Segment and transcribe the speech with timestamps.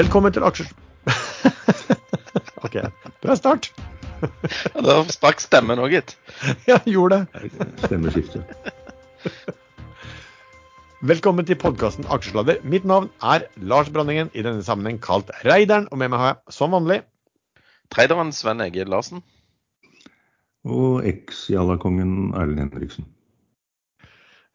[0.00, 0.68] Velkommen til aksjer...
[2.64, 2.76] OK,
[3.20, 3.66] bra start.
[4.22, 6.14] Ja, Da sprakk stemmen òg, gitt.
[6.70, 7.50] Ja, gjorde det.
[7.82, 8.40] Stemmeskifte.
[11.04, 12.62] Velkommen til podkasten Aksjesladder.
[12.64, 15.90] Mitt navn er Lars Branningen, i denne sammenheng kalt Reideren.
[15.92, 17.02] Og med meg har jeg som vanlig
[17.92, 19.20] Treideren Sven Egil Larsen.
[20.64, 23.10] Og eks-jallakongen Erlend Henriksen.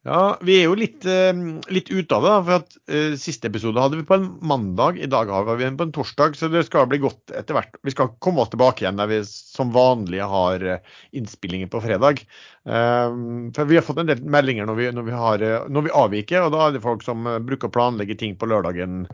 [0.06, 1.34] Ja, vi er jo litt, eh,
[1.74, 2.34] litt ute av det.
[2.46, 5.00] for at uh, Siste episode hadde vi på en mandag.
[5.02, 7.80] I dag har vi den på en torsdag, så det skal bli godt etter hvert.
[7.82, 12.22] Vi skal komme oss tilbake igjen der vi som vanlig har innspillingen innspillinger på fredag.
[12.66, 13.10] Eh,
[13.56, 15.94] for Vi har fått en del meldinger når vi, når vi, har, eh, når vi
[15.94, 19.06] avviker, og da er det folk som eh, bruker å planlegge ting på lørdagen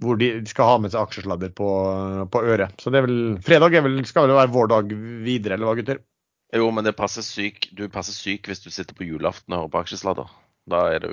[0.00, 1.68] hvor de skal ha med seg aksjesladder på,
[2.32, 2.76] på øret.
[2.80, 4.92] Så det er vel, fredag er vel, skal vel være vår dag
[5.24, 6.02] videre, eller hva gutter?
[6.54, 7.70] Jo, men det passer syk.
[7.74, 10.30] du passer syk hvis du sitter på julaften og hører på aksjesladder.
[10.70, 11.10] Da er du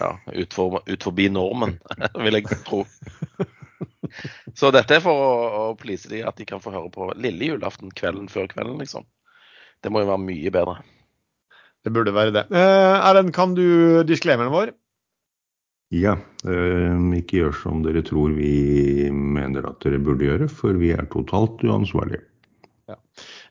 [0.00, 1.78] ja, ut, for, ut forbi normen,
[2.24, 2.84] vil jeg tro.
[4.58, 7.52] Så dette er for å, å please de at de kan få høre på lille
[7.52, 9.06] julaften kvelden før kvelden, liksom.
[9.80, 10.80] Det må jo være mye bedre.
[11.84, 12.44] Det burde være det.
[12.52, 14.74] Eh, Erlend, kan du disclaimeren vår?
[15.96, 20.92] Ja, eh, ikke gjør som dere tror vi mener at dere burde gjøre, for vi
[20.94, 22.29] er totalt uansvarlige.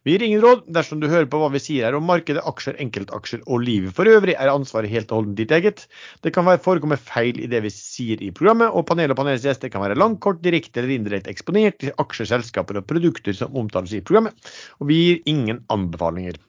[0.07, 0.63] Vi gir ingen råd.
[0.71, 4.07] Dersom du hører på hva vi sier her om markedet, aksjer, enkeltaksjer og livet for
[4.07, 5.85] øvrig, er ansvaret helt og holdent ditt eget.
[6.23, 9.71] Det kan forekomme feil i det vi sier i programmet, og panel og panelets gjester
[9.73, 13.97] kan være langt, kort, direkte eller indirekte eksponert til aksjer, selskaper og produkter som omtales
[13.97, 16.39] i programmet, og vi gir ingen anbefalinger.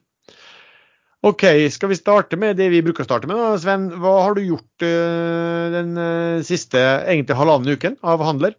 [1.27, 3.91] OK, skal vi starte med det vi bruker å starte med, da, Sven.
[4.01, 8.55] Hva har du gjort øh, den øh, siste egentlig halvannen uken av handler?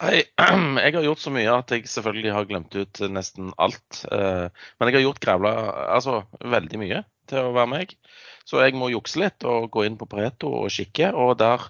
[0.00, 0.22] Nei,
[0.84, 4.02] jeg har gjort så mye at jeg selvfølgelig har glemt ut nesten alt.
[4.08, 4.46] Eh,
[4.80, 5.52] Men jeg har gjort grævla
[5.96, 7.92] altså veldig mye til å være meg.
[8.48, 11.12] Så jeg må jukse litt og gå inn på Pareto og kikke.
[11.12, 11.68] Og der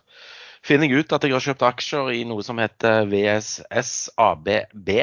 [0.64, 4.94] finner jeg ut at jeg har kjøpt aksjer i noe som heter VSS ABB,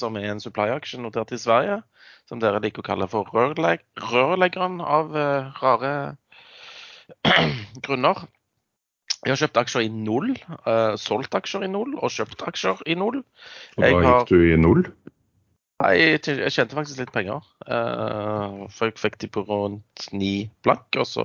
[0.00, 1.82] som er en supply-aksje notert i Sverige.
[2.30, 5.94] Som dere liker å kalle for rørlegg rørleggeren av eh, rare
[7.84, 8.24] grunner.
[9.24, 10.30] Jeg har kjøpt aksjer i null,
[10.64, 13.20] uh, solgt aksjer i null og kjøpt aksjer i null.
[13.76, 14.86] Og da har- gikk du i null.
[15.80, 17.40] Nei, jeg jeg tjente faktisk litt penger.
[17.64, 21.24] Uh, for jeg fikk de på rundt 9 blank, og så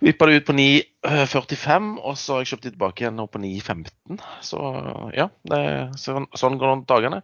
[0.00, 3.40] vippa det ut på 9,45, og så har jeg kjøpt de tilbake igjen nå på
[3.42, 4.20] 9,15.
[4.46, 4.60] Så
[5.16, 5.60] ja, det,
[6.00, 7.22] sånn, sånn går dagene.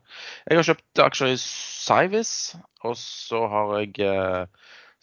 [0.50, 2.34] Jeg har kjøpt aksjer i Cyvis,
[2.84, 4.44] og så har jeg eh,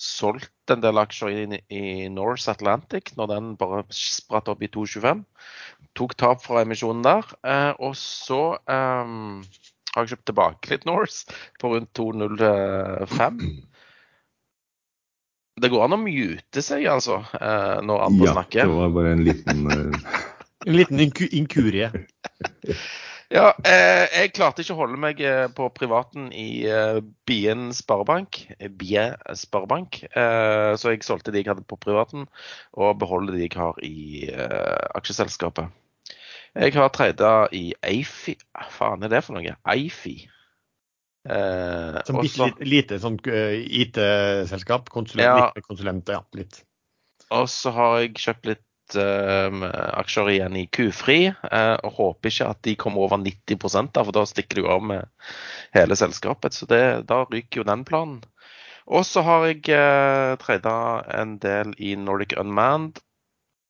[0.01, 5.21] solgt en del aksjer inn i Norse Atlantic når den bare spratt opp i 2,25.
[5.97, 7.27] Tok tap fra emisjonen der.
[7.45, 9.11] eh, og så eh,
[9.93, 13.43] har jeg kjøpt tilbake litt Norse på rundt 2,05.
[15.61, 19.25] Det går an å mute seg, altså, eh, når andre Ja, det var bare en
[19.27, 20.11] liten uh...
[20.61, 21.89] En liten inku inkurie.
[23.31, 26.97] Ja, eh, jeg klarte ikke å holde meg eh, på privaten i eh,
[27.29, 28.41] Bien Sparebank.
[28.57, 29.05] eh, Bie
[29.39, 30.01] Sparebank.
[30.11, 32.25] Eh, så jeg solgte de jeg hadde på privaten,
[32.75, 35.71] og beholder de jeg har i eh, aksjeselskapet.
[36.59, 39.53] Jeg har treida i Eifi Hva faen er det for noe?
[39.71, 40.17] Eifi.
[41.23, 44.89] Eh, Som bitte lite, lite sånn IT-selskap.
[44.91, 45.51] Konsulent, Ja.
[45.55, 46.19] litt konsulent, ja.
[46.35, 46.65] Litt.
[47.31, 48.65] Og så har jeg kjøpt litt
[48.99, 54.25] aksjer igjen i eh, og håper ikke at de kommer over 90% da, for da
[54.25, 55.05] stikker de jo av med
[55.73, 56.53] hele selskapet.
[56.53, 58.21] Så det, da ryker jo den planen.
[58.91, 62.99] Og så har jeg uh, trada en del i Nordic Unmanned.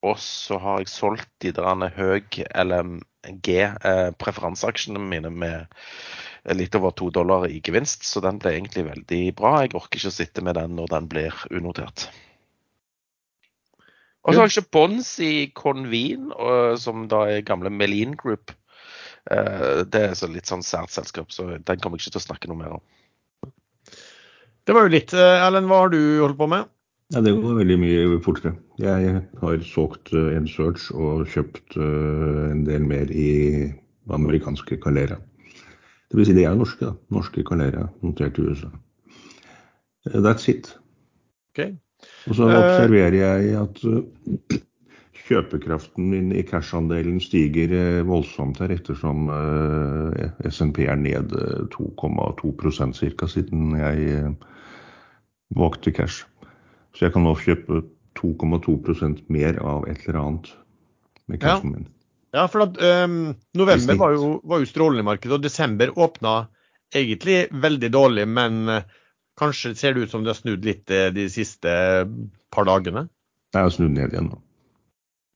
[0.01, 2.25] Og så har jeg solgt de der høy
[2.57, 5.69] LMG-preferanseaksjene mine med
[6.57, 8.01] litt over to dollar i gevinst.
[8.07, 9.61] Så den ble egentlig veldig bra.
[9.61, 12.09] Jeg orker ikke å sitte med den når den blir unotert.
[14.21, 16.29] Og så har jeg kjøpt bonds i Convene,
[16.77, 18.51] som da er gamle Melin Group.
[19.29, 22.27] Eh, Det er så litt sånn sært selskap, så den kommer jeg ikke til å
[22.27, 22.83] snakke noe mer om.
[24.65, 25.13] Det var jo litt.
[25.13, 26.69] Eh, Erlend, hva har du holdt på med?
[27.11, 28.53] Ja, det går veldig mye fortere.
[28.79, 33.73] Jeg har solgt eh, en search og kjøpt en del mer i
[34.11, 35.17] amerikanske Calera.
[36.11, 36.93] Det vil si de er norske, da.
[37.13, 38.69] Norske Calera notert i USA.
[40.13, 40.73] That's it.
[41.51, 41.75] Ok.
[42.29, 42.57] Og så Eh.
[42.57, 44.59] observerer jeg at eh,
[45.27, 53.15] kjøpekraften min i cash-andelen stiger eh, voldsomt her, ettersom eh, SNP er ned eh, 2,2
[53.17, 53.27] ca.
[53.27, 54.31] siden jeg eh,
[55.55, 56.25] valgte cash.
[56.95, 57.83] Så jeg kan nå kjøpe
[58.19, 60.51] 2,2% mer av et eller annet
[61.31, 61.87] med cashen min.
[62.35, 66.45] Ja, for at um, november var jo, var jo strålende i markedet, og desember åpna
[66.95, 68.81] egentlig veldig dårlig, men øh,
[69.41, 71.73] kanskje ser det ut som det har snudd litt øh, de siste
[72.53, 73.07] par dagene?
[73.51, 74.39] Det har snudd ned igjen nå.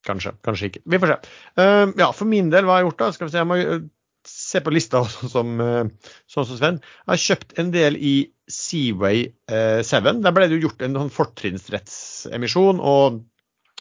[0.06, 0.84] Kanskje, kanskje ikke.
[0.86, 1.18] Vi får se.
[1.58, 3.10] Uh, ja, For min del, hva har jeg gjort da?
[3.16, 3.86] Skal vi se, jeg må uh,
[4.30, 6.80] se på lista sånn som, uh, sånn som Sven.
[7.02, 8.16] Jeg har kjøpt en del i
[8.46, 10.10] Seaway 7.
[10.22, 13.24] Der ble det jo gjort en sånn fortrinnsrettsemisjon, og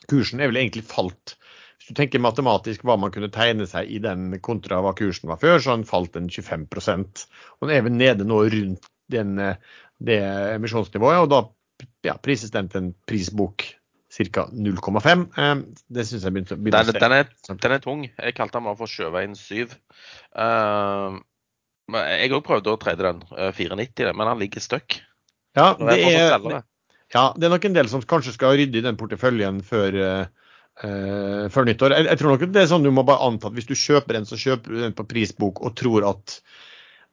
[0.10, 1.36] kursen er vel egentlig falt.
[1.78, 5.38] Hvis du tenker matematisk hva man kunne tegne seg i den kontra hva kursen var
[5.38, 9.38] før, så har den falt en 25 Og den er vel nede nå rundt den,
[10.02, 10.20] det
[10.56, 11.42] emisjonsnivået, og da
[12.06, 13.66] ja, prises den til en prisbok
[14.16, 14.48] ca.
[14.52, 15.26] 0,5.
[15.38, 15.56] Eh,
[15.90, 18.06] det syns jeg begynte, begynte den, den, er, den, er, tung.
[18.08, 19.74] Jeg kalte den bare for sjøveien 7.
[20.36, 21.20] Uh,
[21.96, 25.00] jeg òg prøvde å trade den, 490, eh, men den ligger stuck.
[25.56, 26.64] Ja, det er,
[27.14, 30.00] ja, det er nok en del som kanskje skal rydde i den porteføljen før,
[30.82, 31.96] uh, før nyttår.
[31.96, 34.20] Jeg, jeg, tror nok det er sånn du må bare anta at hvis du kjøper
[34.20, 36.40] en, så kjøper du den på prisbok og tror at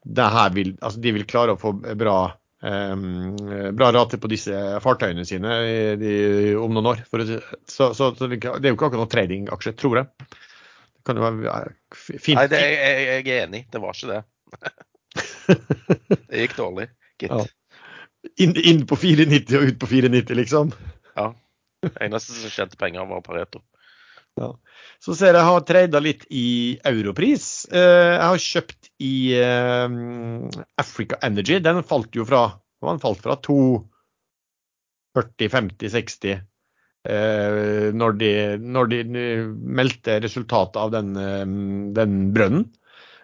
[0.02, 2.20] vil, altså de vil klare å få bra
[2.62, 3.34] Um,
[3.74, 4.54] bra rate på disse
[4.84, 6.18] fartøyene sine i, i,
[6.54, 7.00] om noen år.
[7.10, 7.38] Si.
[7.66, 10.28] Så, så, så, det er jo ikke akkurat noen tradingaksje, tror jeg.
[10.30, 11.56] Det kan jo være
[11.90, 12.36] fint.
[12.38, 13.64] Nei, det, jeg, jeg, er enig.
[13.66, 14.20] Det var ikke det.
[16.28, 16.86] det gikk dårlig.
[17.18, 17.34] Gitt.
[17.34, 17.42] Ja.
[18.46, 20.70] Inn, inn, på 490 og ut på 490, liksom?
[21.18, 21.32] Ja.
[21.82, 23.64] Det eneste som tjente penger, var Pareto.
[24.40, 24.48] Ja.
[25.02, 27.66] Så ser jeg jeg har trada litt i europris.
[27.72, 29.88] Eh, jeg har kjøpt i eh,
[30.80, 31.58] Africa Energy.
[31.64, 32.46] Den falt jo fra
[32.82, 33.86] den falt fra 240,
[35.52, 36.48] 50, 60
[37.02, 38.28] når de,
[38.62, 38.98] når de
[39.74, 41.08] meldte resultatet av den,
[41.96, 42.68] den brønnen.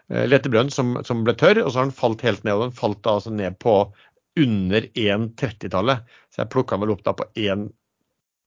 [0.09, 2.55] Eh, letebrønnen som, som, ble tørr, og så har den falt helt ned.
[2.57, 3.75] og Den falt da altså ned på
[4.39, 6.09] under 1,30-tallet.
[6.33, 7.69] Så jeg plukka vel opp da på 1,30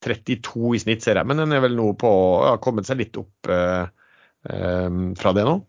[0.01, 1.30] 32 i snitt, ser jeg.
[1.30, 2.12] Men den er vel nå på
[2.45, 3.86] ja, kommet seg litt opp eh,
[4.50, 4.89] eh,
[5.19, 5.59] fra det nå.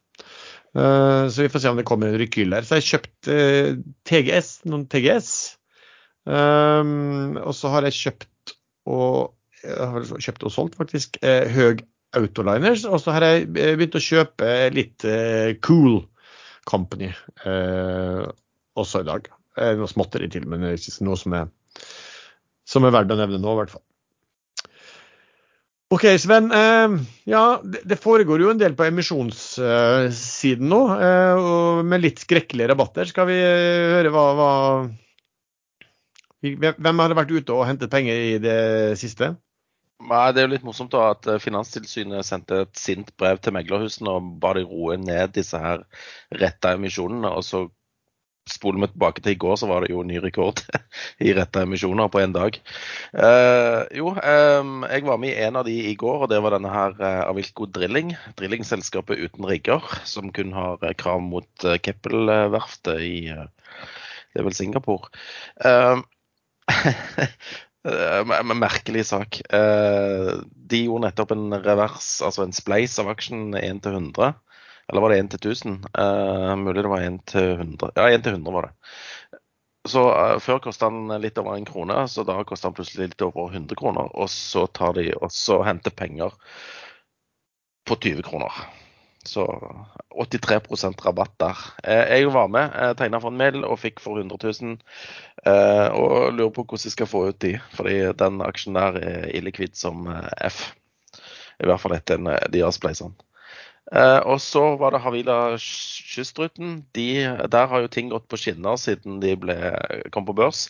[0.72, 2.64] Uh, så vi får se om det kommer en rekyl der.
[2.64, 5.32] Så jeg har kjøpt uh, TGS, noen TGS.
[6.24, 8.56] Um, og så har jeg kjøpt
[8.88, 11.84] og jeg kjøpt og solgt faktisk Høg
[12.18, 12.82] Autoliners.
[12.88, 15.06] Og så har jeg begynt å kjøpe litt
[15.62, 16.00] Cool
[16.66, 17.12] Company
[18.74, 19.28] også i dag.
[19.78, 21.46] Noe småtteri til, men noe som er,
[22.66, 23.84] som er verdt å nevne nå, i hvert fall.
[25.92, 26.48] Ok, Sven.
[26.52, 26.88] Eh,
[27.28, 33.10] ja, det foregår jo en del på emisjonssiden nå, eh, med litt skrekkelige rabatter.
[33.10, 34.52] Skal vi eh, høre hva, hva
[36.42, 38.56] Hvem har vært ute og hentet penger i det
[38.98, 39.28] siste?
[40.02, 44.10] Nei, Det er jo litt morsomt da at Finanstilsynet sendte et sint brev til meglerhusene
[44.16, 45.84] og ba de roe ned disse her
[46.34, 47.30] retta emisjonene.
[47.30, 47.68] og så
[48.50, 50.62] spoler vi tilbake til i går, så var det jo ny rekord
[51.26, 52.52] i retta emisjoner på én dag.
[53.14, 56.50] Uh, jo, um, jeg var med i en av de i går, og det var
[56.56, 58.16] denne her uh, Avilco Drilling.
[58.38, 63.16] Drillingselskapet uten rigger, som kun har uh, krav mot uh, Keppel-verftet i
[64.32, 65.06] det er vel Singapore.
[68.62, 69.30] Merkelig sak.
[70.72, 74.32] de gjorde nettopp en revers, altså en spleis av aksjen 1 til 100.
[74.88, 75.78] Eller var det 1 til 1000?
[75.98, 77.92] Uh, mulig det var 1 til 100.
[77.96, 78.72] Ja, 1 til 100 var det.
[79.88, 83.24] Så uh, Før kosta den litt over en krone, så da kosta den plutselig litt
[83.26, 84.10] over 100 kroner.
[84.12, 86.34] Og så tar de også henter penger
[87.88, 88.62] på 20 kroner.
[89.24, 89.46] Så
[90.18, 91.58] 83 rabatt der.
[91.86, 94.80] Eh, jeg var med, tegna for en mail og fikk for 100 000.
[95.94, 99.78] Og lurer på hvordan jeg skal få ut de, fordi den aksjen der er illikvid
[99.78, 100.08] som
[100.42, 100.72] F.
[101.62, 102.18] I hvert fall etter
[102.50, 103.14] de har spleisene.
[103.14, 103.31] Eh,
[103.90, 106.78] og så var det Havila Kystruten.
[106.96, 107.06] De,
[107.50, 109.56] der har jo ting gått på skinner siden de ble,
[110.14, 110.68] kom på børs.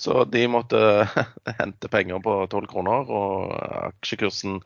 [0.00, 0.80] Så de måtte
[1.60, 3.52] hente penger på 12 kroner, og
[3.92, 4.58] aksjekursen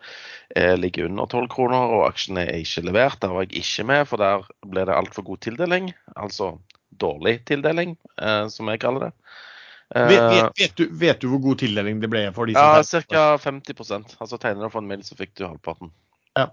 [0.81, 1.99] ligger under 12 kroner.
[1.99, 3.21] Og aksjene er ikke levert.
[3.21, 5.93] Der var jeg ikke med, for der ble det altfor god tildeling.
[6.17, 6.55] Altså
[7.01, 9.13] dårlig tildeling, eh, som jeg kaller det.
[9.89, 13.37] Vet, vet, vet, du, vet, du, hvor god tildeling det ble for de som Ja,
[13.39, 13.39] ca.
[13.41, 15.95] 50% Altså tegner du for en mil, så fikk du halvparten.
[16.37, 16.51] Ja.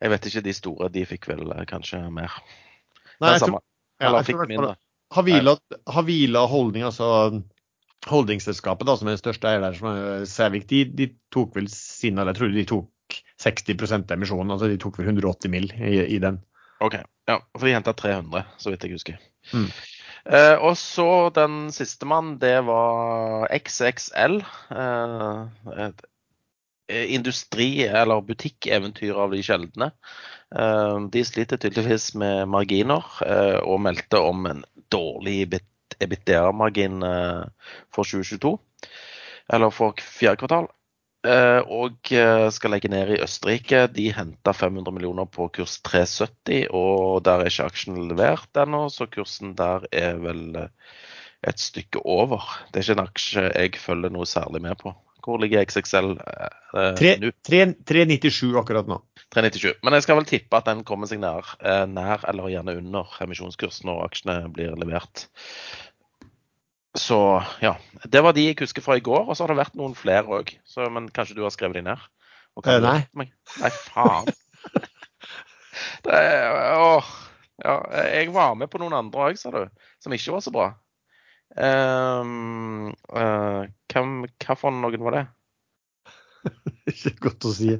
[0.00, 2.36] Jeg vet ikke, de store de fikk vel eh, kanskje mer.
[3.20, 3.60] Nei, jeg tror,
[4.00, 4.74] ja, Eller fikk mindre.
[5.12, 5.56] Havila,
[5.90, 7.42] Havila Holding, altså
[8.08, 11.66] holdingselskapet da, som er den største eier der, som er Sævik, de, de, tok vel
[11.72, 14.54] sin, eller jeg tror de tok 60% av emisjonen.
[14.54, 15.68] altså De tok vel 180 mill.
[15.76, 16.40] I, i, den.
[16.80, 16.96] OK.
[17.28, 19.18] Ja, for de henta 300, så vidt jeg husker.
[19.52, 19.68] Mm.
[20.30, 24.40] Eh, og så den sistemann, det var XXL.
[24.70, 25.36] Eh,
[25.76, 25.90] Eh,
[26.90, 29.90] industri- eller butikkeventyr av de sjeldne.
[30.56, 35.46] Eh, de sliter tydeligvis med marginer, eh, og meldte om en dårlig
[36.00, 37.02] EBITDA-margin
[37.92, 38.56] for 2022.
[39.52, 40.68] Eller for fjerde kvartal.
[41.68, 42.08] Og
[42.54, 43.82] skal legge ned i Østerrike.
[43.92, 49.04] De henta 500 millioner på kurs 370, og der er ikke aksjen levert ennå, så
[49.10, 52.40] kursen der er vel et stykke over.
[52.72, 54.94] Det er ikke en aksje jeg følger noe særlig med på.
[55.24, 57.30] Hvor ligger XXL eh, nå?
[57.46, 59.00] 397 akkurat nå.
[59.34, 59.78] 397.
[59.84, 63.14] Men jeg skal vel tippe at den kommer seg nær, eh, nær eller gjerne under
[63.24, 65.26] emisjonskursen når aksjene blir levert.
[66.98, 67.20] Så
[67.62, 67.76] ja.
[68.04, 70.40] Det var de jeg husker fra i går, og så har det vært noen flere
[70.40, 70.54] òg.
[70.90, 72.08] Men kanskje du har skrevet de ned?
[72.66, 72.98] Eh, nei.
[73.14, 74.30] Nei, faen.
[76.04, 76.16] Det
[76.76, 77.06] åh,
[77.62, 77.74] ja,
[78.08, 79.62] jeg var med på noen andre òg, sa du,
[80.02, 80.66] som ikke var så bra.
[81.58, 82.92] Um,
[83.90, 84.12] hvem,
[84.44, 85.24] hva for noen var det?
[86.92, 87.74] Ikke godt å si.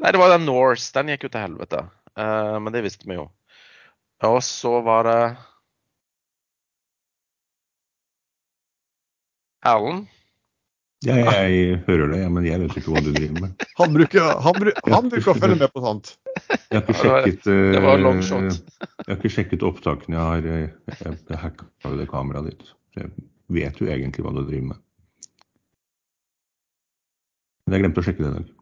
[0.00, 0.92] Nei, det var den Norse.
[0.96, 1.84] Den gikk jo til helvete.
[2.18, 3.28] Uh, men det visste vi jo.
[4.28, 5.20] Og så var det
[9.66, 10.08] Erlend.
[11.04, 13.62] Ja, jeg hører det, ja, men jeg vet ikke hva du driver med.
[13.80, 16.10] Han bruker, han, han bruker å følge med på sånt.
[16.68, 18.58] Jeg har ikke Ja, det var- sjekket, eh, det var long shot.
[18.82, 20.18] Jeg har ikke sjekket opptakene.
[20.18, 22.68] Jeg har jeg, jeg hacka jo det kameraet ditt.
[23.50, 24.86] Vet jo egentlig hva du driver med.
[27.64, 28.54] Men jeg glemte å sjekke det i dag.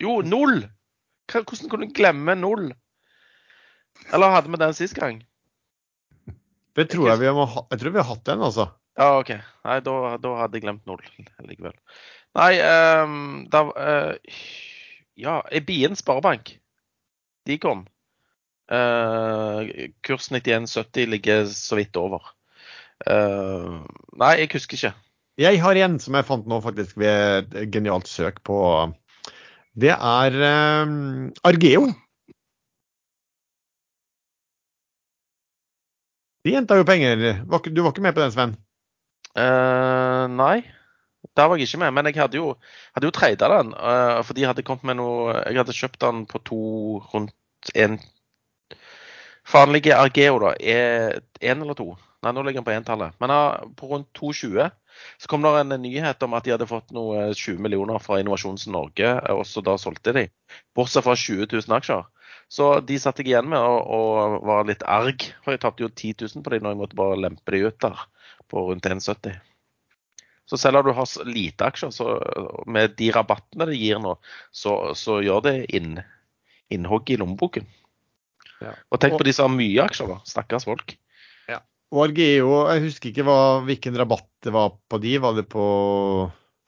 [0.00, 0.62] Jo, null!
[1.30, 2.70] Hvordan kunne du glemme null?
[4.10, 5.20] Eller hadde vi den sist gang?
[6.78, 7.64] Det tror jeg vi må ha.
[7.72, 8.70] Jeg tror vi har hatt den, altså.
[8.98, 9.34] Ja, OK.
[9.66, 11.02] Nei, da, da hadde jeg glemt null
[11.50, 11.76] likevel.
[12.38, 12.52] Nei,
[13.02, 13.14] um,
[13.50, 14.42] da uh,
[15.18, 16.54] Ja, Bien sparebank.
[17.48, 17.84] De kom.
[18.70, 22.22] Eh, kurs 91,70 ligger så vidt over.
[23.06, 23.80] Eh,
[24.20, 24.92] nei, jeg husker ikke.
[25.40, 28.58] Jeg har en som jeg fant nå faktisk ved et genialt søk på
[29.80, 30.94] Det er eh,
[31.50, 31.88] Argeo.
[36.44, 37.42] De henta jo penger.
[37.44, 38.54] Du var ikke med på den, Sven?
[39.36, 40.64] Uh, nei,
[41.36, 41.92] der var jeg ikke med.
[41.94, 42.54] Men jeg hadde jo,
[42.96, 43.74] hadde jo treida den.
[43.74, 46.62] Uh, for de hadde kommet med noe Jeg hadde kjøpt den på to
[47.12, 47.36] rundt
[49.50, 50.54] Faen ligger Argeo, da.
[50.60, 51.96] Én eller to?
[52.22, 53.16] Nei, nå ligger den på entallet.
[53.22, 54.68] Men eh, på rundt 2,20
[55.18, 58.66] så kom det en nyhet om at de hadde fått noe 20 millioner fra Innovasjons
[58.70, 60.26] Norge, eh, og så da solgte de.
[60.76, 62.04] Bortsett fra 20 000 aksjer.
[62.50, 65.90] Så de satt jeg igjen med og, og var litt arg, for jeg tapte jo
[65.90, 68.04] 10 000 på de når jeg måtte bare lempe de ut der
[68.50, 69.38] på rundt 1,70.
[70.50, 72.18] Så selv om du har lite aksjer, så
[72.66, 74.16] med de rabattene det gir nå,
[74.50, 76.00] så, så gjør det inn,
[76.74, 77.70] innhogg i lommeboken.
[78.60, 78.74] Ja.
[78.92, 80.20] Og tenk på de som har mye aksjer, da.
[80.28, 80.96] Stakkars folk.
[81.90, 83.36] Og Argeo, jeg husker ikke hva,
[83.66, 85.16] hvilken rabatt det var på de.
[85.22, 85.64] Var det på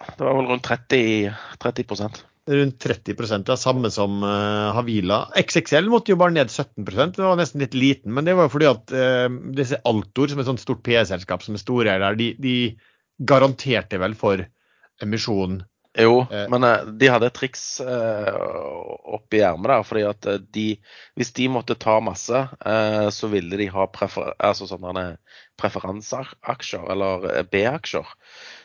[0.02, 1.30] Det var vel rundt 30,
[1.62, 5.28] 30% rundt 30% ja, samme som uh, Havila.
[5.38, 8.10] XXL måtte jo bare ned 17% det var nesten litt liten.
[8.16, 11.44] Men det var jo fordi at uh, disse Altor, som er et sånt stort PE-selskap
[11.46, 12.56] som er store der, de, de
[13.30, 14.42] garanterte vel for
[15.02, 15.62] emisjonen.
[15.98, 16.46] Jo, Eh.
[16.48, 18.28] men eh, de hadde et triks eh,
[19.12, 19.82] oppi ermet der.
[19.84, 20.66] fordi at eh, de,
[21.20, 22.32] hvis de måtte ta masse,
[22.64, 25.18] eh, så ville de ha prefer, altså sånne
[25.60, 28.08] preferanseaksjer, eller eh, B-aksjer.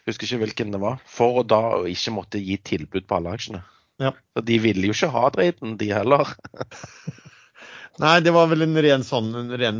[0.08, 1.02] Husker ikke hvilken det var.
[1.04, 3.64] For å da å ikke måtte gi tilbud på alle aksjene.
[4.00, 4.14] Ja.
[4.32, 6.32] Så de ville jo ikke ha driten, de heller.
[8.00, 9.80] Nei, det var vel en ren sånn en ren,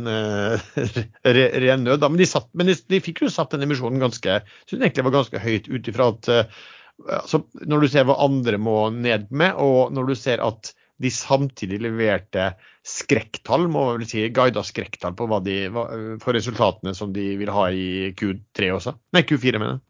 [1.38, 2.00] re, ren nød.
[2.02, 2.08] Da.
[2.10, 5.14] Men, de, satt, men de, de fikk jo satt den emisjonen ganske synes egentlig var
[5.20, 6.30] ganske høyt ut ifra at
[7.06, 11.10] altså, Når du ser hva andre må ned med, og når du ser at de
[11.14, 12.48] samtidig leverte
[12.82, 15.84] skrekktall, må man vel si, guida skrekktall på hva de, hva,
[16.22, 18.96] for resultatene som de vil ha i Q3 også.
[19.14, 19.84] Nei, Q4, mener jeg.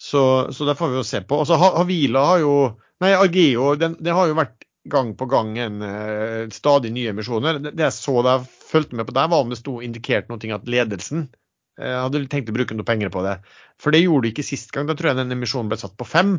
[0.00, 0.22] Så,
[0.52, 1.38] så det får vi jo se på.
[1.42, 2.54] Altså, Ha- Havila har jo
[3.00, 7.58] Nei, Argeo den, det har jo vært gang på gang en eh, stadig nye emisjoner.
[7.60, 10.30] Det, det jeg så da jeg fulgte med på der, var om det sto indikert
[10.32, 11.26] noe at ledelsen
[11.80, 13.36] eh, hadde tenkt å bruke noe penger på det.
[13.82, 14.88] For det gjorde de ikke sist gang.
[14.88, 16.36] Da tror jeg den emisjonen ble satt på fem.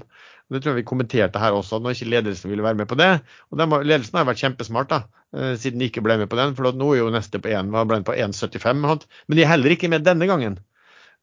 [0.47, 3.09] Det tror jeg vi kommenterte her også, når ikke ledelsen ville være med på det.
[3.51, 5.01] Og var, Ledelsen har vært kjempesmart, da,
[5.35, 6.55] eh, siden de ikke ble med på den.
[6.57, 8.85] For nå er jo neste på 1, ble den på 1,75.
[9.27, 10.59] Men de er heller ikke med denne gangen.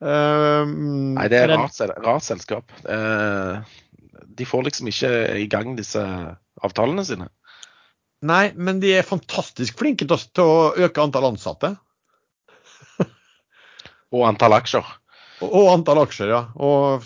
[0.05, 2.73] Eh, Nei, det er rart, rart selskap.
[2.85, 3.63] Uh,
[4.35, 6.03] de får liksom ikke i gang disse
[6.65, 7.31] avtalene sine.
[8.25, 11.75] Nei, men de er fantastisk flinke til å øke antall ansatte.
[14.15, 14.85] Og antall aksjer.
[15.43, 16.43] Og, og antall aksjer, ja.
[16.63, 17.03] Og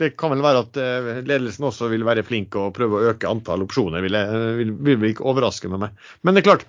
[0.00, 3.30] det kan vel være at eh, ledelsen også vil være flink og prøve å øke
[3.30, 4.00] antall opsjoner.
[4.04, 4.26] Vil, jeg,
[4.60, 4.70] vil,
[5.02, 5.90] vil ikke overraske med meg.
[6.24, 6.64] Men det er klart,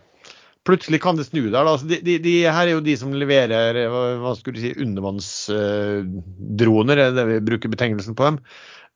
[0.68, 1.64] plutselig kan det snu der.
[1.64, 4.64] Altså, de, de, de, her er jo de som leverer eh, hva, hva skulle du
[4.66, 8.38] si, undervannsdroner, er det vi bruker betegnelsen på dem.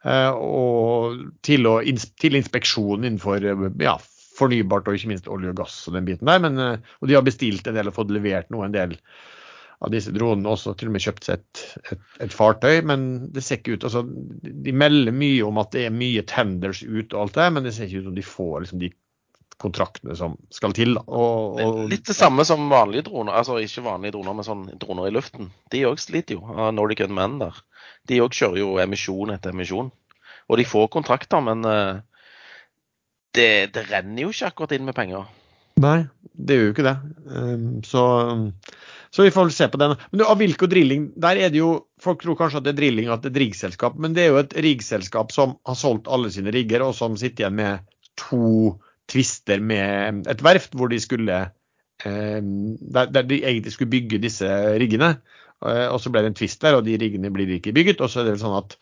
[0.06, 1.74] Eh, og til, å,
[2.22, 3.96] til inspeksjon innenfor eh, ja,
[4.38, 6.40] fornybart og ikke minst olje og gass og den biten der.
[6.44, 8.92] Men, eh, og de har bestilt en del og fått levert noe en del
[9.84, 13.44] av disse dronene også til og med kjøpt seg et, et, et fartøy, men det
[13.44, 17.26] ser ikke ut altså, De melder mye om at det er mye tenders ut og
[17.26, 18.92] alt det, men det ser ikke ut som de får liksom, de
[19.62, 20.98] kontraktene som skal til.
[21.06, 25.10] Og, og, Litt det samme som vanlige droner, altså ikke vanlige droner, men sånn droner
[25.10, 25.52] i luften.
[25.72, 26.44] De òg sliter jo.
[26.52, 27.62] av Nordic Unmanned der.
[28.10, 29.94] De òg kjører jo emisjon etter emisjon.
[30.52, 32.04] Og de får kontrakter, men eh,
[33.36, 35.26] det, det renner jo ikke akkurat inn med penger.
[35.82, 36.96] Nei, det gjør jo ikke det.
[37.28, 38.04] Um, så,
[39.16, 39.94] så vi får se på den.
[40.12, 43.22] Men Avilko Drilling, der er det jo Folk tror kanskje at det er drilling, at
[43.24, 46.52] det er et riggselskap, men det er jo et riggselskap som har solgt alle sine
[46.52, 47.86] rigger, og som sitter igjen med
[48.20, 48.74] to
[49.08, 51.38] tvister med et verft hvor de skulle
[52.04, 52.50] um,
[52.92, 55.14] der, de egentlig skulle bygge disse riggene.
[55.64, 58.04] Uh, og så ble det en tvist der, og de riggene blir ikke bygget.
[58.04, 58.76] Og så er det vel sånn at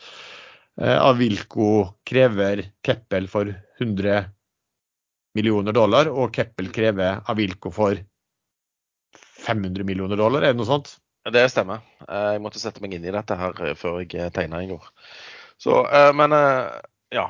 [0.81, 1.67] Avilco Avilko
[2.09, 4.25] krever Keppel for 100
[5.37, 8.01] millioner dollar, og Keppel krever Avilko for
[9.43, 10.95] 500 millioner dollar, er det noe sånt?
[11.31, 11.83] Det stemmer.
[12.07, 14.89] Eh, Jeg måtte sette meg inn i dette her eh, før jeg tegna i går.
[15.61, 16.81] Så, eh, men eh,
[17.15, 17.29] ja.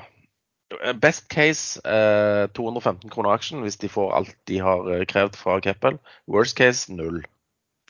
[0.97, 5.59] Best case eh, 215 kroner aksjen hvis de får alt de har eh, krevd fra
[5.61, 5.99] Keppel.
[6.31, 7.19] Worst case null.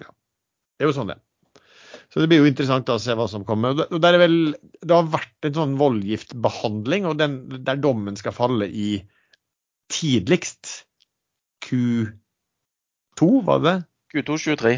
[0.02, 0.10] Ja.
[0.12, 1.20] Det er jo sånn det.
[2.12, 3.72] Så det blir jo interessant å se hva som kommer.
[3.88, 4.36] Og det- er vel,
[4.84, 9.00] det har vært en sånn voldgiftbehandling, og den, der dommen skal falle i
[9.94, 10.84] tidligst
[11.66, 13.78] Q2, var det
[14.14, 14.24] det?
[14.24, 14.76] Q223.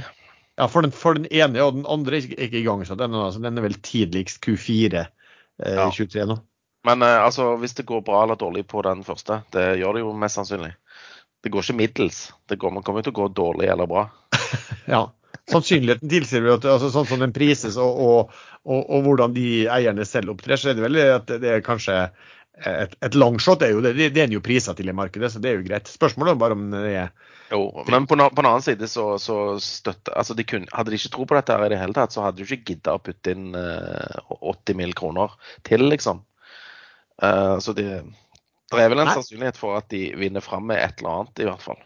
[0.56, 3.26] Ja, for den, for den ene og den andre er ikke, igangsatt ennå.
[3.28, 5.90] Altså, den er vel tidligst Q4 eh, Ja.
[5.92, 6.40] 23 nå.
[6.88, 10.06] Men eh, altså, hvis det går bra eller dårlig på den første, det gjør det
[10.06, 10.72] jo mest sannsynlig.
[11.44, 12.22] Det går ikke middels.
[12.50, 14.08] Det går, man kommer jo til å gå dårlig eller bra.
[14.86, 15.08] Ja.
[15.50, 20.06] Sannsynligheten tilsier at altså, sånn som den prises og, og, og, og hvordan de eierne
[20.08, 21.98] selv opptrer, så er det vel at det er kanskje
[22.64, 25.52] et, et longshot er jo det, det er jo prisa til i markedet, så det
[25.52, 25.90] er jo greit.
[25.92, 27.10] Spørsmålet er bare om det er
[27.52, 31.00] Jo, men på, på en annen side så, så støtte, altså de kunne, Hadde de
[31.00, 33.04] ikke tro på dette her i det hele tatt, så hadde de ikke gidda å
[33.04, 34.96] putte inn uh, 80 mill.
[34.96, 35.36] kroner
[35.68, 36.24] til, liksom.
[37.22, 37.90] Uh, så det,
[38.72, 39.18] det er vel en Nei.
[39.20, 41.84] sannsynlighet for at de vinner fram med et eller annet, i hvert fall.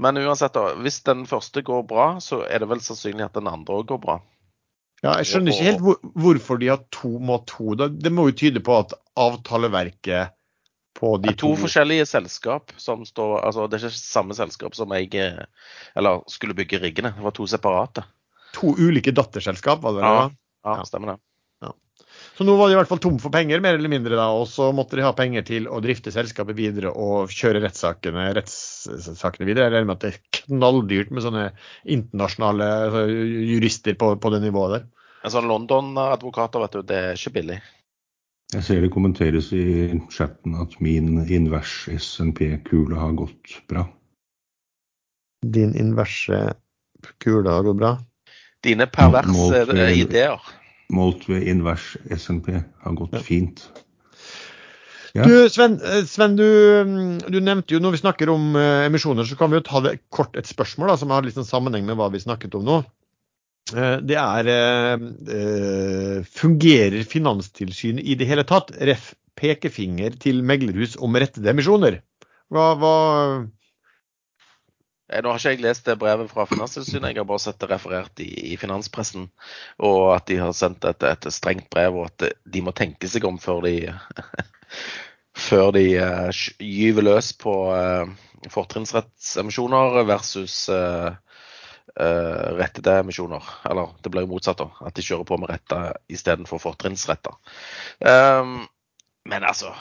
[0.00, 3.50] Men uansett, da, hvis den første går bra, så er det vel sannsynlig at den
[3.50, 4.22] andre òg går bra.
[5.02, 7.74] Ja, jeg skjønner ikke helt hvor, hvorfor de har to mot to.
[7.74, 10.30] Det må jo tyde på at avtaleverket
[10.94, 14.36] på de Det er to to forskjellige selskap som står Altså, det er ikke samme
[14.38, 15.10] selskap som jeg
[15.96, 17.14] Eller skulle bygge riggene.
[17.16, 18.04] Det var to separate.
[18.52, 20.36] to ulike datterselskap, var det det?
[20.64, 20.84] Ja, Ja.
[20.84, 21.20] stemmer det.
[22.42, 24.48] Så nå var de i hvert fall tom for penger, mer eller mindre, da, og
[24.50, 29.68] så måtte de ha penger til å drifte selskapet videre og kjøre rettssakene, rettssakene videre.
[29.68, 31.44] Jeg regner med at det er knalldyrt med sånne
[31.94, 33.02] internasjonale altså,
[33.46, 34.88] jurister på, på det nivået der.
[35.22, 37.58] En sånn London-advokater, vet du, det er ikke billig.
[38.56, 39.66] Jeg ser det kommenteres i
[40.10, 43.84] chatten at min invers SNP-kule har gått bra.
[45.46, 46.40] Din inverse
[47.22, 47.92] kule har gått bra.
[48.66, 50.42] Dine perverse eh, ideer.
[50.92, 52.52] Målt ved invers SNP
[52.84, 53.64] har gått fint.
[55.12, 55.26] Ja.
[55.28, 56.46] Du, Sven, eh, Sven du,
[56.88, 59.82] mm, du nevnte jo når vi snakker om eh, emisjoner, så kan vi jo ta
[59.84, 62.64] det kort et spørsmål da, som har litt sånn sammenheng med hva vi snakket om
[62.68, 62.78] nå.
[63.76, 64.48] Eh, Det er
[66.32, 68.72] Fungerer Finanstilsynet i det hele tatt?
[68.80, 69.12] Ref.
[69.36, 71.94] pekefinger til meglerhus om rettede emisjoner.
[72.52, 72.96] Hva, hva
[75.12, 78.20] Nå har ikke jeg lest det brevet fra Finanstilsynet, jeg har bare sett det referert
[78.24, 79.26] i, i finanspressen.
[79.84, 83.26] Og at de har sendt et, et strengt brev, og at de må tenke seg
[83.28, 83.74] om før de
[85.48, 88.08] før de uh, gyver løs på uh,
[88.52, 91.12] fortrinnsrettsemisjoner versus uh,
[91.92, 93.48] rettede emisjoner.
[93.68, 94.86] Eller det blir jo motsatt, da.
[94.86, 97.34] At de kjører på med retta istedenfor fortrinnsretta.
[98.00, 98.62] Um,
[99.28, 99.74] men altså,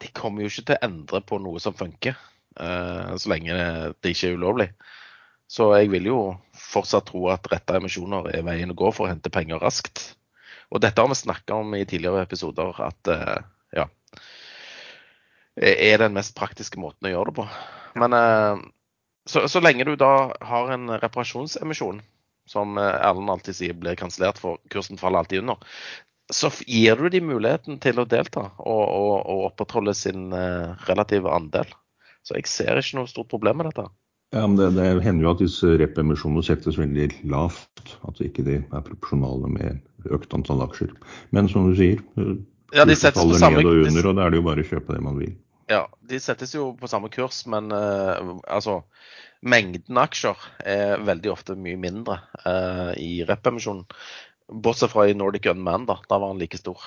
[0.00, 2.16] de kommer jo ikke til å endre på noe som funker.
[2.60, 4.68] Eh, så lenge det ikke er ulovlig.
[5.46, 6.20] Så jeg vil jo
[6.58, 10.02] fortsatt tro at retta emisjoner er veien å gå for å hente penger raskt.
[10.74, 13.36] Og dette har vi snakka om i tidligere episoder, at eh,
[13.76, 13.86] ja
[15.56, 17.46] Er den mest praktiske måten å gjøre det på.
[18.02, 18.64] Men eh,
[19.30, 22.02] så, så lenge du da har en reparasjonsemisjon,
[22.46, 25.62] som Erlend alltid sier blir kansellert for kursen faller alltid under,
[26.30, 30.30] så gir du dem muligheten til å delta og, og, og opprettholde sin
[30.86, 31.70] relative andel.
[32.26, 33.86] Så jeg ser ikke noe stort problem med dette.
[34.34, 37.94] Ja, men det, det hender jo at disse rep-emisjonene settes veldig lavt.
[38.08, 40.90] At ikke de er proporsjonale med økt antall aksjer.
[41.34, 42.02] Men som du sier,
[42.74, 44.46] Ja, de settes på faller samme ned og de- under, og da er det jo
[44.48, 45.36] bare å kjøpe det man vil.
[45.70, 48.80] Ja, de settes jo på samme kurs, men uh, altså
[49.46, 53.84] Mengden aksjer er veldig ofte mye mindre uh, i rep-emisjonen.
[54.46, 55.98] Bortsett fra i Nordic Unman, da.
[56.10, 56.82] Da var den like stor.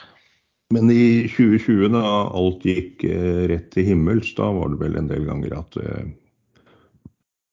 [0.74, 2.02] Men i 2020, da
[2.38, 5.94] alt gikk eh, rett til himmels, da var det vel en del ganger at det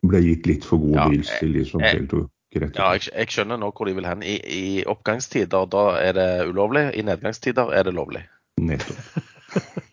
[0.06, 3.08] ble gitt litt for gode Ja, deals til de som jeg- deltok rett Ja, jeg,
[3.12, 4.22] jeg skjønner nå hvor de vil hen.
[4.22, 8.24] I, I oppgangstider da er det ulovlig, i nedgangstider er det lovlig.
[8.60, 9.00] Nettopp.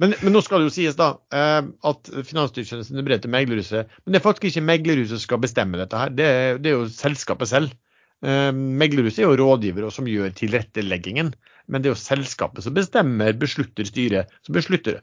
[0.00, 3.90] Men, men, nå skal det jo sies da eh, at Finanstilsynet brev til meglerhuset.
[4.02, 6.78] Men det er faktisk ikke meglerhuset som skal bestemme dette her, det er, det er
[6.78, 7.74] jo selskapet selv.
[8.24, 11.34] Eh, meglerhuset er jo rådgivere som gjør tilretteleggingen.
[11.70, 14.98] Men det er jo selskapet som bestemmer, beslutter styret, som beslutter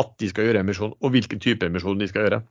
[0.00, 2.42] at de skal gjøre emisjon, og hvilken type emisjon de skal gjøre.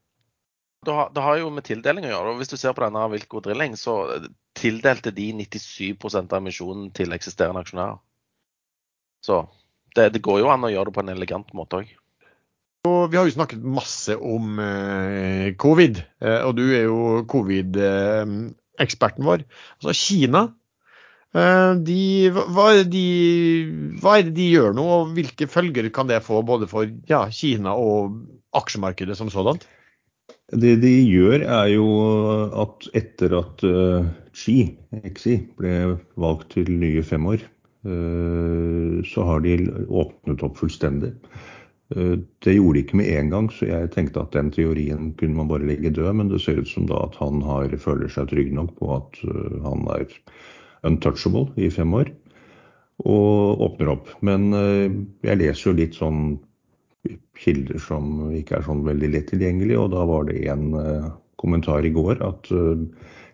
[0.86, 2.34] Det har, det har jo med tildeling å gjøre.
[2.34, 3.96] og Hvis du ser på denne Wilco Drilling, så
[4.58, 8.00] tildelte de 97% av emisjonen til eksisterende aksjonærer.
[9.22, 9.44] Så
[9.96, 11.92] det, det, går jo an å gjøre det på en elegant måte òg.
[12.82, 19.46] Vi har jo snakket masse om eh, covid, eh, og du er jo covid-eksperten vår.
[19.78, 20.56] Altså Kina, eh,
[21.32, 22.02] de,
[22.36, 23.06] hva, er de,
[24.02, 27.24] hva, er det de gjør nå, og hvilke følger kan det få både for ja,
[27.32, 28.18] Kina og
[28.58, 29.64] aksjemarkedet som sådant?
[30.52, 31.88] Det de gjør, er jo
[32.60, 34.04] at etter at uh,
[34.36, 34.58] Xi,
[35.16, 35.76] Xi ble
[36.20, 37.46] valgt til nye fem år,
[37.88, 39.56] uh, så har de
[39.88, 41.14] åpnet opp fullstendig.
[41.96, 45.40] Uh, det gjorde de ikke med en gang, så jeg tenkte at den teorien kunne
[45.40, 46.12] man bare legge død.
[46.20, 49.24] Men det ser ut som da at han har, føler seg trygg nok på at
[49.24, 50.20] eh, han er
[50.88, 52.12] untouchable i fem år,
[53.06, 54.10] og åpner opp.
[54.26, 56.40] Men jeg leser jo litt sånn
[57.42, 60.68] kilder som ikke er sånn veldig lett tilgjengelig, og da var det en
[61.42, 62.52] kommentar i går at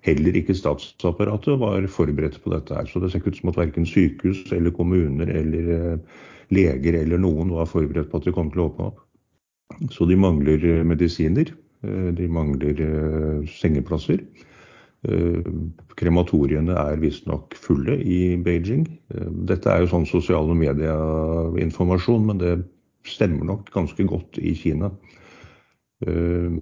[0.08, 2.76] Heller ikke statsapparatet var forberedt på dette.
[2.76, 5.98] her, Så det ser ikke ut som at verken sykehus eller kommuner eller eh,
[6.50, 9.02] leger eller noen var forberedt på at det kom til å åpne opp.
[9.92, 11.52] Så de mangler eh, medisiner.
[11.84, 14.24] Eh, de mangler sengeplasser.
[15.98, 18.86] Krematoriene er visstnok fulle i Beijing.
[19.50, 22.52] Dette er jo sånn sosiale medier-informasjon, men det
[23.08, 24.92] stemmer nok ganske godt i Kina.
[26.06, 26.58] Eh,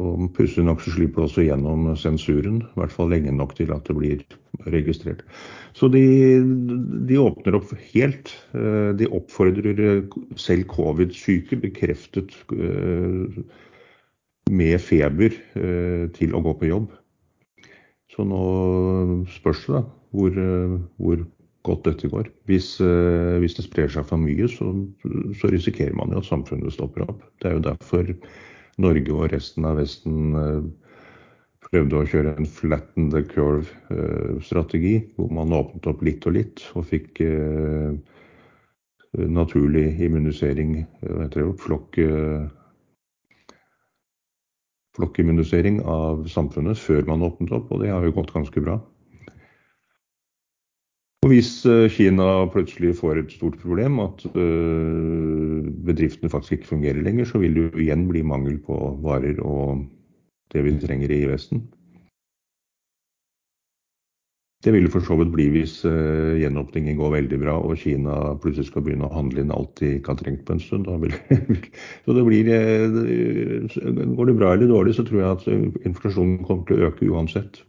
[0.00, 3.72] og pussig nok så slipper det også gjennom sensuren, i hvert fall lenge nok til
[3.74, 4.22] at det blir
[4.72, 5.20] registrert.
[5.76, 6.04] Så de,
[7.08, 8.32] de åpner opp helt.
[8.56, 9.82] Eh, de oppfordrer
[10.40, 13.42] selv covid-syke, bekreftet eh,
[14.48, 15.34] med feber,
[16.16, 16.88] til å gå på jobb.
[18.18, 18.42] Så nå
[19.30, 20.38] spørs det da hvor,
[20.98, 21.20] hvor
[21.68, 22.30] godt dette går.
[22.50, 24.72] Hvis, hvis, det sprer seg for mye, så,
[25.38, 27.22] så risikerer man jo at samfunnet stopper opp.
[27.38, 28.10] Det er jo derfor
[28.78, 30.60] Norge og resten av Vesten eh,
[31.68, 36.62] prøvde å kjøre en flatten the curve-strategi, eh, hvor man åpnet opp litt og litt
[36.78, 37.98] og fikk eh,
[39.18, 41.28] naturlig immunisering, hva
[41.58, 41.96] flokk,
[44.98, 48.78] flokkimmunisering av samfunnet før man åpnet opp, og det har jo gått ganske bra.
[51.26, 57.02] Og Hvis eh, Kina plutselig får et stort problem, at eh, bedriftene faktisk ikke fungerer
[57.02, 59.82] lenger, så vil det jo igjen bli mangel på varer og
[60.54, 61.66] det vi trenger i Vesten.
[64.64, 68.14] Det vil det for så vidt bli hvis uh, gjenåpningen går veldig bra og Kina
[68.42, 70.88] plutselig skal begynne å handle inn alt de ikke har trengt på en stund.
[72.04, 73.76] Så det blir, uh,
[74.18, 77.62] Går det bra eller dårlig, så tror jeg at inflasjonen kommer til å øke uansett.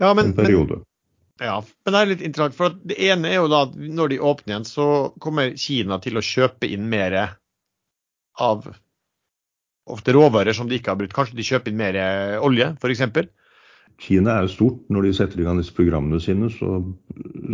[0.00, 0.80] Ja, men, en periode.
[0.80, 2.56] Men, ja, men det er litt interessant.
[2.56, 4.86] For det ene er jo da at når de åpner igjen, så
[5.20, 7.18] kommer Kina til å kjøpe inn mer
[8.40, 8.70] av
[9.88, 11.16] ofte råvarer som de ikke har brukt.
[11.16, 12.00] Kanskje de kjøper inn mer
[12.40, 13.04] olje, f.eks.
[13.98, 14.82] Kina er jo stort.
[14.94, 16.78] Når de setter i gang disse programmene sine, så,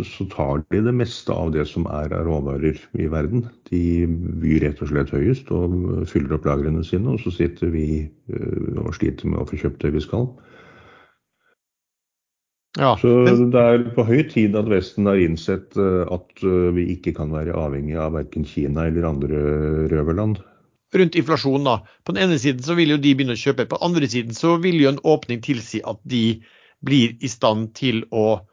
[0.05, 3.47] så, tar de det meste av det som er av råvarer i verden.
[3.71, 4.05] De
[4.43, 8.83] byr rett og slett høyest og fyller opp lagrene sine, og så sitter vi øh,
[8.83, 10.29] og sliter med å få kjøpt det vi skal.
[12.75, 16.89] Ja, så det er på høy tid at Vesten har innsett eh, at eh, vi
[16.91, 19.39] ikke kan være avhengig av verken Kina eller andre
[19.93, 20.41] røverland.
[20.95, 21.79] Rundt inflasjon, da.
[22.03, 23.67] På den ene siden så vil jo de begynne å kjøpe.
[23.67, 26.39] På den andre siden så vil jo en åpning tilsi at de
[26.85, 28.45] blir i stand til å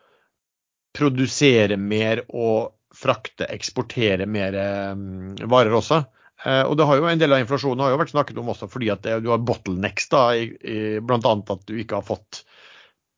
[0.97, 4.57] produsere mer og frakte, eksportere mer
[4.93, 6.03] um, varer også.
[6.43, 8.67] Uh, og det har jo En del av inflasjonen har jo vært snakket om også
[8.71, 11.21] fordi at det, du har bottlenecks, da, i, i, bl.a.
[11.23, 12.43] at du ikke har fått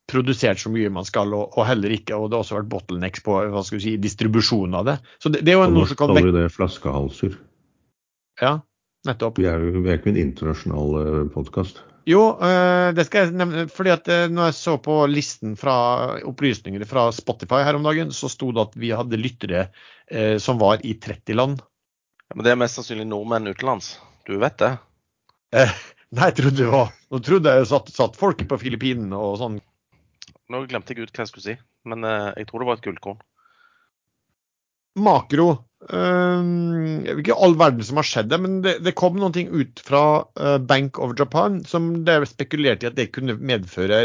[0.05, 3.39] produsert så mye man skal, og, heller ikke, og det har også vært bottlenecks på
[3.49, 4.95] hva skal vi si, distribusjonen av det.
[5.17, 7.39] Så det, det er jo noe som kan kaller vi det flaskehalser.
[8.43, 8.59] Ja,
[9.07, 9.39] nettopp.
[9.41, 11.81] Vi er jo ikke en internasjonal eh, podkast.
[12.05, 13.63] Jo, uh, det skal jeg nevne.
[13.71, 15.75] fordi at uh, når jeg så på listen fra
[16.27, 19.69] opplysninger fra Spotify her om dagen, så sto det at vi hadde lyttere
[20.37, 21.61] som var i 30 land.
[22.29, 23.95] Ja, Men det er mest sannsynlig nordmenn utenlands.
[24.29, 24.75] Du vet det?
[25.55, 29.55] nei, jeg trodde det var Nå trodde jeg satt, satt folk på Filippinene og sånn.
[30.53, 31.55] Nå glemte jeg ut hva jeg skulle si,
[31.89, 33.17] men jeg tror det var et gullkorn.
[34.95, 35.47] Makro.
[35.85, 36.41] Uh,
[37.05, 39.81] jeg vet ikke all verden som har skjedd det, men det, det kom ting ut
[39.85, 40.03] fra
[40.39, 44.01] uh, Bank of Japan som det er spekulert i at det kunne medføre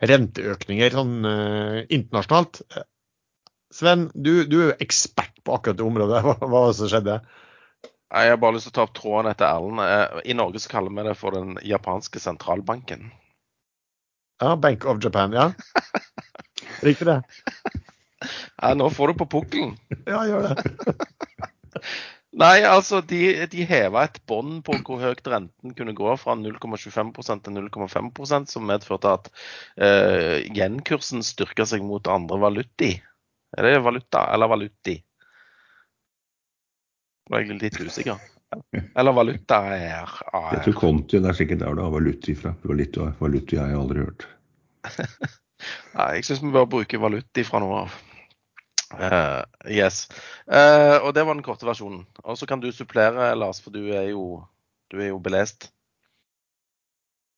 [0.00, 1.16] renteøkninger sånn
[1.92, 2.62] internasjonalt.
[3.70, 6.22] Sven, du, du, er jo ekspert på akkurat det området.
[6.26, 7.20] Hva, hva som skjedde?
[8.10, 9.82] Jeg har bare lyst til å ta opp tråden etter Erlend.
[9.84, 13.12] Eh, I Norge så kaller vi det for den japanske sentralbanken.
[14.42, 15.52] Ja, Bank of Japan, ja.
[16.86, 17.20] Riktig det.
[18.20, 19.76] Nei, nå får du på pukkelen.
[20.10, 20.56] Ja, gjør det.
[22.40, 23.18] Nei, altså de,
[23.50, 28.68] de heva et bånd på hvor høyt renten kunne gå fra 0,25% til 0,5% som
[28.70, 32.92] medførte at uh, yen-kursen styrka seg mot andre valuti.
[33.58, 34.94] Er det valuta eller valuti?
[37.26, 38.22] Nå er jeg litt usikker.
[38.78, 40.54] Eller valuta er AR.
[40.54, 42.54] Jeg tror konti det er sikkert der du har valuti fra.
[42.62, 44.26] Valuti har jeg aldri hørt.
[45.94, 47.98] Nei, jeg syns vi bør bruke valuta fra nå av.
[48.90, 50.08] Uh, yes.
[50.50, 52.04] Uh, og det var den korte versjonen.
[52.24, 54.42] Og så kan du supplere, Lars, for du er jo,
[54.90, 55.70] du er jo belest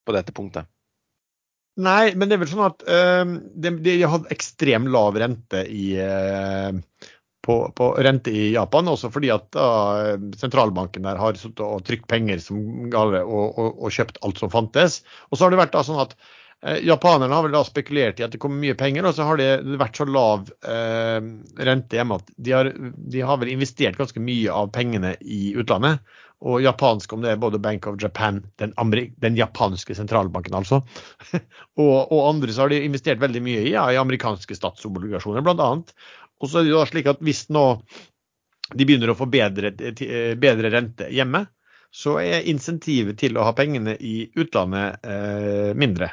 [0.06, 0.68] på dette punktet.
[1.82, 5.62] Nei, men det er vel sånn at uh, de, de, har hatt ekstremt lav rente
[5.68, 5.86] i,
[7.44, 9.56] på, på, rente i Japan, også fordi at
[10.40, 15.00] sentralbanken der har og trykt penger som gale og, og, og, kjøpt alt som fantes.
[15.30, 18.24] Og så har det vært da sånn at Eh, japanerne har vel da spekulert i
[18.26, 21.18] at det kommer mye penger, og så har det vært så lav eh,
[21.66, 26.04] rente hjemme at de har, de har, vel investert ganske mye av pengene i utlandet.
[26.42, 28.74] Og japansk, om det er både Bank of Japan, den,
[29.22, 30.80] den japanske sentralbanken altså,
[31.82, 35.68] og, og, andre, så har de investert veldig mye i, ja, i amerikanske statsobligasjoner bl.a.
[36.42, 37.66] Og så er det jo da slik at hvis nå
[38.72, 39.74] de begynner å få bedre,
[40.40, 41.44] bedre rente hjemme,
[41.92, 46.08] så er insentivet til å ha pengene i utlandet eh, mindre.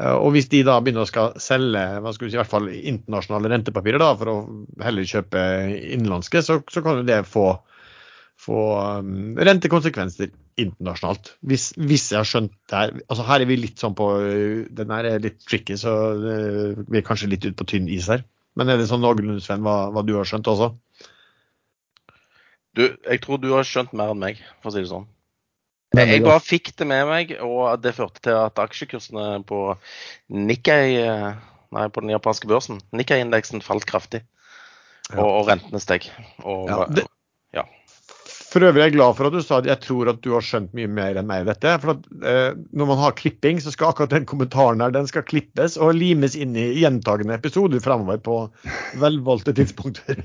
[0.00, 2.52] Eh, og hvis de da begynner å skal selge hva skal vi si, i hvert
[2.52, 4.36] fall internasjonale rentepapirer da, for å
[4.84, 5.42] heller kjøpe
[5.92, 7.50] innenlandske, så, så kan jo det få,
[8.40, 8.62] få
[9.02, 11.34] um, rentekonsekvenser internasjonalt.
[11.48, 14.06] Hvis, hvis, jeg har skjønt det her altså Her er vi litt sånn på
[14.76, 18.10] Den her er litt tricky, så uh, vi er kanskje litt ute på tynn is
[18.12, 18.24] her.
[18.56, 20.74] Men er det sånn noenlunde, Sven, hva, hva du har skjønt også?
[22.76, 25.08] Du, jeg tror du har skjønt mer enn meg, for å si det sånn.
[25.92, 29.62] Jeg bare fikk det med meg, og det førte til at aksjekursene på
[30.32, 31.32] Nikkei, eh,
[31.76, 34.22] nei, på den japanske børsen, Nikkei-indeksen falt kraftig.
[35.12, 36.08] Og, og rentene steg.
[36.40, 37.04] Og, ja, det,
[37.52, 37.66] ja.
[38.52, 40.44] For øvrig er jeg glad for at du sa at jeg tror at du har
[40.44, 41.72] skjønt mye mer enn meg i dette.
[41.82, 45.26] For at, eh, når man har klipping, så skal akkurat den kommentaren her den skal
[45.28, 48.38] klippes og limes inn i gjentagende episoder fremover på
[49.02, 50.24] velvalgte tidspunkter.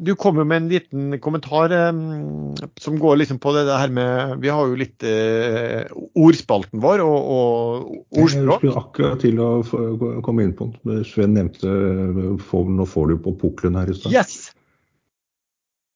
[0.00, 4.38] Du kom jo med en liten kommentar um, som går liksom på det her med
[4.40, 5.84] Vi har jo litt uh,
[6.16, 8.64] ordspalten vår og, og ordspråk.
[8.64, 11.04] Jeg skulle akkurat til å komme inn på den.
[11.04, 14.16] Sven nevnte Nå får du på pukkelen her i stad.
[14.16, 14.50] Yes!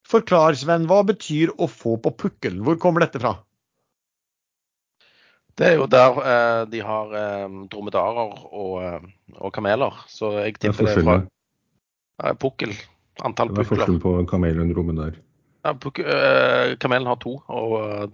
[0.05, 0.85] Forklar, Sven.
[0.90, 2.61] Hva betyr å få på pukkelen?
[2.67, 3.38] Hvor kommer dette fra?
[5.55, 9.07] Det er jo der eh, de har eh, dromedarer og,
[9.38, 10.03] og, kameler.
[10.11, 12.75] Så jeg tipper det er fra ja, pukkel.
[13.22, 13.61] Antall pukler.
[13.61, 15.18] Hva er forskjellen på en kamel og en dromedar?
[15.64, 17.70] Ja, uh, kamelen har to, og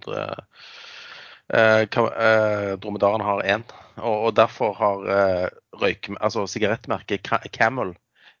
[0.07, 0.35] uh,
[1.51, 3.65] dromedaren har én.
[3.97, 5.01] Og, og, derfor har
[5.81, 7.91] røyk, altså sigarettmerket Camel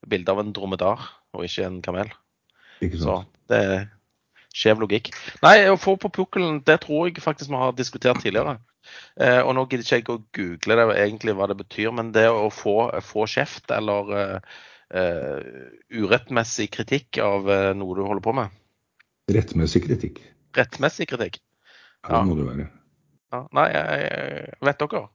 [0.07, 1.03] bilde av en dromedar
[1.35, 2.13] og ikke en kamel.
[2.81, 3.27] Ikke sant.
[3.27, 3.83] Så det er
[4.55, 5.11] skjev logikk.
[5.43, 8.57] Nei, å få på pukkelen, det tror jeg faktisk vi har diskutert tidligere.
[9.21, 12.27] Eh, og nå gidder ikke jeg å google det egentlig hva det betyr, men det
[12.31, 14.59] å få, få kjeft eller eh,
[14.91, 18.57] urettmessig kritikk av uh, noe du holder på med?
[19.31, 20.19] Rettmessig kritikk.
[20.57, 21.39] Rettmessig kritikk?
[22.07, 22.67] Ja, det må det være.
[23.31, 25.05] Ja, nei, jeg, vet dere?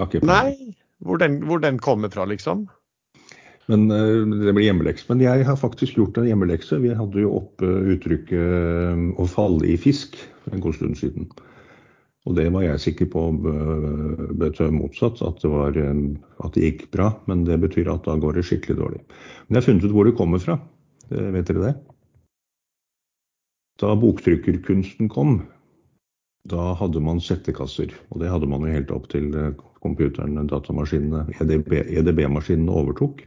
[0.00, 2.66] Okay, nei, hvor den, hvor den, kommer fra, liksom?
[3.68, 5.08] Men uh, Det blir hjemmelekse.
[5.10, 6.78] Men jeg har faktisk gjort en hjemmelekse.
[6.84, 7.66] Vi hadde jo oppe
[7.96, 10.16] uttrykket 'å falle i fisk'
[10.52, 11.28] en god stund siden.
[12.26, 13.24] Og det var jeg sikker på
[14.40, 17.12] betød motsatt, at det, var, at det, gikk bra.
[17.30, 19.02] Men det betyr at da går det skikkelig dårlig.
[19.46, 20.56] Men jeg har funnet ut hvor det kommer fra.
[21.06, 21.74] Vet dere det?
[23.78, 25.38] Da boktrykkerkunsten kom,
[26.50, 27.94] da hadde man settekasser.
[28.10, 29.30] Og det hadde man jo helt opp til
[29.84, 33.22] computerne, datamaskinene, EDB-maskinene EDB overtok.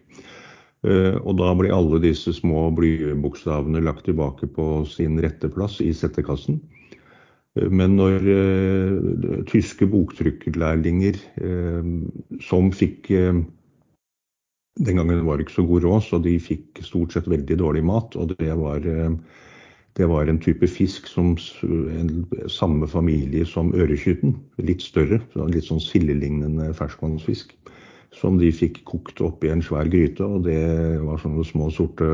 [0.88, 5.91] Eh, og da ble alle disse små blybokstavene lagt tilbake på sin rette plass i
[5.95, 6.62] settekassen.
[7.57, 11.88] Men når uh, tyske boktrykkerlærlinger uh,
[12.45, 13.41] som fikk uh,
[14.79, 17.81] Den gangen var det ikke så god råd, så de fikk stort sett veldig dårlig
[17.83, 18.15] mat.
[18.15, 18.79] Og det var,
[19.99, 21.33] det var en type fisk som
[21.67, 22.13] en,
[22.47, 24.38] samme familie som ørekytten.
[24.63, 25.19] Litt større,
[25.51, 27.51] litt sånn sildelignende ferskvannsfisk.
[28.15, 30.23] Som de fikk kokt opp i en svær gryte.
[30.23, 30.63] Og det
[31.03, 32.07] var sånne små, sorte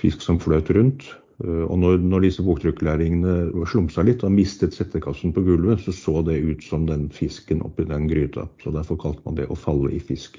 [0.00, 1.10] fisk som fløt rundt.
[1.44, 6.22] Eh, og når, når disse boktrykklærlingene slumsa litt og mistet settekassen på gulvet, så så
[6.26, 8.46] det ut som den fisken oppi den gryta.
[8.62, 10.38] Så derfor kalte man det å falle i fisk.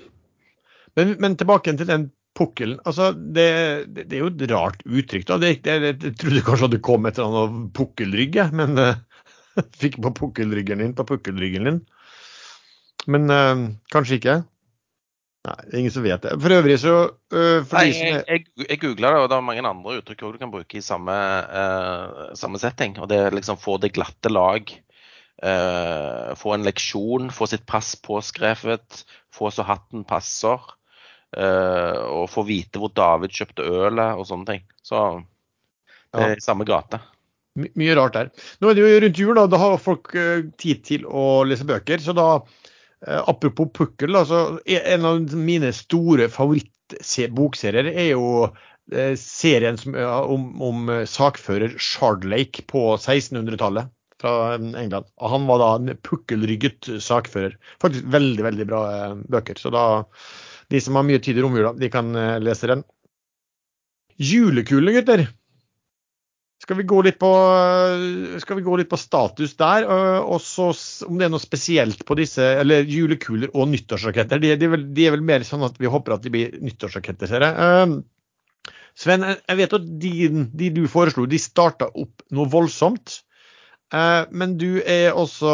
[0.98, 3.48] Men, men tilbake til den pukkelen Altså, det,
[3.90, 5.40] det, det, er jo et rart uttrykk, da.
[5.42, 9.00] Det, jeg trodde kanskje at det kom et eller annet pukkelrygg, men uh,
[9.82, 11.80] fikk på pukkelryggen din på pukkelryggen din.
[13.10, 14.38] Men uh, kanskje ikke.
[15.48, 16.34] Nei, det er ingen som vet det.
[16.44, 19.64] For øvrig så uh, for Nei, jeg, jeg, jeg googla det, og det er mange
[19.70, 21.16] andre uttrykk du kan bruke i samme,
[21.48, 22.98] uh, samme setting.
[23.00, 24.74] Og det er liksom få det glatte lag.
[25.38, 30.74] Uh, få en leksjon, få sitt pass påskrevet, få så hatten passer.
[31.38, 34.66] Uh, og få vite hvor David kjøpte ølet og sånne ting.
[34.84, 35.06] Så
[36.16, 37.00] det er i samme gate.
[37.58, 38.34] My mye rart der.
[38.60, 39.48] Nå er det jo rundt jul, da.
[39.50, 40.12] Da har folk
[40.60, 42.04] tid til å lese bøker.
[42.04, 42.34] Så da,
[43.06, 48.24] apropos pukkel, altså, en av mine store favorittbokserier er jo
[48.92, 55.10] eh, serien som, om, om eh, sakfører Shardlake på 1600-tallet fra eh, England.
[55.22, 57.58] Og han var da en pukkelrygget sakfører.
[57.84, 59.60] Faktisk veldig, veldig bra eh, bøker.
[59.62, 59.86] Så da,
[60.74, 62.86] de som har mye tid i romjula, de kan eh, lese den.
[64.18, 65.28] Julekulene, gutter.
[66.68, 67.28] Skal vi gå litt på,
[68.44, 69.86] skal vi gå litt på status der?
[70.20, 70.66] Og så
[71.08, 74.42] om det er noe spesielt på disse, eller julekuler og nyttårsraketter.
[74.44, 77.46] De, de, de er vel mer sånn at vi håper at de blir nyttårsraketter, ser
[77.48, 77.96] jeg.
[79.00, 80.12] Sven, jeg vet at de,
[80.60, 83.22] de du foreslo, de starta opp noe voldsomt.
[84.36, 85.52] Men du er også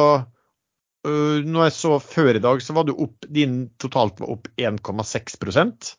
[1.06, 5.92] Når jeg så før i dag, så var du opp Din totalt var opp 1,6%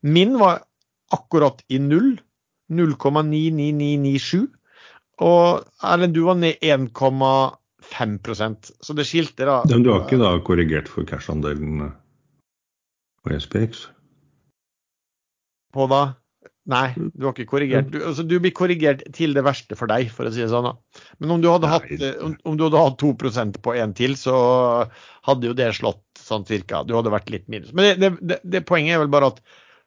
[0.00, 0.62] Min var
[1.12, 2.14] akkurat i null.
[2.72, 4.46] 0,99997.
[5.26, 5.44] Og
[5.80, 10.90] Erlend, du var ned 1,5% Så det skilte da Men du har ikke da korrigert
[10.92, 11.94] for cash-andelen eh,
[13.24, 13.86] på SPX?
[15.76, 16.04] på da
[16.66, 17.92] Nei, du har ikke korrigert.
[17.94, 20.66] Du, altså, du blir korrigert til det verste for deg, for å si det sånn.
[20.66, 21.04] da.
[21.22, 24.16] Men om du hadde hatt, eh, om, om du hadde hatt 2% på en til,
[24.18, 24.34] så
[25.28, 26.80] hadde jo det slått sånn cirka.
[26.82, 27.70] Du hadde vært litt minus.
[27.70, 29.38] Men det, det, det, det poenget er vel bare at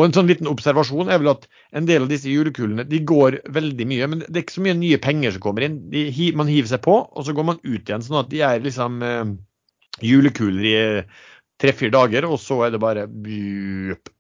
[0.01, 1.43] og en sånn liten observasjon er vel at
[1.77, 4.79] en del av disse julekulene de går veldig mye, men det er ikke så mye
[4.79, 5.77] nye penger som kommer inn.
[5.93, 6.07] De,
[6.39, 8.07] man hiver seg på, og så går man ut igjen.
[8.07, 9.35] Sånn at de er liksom eh,
[10.09, 10.79] julekuler i
[11.61, 13.05] tre-fire dager, og så er det bare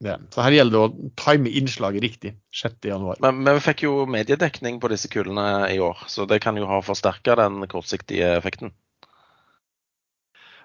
[0.04, 0.18] ja.
[0.28, 2.34] Så her gjelder det å time innslaget riktig.
[2.60, 2.76] 6.
[2.90, 3.20] januar.
[3.24, 6.68] Men, men vi fikk jo mediedekning på disse kulene i år, så det kan jo
[6.68, 8.74] ha forsterka den kortsiktige effekten.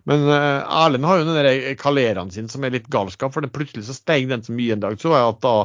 [0.05, 3.53] Men uh, Erlend har jo den der kaleraen sin som er litt galskap, for det
[3.55, 5.55] plutselig så steg den så mye en dag, så jeg at da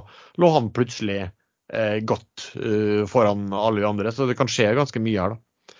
[0.40, 4.12] lå han plutselig eh, godt eh, foran alle de andre.
[4.16, 5.74] Så det kan skje ganske mye her, da.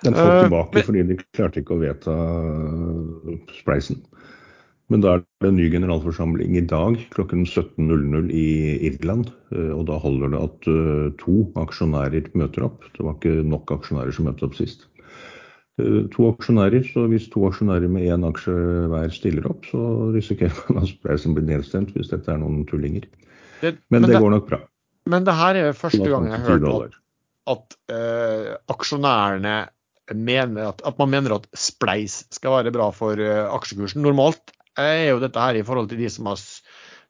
[0.00, 4.02] Den får Eh, tilbake men- fordi de klarte ikke å vedta eh, spleisen.
[4.90, 8.46] Men da er det en ny generalforsamling i dag klokken 17.00 i
[8.90, 9.30] Irland.
[9.54, 12.82] eh, Og da holder det at eh, to aksjonærer møter opp.
[12.96, 14.88] Det var ikke nok aksjonærer som møtte opp sist.
[15.80, 18.54] Eh, To aksjonærer, så Hvis to aksjonærer med én aksje
[18.92, 19.80] hver stiller opp, så
[20.14, 23.08] risikerer man at spleisen blir nedstemt hvis dette er noen tullinger.
[23.60, 24.60] Det, Men det det, går nok bra.
[25.10, 26.96] men det her er første gang jeg har hørt at,
[27.52, 29.56] at uh, aksjonærene
[30.14, 34.02] mener at, at man mener at spleis skal være bra for uh, aksjekursen.
[34.02, 36.40] Normalt er jo dette her i forhold til de som har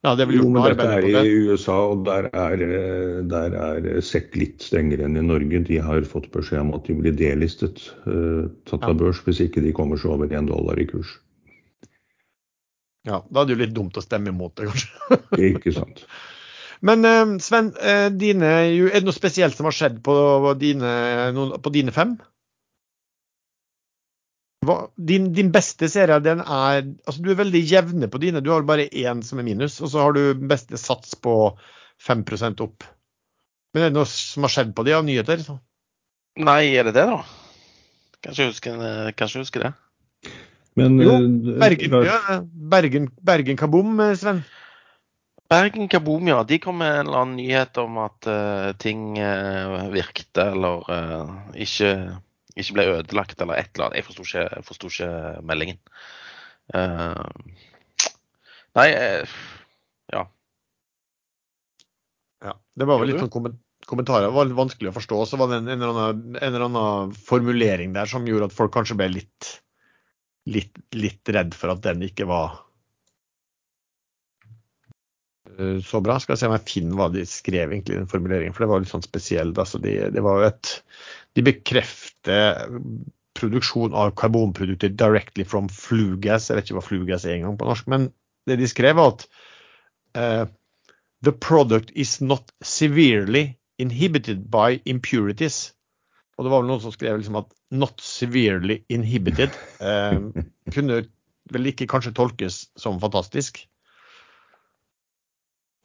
[0.00, 1.22] ja, det Jo, men dette er det.
[1.28, 5.60] i USA, og der er, eh, der er SEC litt strengere enn i Norge.
[5.68, 9.60] De har fått beskjed om at de blir delistet, uh, tatt av børs, hvis ikke
[9.64, 11.18] de kommer seg over én dollar i kurs.
[13.08, 15.20] Ja, Da er det jo litt dumt å stemme imot det, kanskje.
[15.52, 16.04] Ikke sant.
[16.84, 20.14] Men eh, Sven, eh, dine, er det noe spesielt som har skjedd på
[20.60, 20.92] dine,
[21.60, 22.16] på dine fem?
[24.66, 28.42] Hva, din, din beste serie, den er altså Du er veldig jevne på dine.
[28.44, 31.34] Du har bare én som er minus, og så har du beste sats på
[32.06, 32.84] 5% opp.
[33.72, 35.40] Men er det noe som har skjedd på de av nyheter?
[35.46, 35.56] Så?
[36.40, 37.22] Nei, er det det, da?
[38.20, 38.84] Kanskje jeg husker,
[39.16, 39.72] kanskje husker det.
[40.78, 44.44] Men Jo, eh, Bergen, ja, Bergen, Bergen Kaboom, eh, Sven.
[45.50, 46.42] Bergen Kaboom, ja.
[46.44, 51.32] De kom med en eller annen nyhet om at uh, ting uh, virkte eller uh,
[51.58, 51.90] ikke,
[52.56, 54.00] ikke ble ødelagt eller et eller annet.
[54.00, 55.10] Jeg forsto ikke, ikke
[55.46, 55.80] meldingen.
[56.74, 57.24] Uh,
[58.78, 59.34] nei, eh,
[60.14, 60.24] ja.
[62.40, 63.58] Ja, det var vel litt sånn komment
[63.90, 64.28] kommentarer.
[64.28, 65.20] Det var litt vanskelig å forstå.
[65.26, 68.56] Så var det en, en, eller annen, en eller annen formulering der som gjorde at
[68.56, 69.52] folk kanskje ble litt,
[70.50, 72.60] litt, litt redd for at den ikke var
[75.56, 76.20] eh, så bra.
[76.22, 78.72] Skal jeg se om jeg finner hva de skrev egentlig i den formuleringen, for det
[78.74, 79.54] var litt sånn spesiell.
[79.56, 80.74] Altså de, det var jo et
[81.40, 82.68] De bekrefter
[83.38, 86.50] produksjon av karbonprodukter directly from flugas.
[86.50, 88.10] Jeg vet ikke hva flugas er engang på norsk, men
[88.48, 89.26] det de skrev, var at
[90.18, 90.44] uh,
[91.24, 95.72] the product is not severely inhibited by impurities.
[96.36, 100.20] Og det var vel noen som skrev liksom at 'not severely inhibited' uh,
[100.74, 101.04] kunne
[101.50, 103.62] vel ikke kanskje tolkes som fantastisk.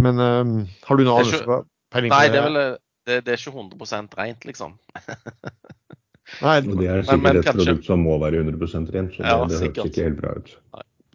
[0.03, 2.59] Men um, har du noe annet peiling Nei, det er vel
[3.05, 4.75] det, det er ikke 100 rent, liksom.
[6.41, 9.29] Nei, det er sikkert men et kanskje- produkt som må være 100 rent, så det,
[9.29, 10.53] Ja, det høres ikke helt bra ut.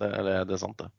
[0.00, 0.90] Det, det, det er sant, det.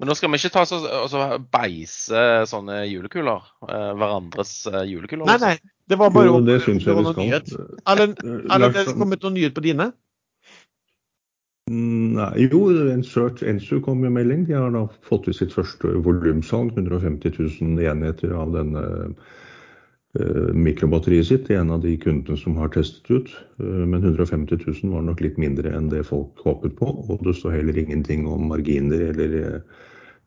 [0.00, 3.42] Men nå skal vi ikke ta så, altså, beise sånne julekuler.
[3.68, 5.26] eh, hverandres eh, julekuler.
[5.28, 5.48] nei, liksom.
[5.48, 5.74] nei.
[5.90, 7.26] Det var bare Jo, det syns det jeg var vi noe skal.
[7.26, 7.82] nyhet.
[7.90, 9.90] Erlend, det er det kommet noen nyhet på dine?
[11.70, 12.60] Nei, jo,
[12.90, 14.46] en Search Ensu kom med melding.
[14.48, 19.36] De har da fått ut sitt første volumsalg, 150 000 enheter av denne eh,
[20.10, 23.28] mikrobatteriet sitt til en av de kundene som har testet ut.
[23.62, 26.90] Eh, men 150 000 var nok litt mindre enn det folk håpet på.
[27.06, 29.60] Og det står heller ingenting om marginer eller eh,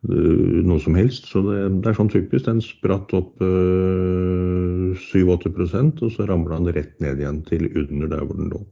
[0.08, 1.28] noe som helst.
[1.32, 2.48] Så det, det er sånn typisk.
[2.48, 8.24] Den spratt opp eh, 7-8 og så ramla den rett ned igjen til under der
[8.24, 8.64] hvor den lå.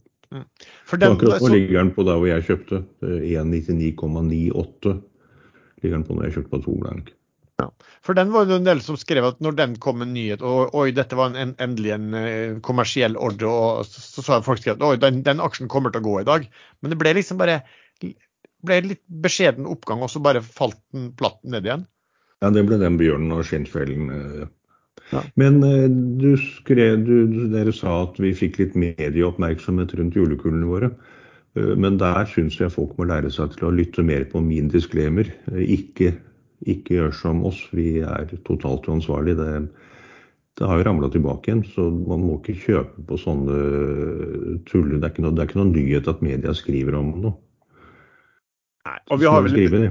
[0.88, 2.86] For den, Akkurat nå så, ligger den på der hvor jeg kjøpte.
[3.04, 4.96] eh, 199,98
[5.82, 7.12] ligger den på når jeg kjøpte på to blank.
[8.06, 10.74] For den var det en del som skrev at når den kom en nyhet, og
[10.78, 14.62] oi, dette var en, en, endelig en eh, kommersiell ordre, og så, så sa folk
[14.64, 16.48] skrevet, oi, den, den aksjen kommer til å gå i dag.
[16.82, 17.62] Men det ble liksom bare
[18.62, 21.86] ble litt beskjeden oppgang, og så bare falt den platt ned igjen.
[22.42, 24.10] Ja, det ble den bjørnen og skinnfellen.
[24.18, 24.50] eh.
[25.12, 25.22] Ja.
[25.40, 25.88] Men eh,
[26.22, 30.92] du skrev, du, du- dere sa at vi fikk litt medieoppmerksomhet rundt julekulene våre.
[31.54, 35.28] Men der syns jeg folk må lære seg til å lytte mer på min disclaimer.
[35.52, 36.14] Eh, Ikke,
[36.70, 39.40] ikke gjør som oss, vi er totalt uansvarlige.
[39.40, 39.88] Det,
[40.60, 43.58] det har jo ramla tilbake igjen, så man må ikke kjøpe på sånne
[44.70, 45.00] tuller.
[45.00, 47.36] Det er ikke noe, det er ikke noe nyhet at media skriver om noe.
[49.12, 49.90] Og vi har vel, skriver de.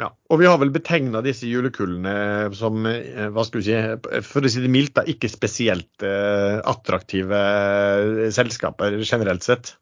[0.00, 2.14] ja, og vi har vel betegna disse julekullene
[2.56, 6.60] som, eh, hva skal vi si, for å si det mildt, da, ikke spesielt uh,
[6.70, 9.74] attraktive eh, selskaper generelt sett.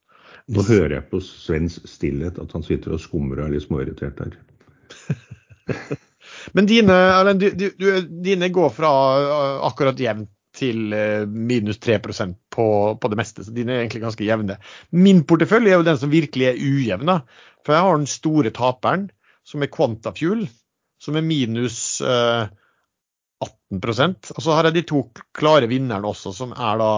[0.48, 4.22] Nå hører jeg på Svens stillhet at han sitter og skumrer og er litt småirritert
[4.24, 4.38] her.
[6.56, 7.86] Men dine, Erlend, du, du,
[8.24, 12.68] dine går fra uh, akkurat jevnt til uh, minus 3% på,
[13.00, 14.58] på det meste, så dine er egentlig ganske jevne.
[14.96, 17.12] Min portefølje er jo den som virkelig er ujevn.
[17.66, 19.10] For jeg har den store taperen,
[19.46, 20.46] som er Quantafuel,
[21.02, 22.48] som er minus eh,
[23.44, 25.02] 18 Og så har jeg de to
[25.36, 26.92] klare vinnerne også, som er da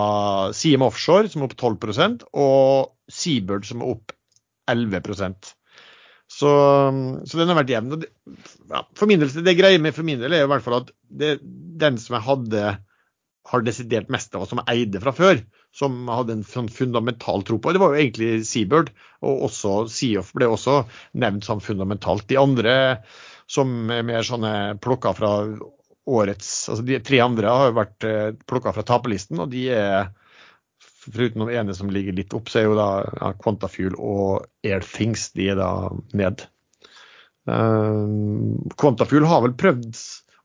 [0.57, 4.15] Siem Offshore, som er opp 12% og Seabird, som er opp
[4.71, 5.03] 11
[6.41, 6.51] så,
[7.29, 8.05] så den har vært jevn.
[8.71, 10.95] Ja, for min del, det greia med for min del er i hvert fall at
[11.21, 11.35] det,
[11.81, 12.71] den som jeg hadde
[13.51, 15.41] har desidert mest av, som jeg eide fra før,
[15.75, 18.93] som hadde en sånn fundamental tro på, det var jo egentlig Seabird.
[19.27, 20.83] Og også Seoff ble også
[21.19, 22.29] nevnt som fundamentalt.
[22.31, 22.75] De andre
[23.51, 25.35] som er mer sånne plukka fra
[26.11, 30.09] årets Altså de tre andre har jo vært eh, plukka fra taperlisten, og de er
[31.01, 35.31] Foruten den ene som ligger litt opp, så er jo da ja, Quantafuel og Airthings
[35.37, 35.71] de er da
[36.17, 36.45] ned.
[37.49, 39.97] Uh, Quantafuel har vel prøvd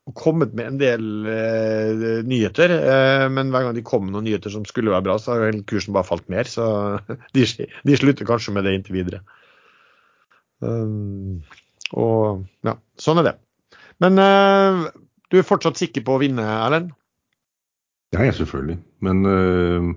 [0.06, 4.30] å komme med en del uh, nyheter, uh, men hver gang de kom med noen
[4.30, 6.48] nyheter som skulle være bra, så har vel kursen bare falt mer.
[6.48, 6.66] Så
[7.36, 9.24] de, de slutter kanskje med det inntil videre.
[10.64, 11.42] Um,
[11.92, 13.40] og ja, sånn er det.
[14.04, 14.20] Men
[15.32, 16.92] du er fortsatt sikker på å vinne, Erlend?
[18.16, 18.78] Ja, ja, selvfølgelig.
[19.04, 19.88] Men øh,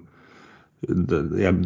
[0.81, 1.21] det,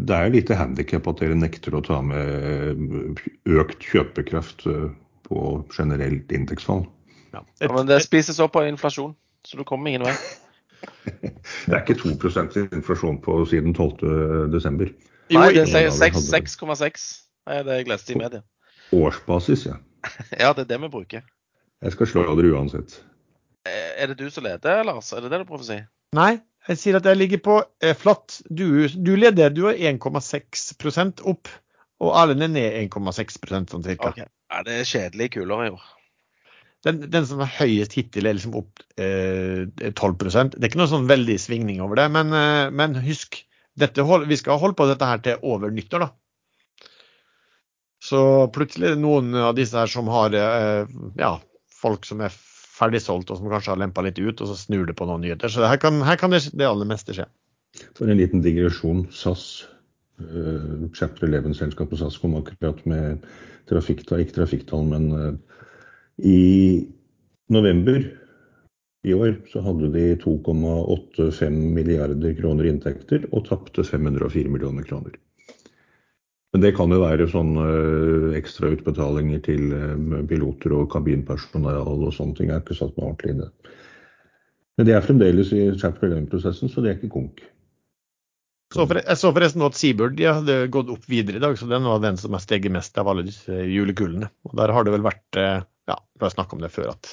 [0.08, 3.18] det er lite handikap at dere nekter å ta med
[3.50, 4.88] økt kjøpekraft øh,
[5.28, 5.42] på
[5.74, 6.86] generelt inntektsfall.
[7.32, 7.42] Ja.
[7.60, 9.14] Ja, men det spises opp av inflasjon,
[9.46, 10.16] så du kommer ingen vei.
[10.82, 12.10] Det er ikke 2
[12.74, 14.88] inflasjon på siden 12.12.
[15.30, 17.04] Nei, det sier er vi 6,6
[17.52, 18.42] er det jeg leste i media.
[18.92, 19.78] Årsbasis, ja.
[20.42, 21.22] Ja, det er det vi bruker.
[21.82, 22.98] Jeg skal slå dere uansett.
[23.66, 25.12] Eh, Er det du som leder, Lars?
[25.12, 25.78] Er det det du prøver å si?
[26.18, 28.40] Nei, jeg sier at jeg ligger på eh, flatt.
[28.46, 31.50] Du, du leder, du er 1,6 opp.
[32.02, 34.12] Og Erlend er ned 1,6% sånn cirka.
[34.12, 34.30] Okay.
[34.52, 35.84] Ja, det er kjedelige kuler i år.
[36.82, 40.90] Den, den som er høyest hittil, er liksom opp eh, 12% Det er ikke noe
[40.90, 42.08] sånn veldig svingning over det.
[42.14, 43.38] Men, eh, men husk,
[43.78, 46.88] hold, vi skal holde på dette her til over nyttår, da.
[48.02, 48.22] Så
[48.54, 50.90] plutselig er det noen av disse her som har eh,
[51.20, 51.36] ja,
[51.82, 52.34] folk som er
[52.82, 55.52] ferdigsolgt og som kanskje har lempa litt ut, og så snur det på noen nyheter.
[55.52, 57.28] Så her kan, her kan det, det aller meste skje.
[57.96, 59.06] For en liten digresjon.
[59.14, 59.64] SAS,
[60.20, 63.24] uh, chapter 11-selskapet SAS kom akkurat med
[63.70, 65.62] trafikktall, ikke trafikktall, men uh,
[66.18, 66.84] i
[67.52, 68.02] november
[69.02, 75.16] I år så hadde de 2,85 milliarder kroner inntekter og tapte 504 millioner kroner.
[76.52, 77.66] Men det kan jo være sånne
[78.36, 82.50] ekstra ekstrautbetalinger til eh, piloter og kabinpersonal og sånne ting.
[82.50, 83.48] Jeg har ikke satt meg ordentlig i det.
[84.76, 87.42] Men de er fremdeles i chapter 11-prosessen, så de er ikke konk.
[88.72, 91.84] Jeg så forresten nå at Seabird de hadde gått opp videre i dag, så den
[91.88, 94.30] var den som har steget mest av alle disse julekullene.
[94.48, 97.10] Og der har det vel vært eh, ja, vi har snakket om det før, at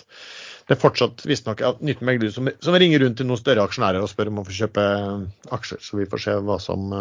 [0.70, 4.04] det er fortsatt visstnok ja, nytt megler som, som, ringer rundt til noen større aksjonærer
[4.04, 5.84] og spør om å få kjøpe eh, aksjer.
[5.84, 6.96] Så vi får se hva som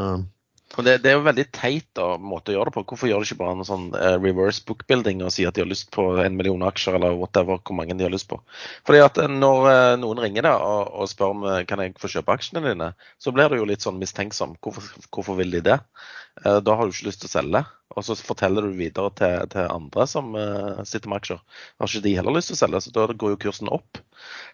[0.76, 2.82] det, det, er jo veldig teit da, måte å gjøre det på.
[2.90, 5.70] Hvorfor gjør de ikke bare en sånn uh, reverse bookbuilding og sier at de har
[5.70, 8.38] lyst på en million aksjer, eller whatever, hvor mange de har lyst på.
[8.86, 12.36] Fordi at Når uh, noen ringer deg og, og, spør om kan jeg få kjøpe
[12.36, 14.58] aksjene dine, så blir du jo litt sånn mistenksom.
[14.62, 15.80] Hvorfor, hvorfor vil de det?
[16.38, 17.64] Da har du ikke lyst til å selge.
[17.98, 20.36] Og så forteller du videre til, til andre som
[20.86, 21.40] sitter med aksjer.
[21.80, 23.98] Har ikke de heller lyst til å selge, så da går jo kursen opp.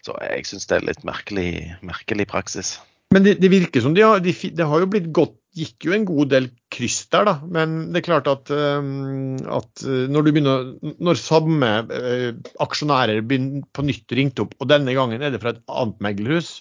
[0.07, 1.51] Så jeg syns det er litt merkelig,
[1.85, 2.79] merkelig praksis.
[3.13, 5.95] Men det, det, virker som de har, de, det har jo blitt godt gikk jo
[5.95, 7.35] en god del kryss der, da.
[7.47, 12.29] Men det er klart at, um, at eh, når du begynner, når samme uh,
[12.65, 16.57] aksjonærer begynner på nytt ringte opp, og denne gangen er det fra et annet meglerhus,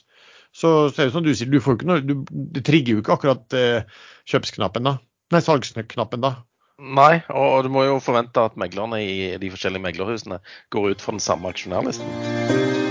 [0.53, 2.19] så, ser er det som du sier, du får ikke noe, du,
[2.53, 4.97] det trigger jo ikke akkurat uh, kjøpsknappen da.
[5.33, 6.35] Nei, salgsknappen da.
[6.83, 10.41] Nei, og du må jo forvente at meglerne i de forskjellige meglerhusene
[10.73, 12.82] går ut for den samme aksjonærlisten.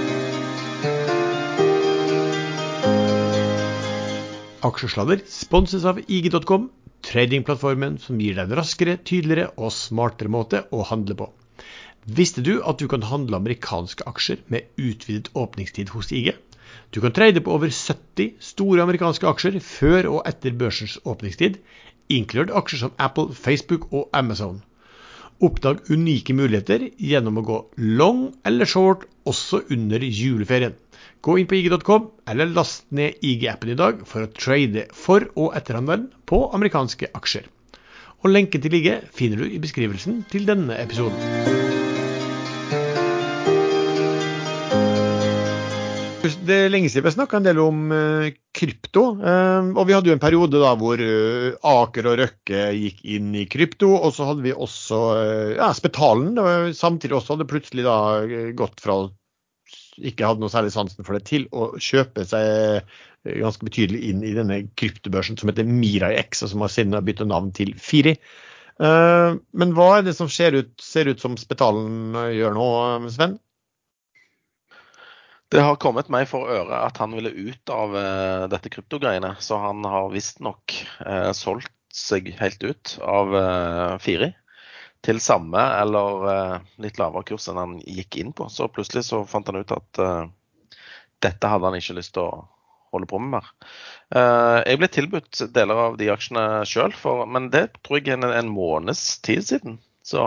[4.63, 6.69] Aksjesladder sponses av IG.com,
[7.03, 11.27] tradingplattformen som gir deg en raskere, tydeligere og smartere måte å handle på.
[12.07, 16.31] Visste du at du kan handle amerikanske aksjer med utvidet åpningstid hos IG?
[16.95, 21.59] Du kan trade på over 70 store amerikanske aksjer før og etter børsens åpningstid,
[22.07, 24.63] inkludert aksjer som Apple, Facebook og Amazon.
[25.43, 27.59] Oppdag unike muligheter gjennom å gå
[27.99, 30.79] long eller short også under juleferien.
[31.23, 35.55] Gå inn på ig.com, eller last ned IG-appen i dag for å trade for- og
[35.55, 37.47] etterhandelen på amerikanske aksjer.
[38.23, 41.15] Og Lenken til IG finner du i beskrivelsen til denne episoden.
[46.43, 49.07] Det er lenge siden vi snakka en del om uh, krypto.
[49.23, 53.31] Uh, og vi hadde jo en periode da hvor uh, Aker og Røkke gikk inn
[53.39, 53.95] i krypto.
[53.95, 55.01] Og så hadde vi også
[55.55, 56.35] ja, Spetalen.
[56.75, 57.99] Samtidig også hadde plutselig da
[58.59, 59.05] gått fra
[60.01, 62.87] ikke hadde noe særlig sansen for det, til å kjøpe seg
[63.23, 67.53] ganske betydelig inn i denne kryptobørsen som heter Mirai-X, og som har senere byttet navn
[67.55, 68.17] til Firi.
[68.83, 72.69] Eh, men hva er det som ut, ser ut som Spetalen gjør nå,
[73.15, 73.39] Sven?
[75.53, 77.93] Det har kommet meg for øre at han ville ut av
[78.49, 79.35] dette kryptogreiene.
[79.45, 80.73] Så han har visstnok
[81.05, 83.37] uh, solgt seg helt ut av
[84.01, 84.31] Firi
[85.03, 88.47] til samme eller uh, litt lavere kurs enn han gikk inn på.
[88.53, 90.25] Så plutselig så fant han ut at uh,
[91.23, 92.45] dette hadde han ikke lyst til å
[92.93, 93.51] holde på med mer.
[94.15, 96.95] Uh, jeg ble tilbudt deler av de aksjene sjøl,
[97.27, 99.79] men det tror jeg er en, en måneds tid siden.
[100.07, 100.23] Så,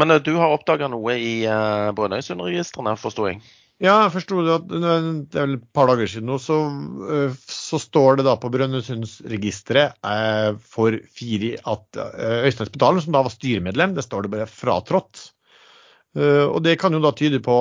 [0.00, 1.32] men du har oppdaga noe i
[1.96, 3.40] Brønnøysundregistrene, forsto jeg?
[3.80, 6.56] Ja, jeg forsto det at det er et par dager siden nå, så,
[7.08, 13.16] eh, så står det da på Brønnøysundsregisteret eh, for Firi at eh, Øystein Spetalen, som
[13.16, 15.22] da var styremedlem, det står det bare fratrådt.
[16.12, 17.56] Eh, og det kan jo da tyde på,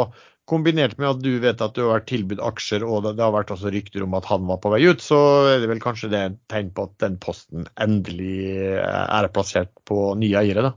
[0.49, 3.35] kombinert med at du vet at du har vært tilbudt aksjer, og det, det har
[3.37, 5.21] vært også rykter om at han var på vei ut, så
[5.53, 8.41] er det vel kanskje det et tegn på at den posten endelig
[8.75, 10.75] er plassert på nye eiere, da.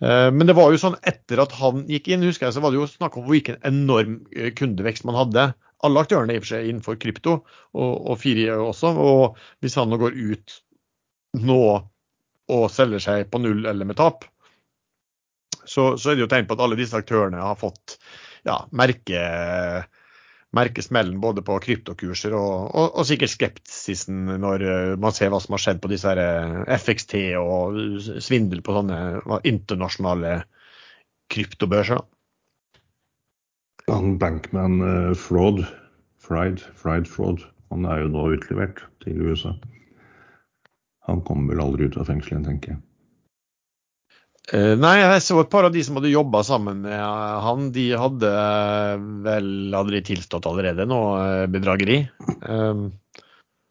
[0.00, 2.72] Eh, men det var jo sånn etter at han gikk inn, husker jeg, så var
[2.72, 5.50] det jo snakk om hvilken enorm eh, kundevekst man hadde.
[5.84, 7.38] Alle aktørene i og for seg innenfor krypto,
[7.76, 8.92] og, og Firi også.
[9.00, 10.58] Og hvis han nå går ut
[11.40, 11.62] nå
[12.50, 14.26] og selger seg på null eller med tap,
[15.60, 17.98] så, så er det jo tegn på at alle disse aktørene har fått
[18.48, 19.20] ja, merke
[20.56, 25.38] merke smellen både på kryptokurser og, og, og, sikkert skepsisen når eh, man ser hva
[25.42, 27.78] som har skjedd på disse her eh, FXT og
[28.22, 30.40] svindel på sånne internasjonale
[31.30, 32.02] kryptobørser.
[33.90, 35.64] Han Bankman uh, Fraud,
[36.22, 39.54] Fried, Fried Fraud, han er jo nå utlevert til USA.
[41.08, 42.82] Han kommer vel aldri ut av fengselen, tenker jeg.
[44.50, 47.70] Uh, nei, jeg så et par av de som hadde jobba sammen med han.
[47.74, 48.30] De hadde
[49.26, 52.02] vel hadde de tilstått allerede noe bedrageri.
[52.42, 52.88] Um,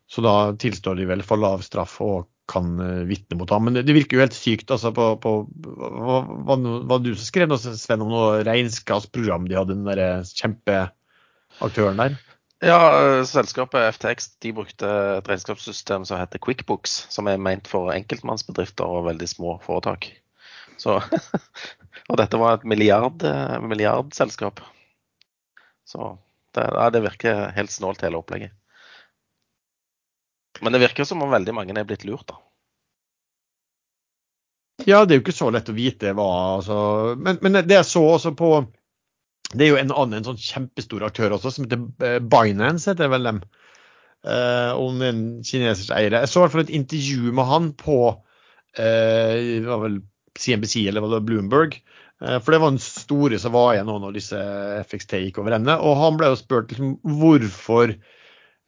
[0.09, 3.67] så da tilstår de vel for lav straff og kan vitne mot ham.
[3.67, 4.71] Men det, virker jo helt sykt.
[4.73, 5.33] altså på, på
[5.77, 6.55] hva, hva,
[6.89, 12.17] hva du som skrev noe, Sven, om noe regnskapsprogram de hadde, den der kjempeaktøren der?
[12.59, 12.79] Ja,
[13.23, 14.87] selskapet FTX de brukte
[15.19, 20.09] et regnskapssystem som heter QuickBooks, som er ment for enkeltmannsbedrifter og veldig små foretak.
[20.79, 20.97] Så,
[22.09, 23.25] og dette var et milliard,
[23.65, 24.61] milliardselskap.
[25.89, 26.13] Så
[26.55, 26.65] det,
[26.95, 28.55] det virker helt snålt, hele opplegget.
[30.61, 32.39] Men det virker som om veldig mange er blitt lurt, da.
[34.87, 36.75] Ja, det er jo ikke så lett å vite hva altså.
[37.19, 38.51] men, men, det jeg så også på
[39.51, 43.07] Det er jo en annen en sånn kjempestor aktør også, som heter eh, Binance, heter
[43.07, 43.41] det vel dem.
[44.23, 46.15] Eh, om en kinesers eier.
[46.15, 47.99] Jeg så i hvert fall et intervju med han på
[48.77, 49.99] eh, det var vel
[50.37, 51.79] CNBC eller var det Bloomberg.
[52.19, 54.39] Uh, for det var den store som var igjen nå når disse
[54.89, 55.77] FXT gikk over ende.
[55.79, 57.97] Og han ble jo spurt liksom, hvorfor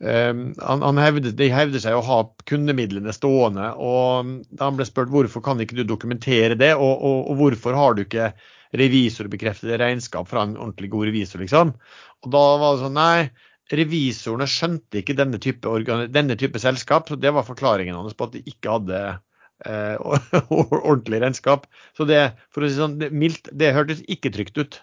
[0.02, 2.16] Um, han, han hevde, de hevder seg å ha
[2.50, 7.38] kundemidlene stående, og han ble spurt hvorfor kan ikke du dokumentere det, og, og, og
[7.38, 8.32] hvorfor har du ikke
[8.82, 11.76] revisorbekreftede regnskap fra en ordentlig god revisor, liksom.
[12.26, 13.30] Og da var det sånn, nei,
[13.78, 15.76] revisorene skjønte ikke denne type,
[16.10, 19.04] denne type selskap, så det var forklaringen hans på at de ikke hadde
[19.66, 19.98] eh,
[20.84, 21.68] ordentlig regnskap.
[21.98, 22.22] Så det,
[22.54, 24.80] for å si sånn, det, mildt, det hørtes ikke trygt ut.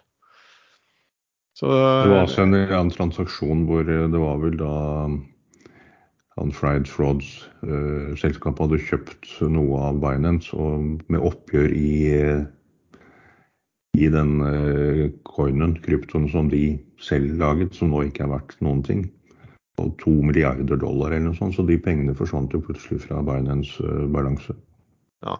[1.58, 4.74] Så, det var også en en transaksjon hvor det var vel da
[6.38, 11.92] han Fried Frauds uh, selskap hadde kjøpt noe av Binance, og med oppgjør i,
[13.98, 18.84] i den uh, coinen, kryptoen, som de selv laget, som nå ikke er verdt noen
[18.86, 19.06] ting.
[19.82, 23.82] Og to milliarder dollar eller noe sånt, så de pengene forsvant jo plutselig fra Binance
[23.82, 24.54] uh, balanse.
[25.26, 25.38] Ja,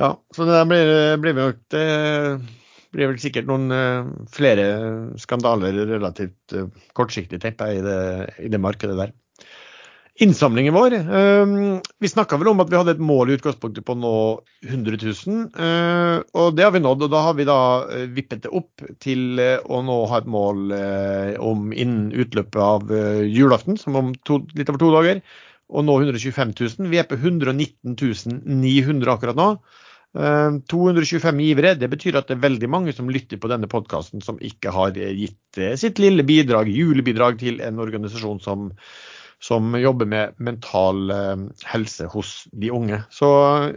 [0.00, 0.10] ja.
[0.34, 1.86] så det blir, blir vel, det
[2.92, 4.68] blir vel sikkert noen uh, flere
[5.20, 7.98] skandaler relativt uh, kortsiktig, tenker jeg, i det,
[8.46, 9.12] i det, markedet der.
[10.20, 11.52] Innsamlingen vår uh,
[12.02, 14.16] Vi snakka vel om at vi hadde et mål i utgangspunktet på nå
[14.68, 15.46] 100 000.
[16.36, 17.06] og det har vi nådd.
[17.06, 17.60] Og da har vi da
[18.12, 20.76] vippet det opp til å nå ha et mål
[21.40, 22.92] om innen utløpet av
[23.24, 25.24] julaften, som om to, litt over to dager,
[25.72, 26.92] å nå 125 000.
[26.92, 27.96] Vi er på 119
[28.44, 29.48] 900 akkurat nå.
[30.12, 31.74] 225 eh, givere.
[31.74, 34.92] Det betyr at det er veldig mange som lytter på denne podkasten som ikke har
[34.92, 38.68] gitt eh, sitt lille bidrag, julebidrag til en organisasjon som,
[39.40, 43.00] som jobber med mental eh, helse hos de unge.
[43.10, 43.30] Så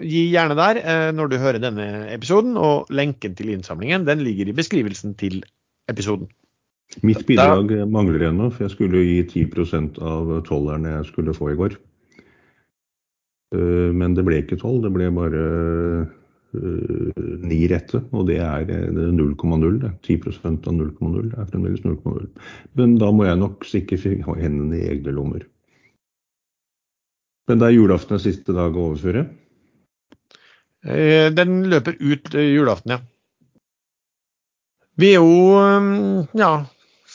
[0.03, 0.81] gi gjerne der
[1.15, 5.45] når du hører denne episoden, og lenken til innsamlingen den ligger i beskrivelsen til
[5.91, 6.27] episoden.
[7.01, 11.57] Mitt bidrag mangler ennå, for jeg skulle gi 10% av tollerne jeg skulle få i
[11.57, 11.79] går.
[13.53, 15.41] Men det ble ikke tolv, det ble bare
[16.55, 18.69] Eh, ni rette, og det er
[19.15, 19.79] 0,0.
[20.05, 22.27] 10% av 0,0 er fremdeles 0,0.
[22.79, 25.45] Men da må jeg nok sikkert ha hendene i egne lommer.
[27.49, 29.25] Men det er julaften siste dag å overføre?
[30.85, 33.01] Eh, den løper ut eh, julaften, ja.
[34.95, 36.51] Vi er jo ja,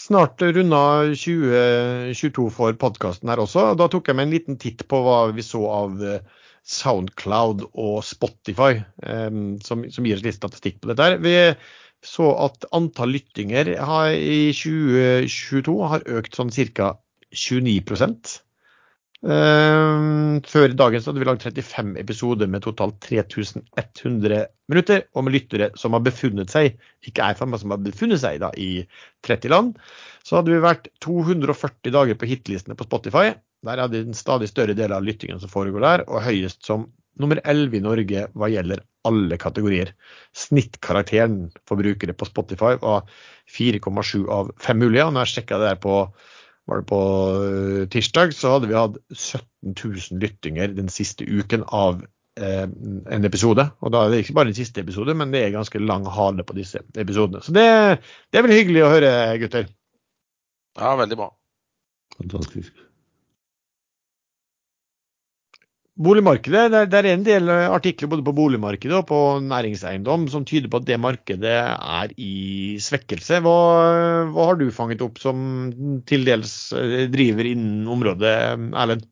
[0.01, 0.83] snart runda
[1.13, 3.73] 2022 for podkasten her også.
[3.79, 6.01] Da tok jeg meg en liten titt på hva vi så av
[6.67, 11.07] Soundcloud og Spotify, um, som, som, gir oss litt statistikk på dette.
[11.07, 11.21] her.
[11.25, 11.37] Vi
[12.07, 16.95] så at antall lyttinger har, i 2022 har økt sånn ca.
[17.31, 18.17] 29 um,
[19.21, 25.93] Før dagens hadde vi lagd 35 episoder med totalt 3100 minutter, og med lyttere som
[25.97, 28.87] har befunnet seg, ikke er men som har befunnet seg da, i
[29.27, 29.75] 30 land.
[30.25, 33.35] Så hadde vi vært 240 dager på hitlistene på Spotify.
[33.67, 36.89] Der er det en stadig større del av lyttingen som foregår der, og høyest som
[37.21, 39.93] nummer 11 i Norge hva gjelder alle kategorier.
[40.37, 43.05] Snittkarakteren for brukere på Spotify var
[43.53, 45.05] 4,7 av 5 mulige.
[45.05, 45.97] og når jeg sjekka det der på,
[46.69, 47.01] var det på
[47.41, 52.03] uh, tirsdag, så hadde vi hatt 17 000 lyttinger den siste uken av
[52.41, 53.67] eh, en episode.
[53.81, 56.47] Og da er det ikke bare den siste episode, men det er ganske lang hale
[56.47, 57.43] på disse episodene.
[57.45, 57.67] Så det,
[58.31, 59.69] det er vel hyggelig å høre, gutter.
[60.79, 61.33] Ja, veldig bra.
[62.21, 62.90] Fantastisk.
[66.01, 70.71] Boligmarkedet, det, det er en del artikler både på boligmarkedet og på næringseiendom som tyder
[70.73, 73.43] på at det markedet er i svekkelse.
[73.45, 73.57] Hva,
[74.33, 75.69] hva har du fanget opp som
[76.09, 78.33] til dels eh, driver innen området,
[78.73, 79.05] Erlend?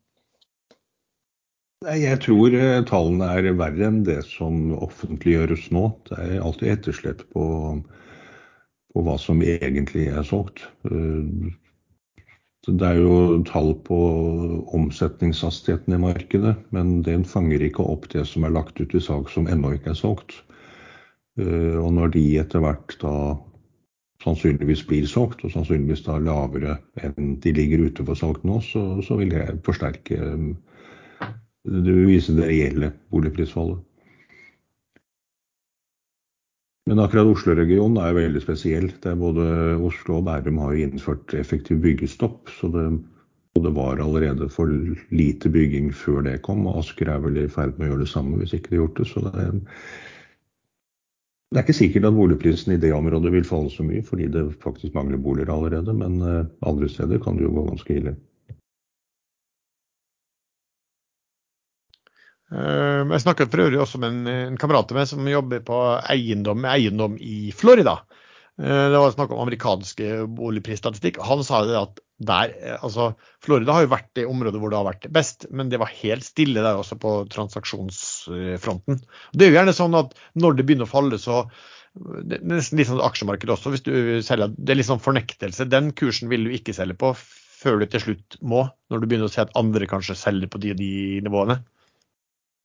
[1.85, 5.85] Jeg tror eh, tallene er verre enn det som offentliggjøres nå.
[6.09, 7.45] Det er alltid etterslep på,
[8.91, 10.65] på hva som egentlig er solgt.
[12.67, 13.99] Eh, det er jo tall på
[14.75, 19.29] omsetningshastigheten i markedet, men den fanger ikke opp det som er lagt ut i salg
[19.29, 20.43] som ennå ikke er solgt.
[21.39, 23.13] Eh, og når de etter hvert da
[24.23, 28.99] sannsynligvis blir solgt, og sannsynligvis da lavere enn de ligger ute for salg nå, så,
[29.01, 30.19] så vil det forsterke
[31.69, 33.79] Det vil det reelle boligprisfallet.
[36.89, 38.87] Men akkurat Oslo-regionen er veldig spesiell.
[38.97, 39.43] Det er både
[39.85, 42.49] Oslo og Bærum har innført effektiv byggestopp.
[42.49, 42.85] så det,
[43.61, 44.71] det var allerede for
[45.13, 46.65] lite bygging før det kom.
[46.65, 48.87] og Asker er vel i ferd med å gjøre det samme hvis ikke de har
[48.87, 49.07] gjort det.
[49.11, 49.45] Så det
[51.49, 54.43] Det er ikke sikkert at boligprisen i det området vil falle så mye, fordi det
[54.61, 55.93] faktisk mangler boliger allerede.
[55.93, 58.15] Men eh, andre steder kan det jo gå ganske ille.
[62.49, 65.79] Jeg snakket for øvrig også med en, kamerat av meg som jobber på
[66.09, 67.99] eiendom, eiendom i Florida.
[68.59, 71.21] Uh, det var snakk om amerikanske boligprisstatistikk.
[71.23, 72.51] Han sa det at der,
[72.83, 73.13] altså
[73.45, 76.25] Florida har jo vært det området hvor det har vært best, men det var helt
[76.27, 78.99] stille der også på transaksjonsfronten.
[79.31, 81.45] Det er jo gjerne sånn at når det begynner å falle, så
[81.95, 83.71] det er nesten litt sånn aksjemarked også.
[83.73, 83.93] hvis du
[84.25, 85.69] selger, Det er litt sånn fornektelse.
[85.69, 87.13] Den kursen vil du ikke selge på
[87.59, 90.61] før du til slutt må, når du begynner å se at andre kanskje selger på
[90.63, 90.91] de, de
[91.25, 91.59] nivåene.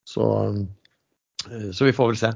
[0.09, 0.27] Så,
[1.49, 2.33] eh, så, vi får vel se.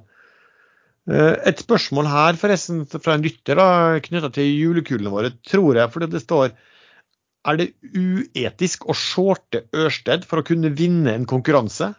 [1.09, 3.61] Eh, et spørsmål her forresten fra en lytter
[4.05, 5.93] knytta til julekulene våre, tror jeg.
[5.93, 6.57] fordi det står
[7.49, 11.93] er det uetisk å shorte Ørsted for å kunne vinne en konkurranse?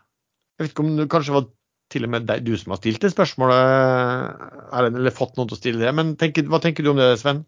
[0.58, 1.48] Jeg vet ikke om det kanskje var
[1.90, 4.44] til og med deg, du som har stilt det spørsmålet,
[4.78, 5.94] eller fått noen til å stille det.
[5.96, 7.42] Men tenk, hva tenker du om det, Sven?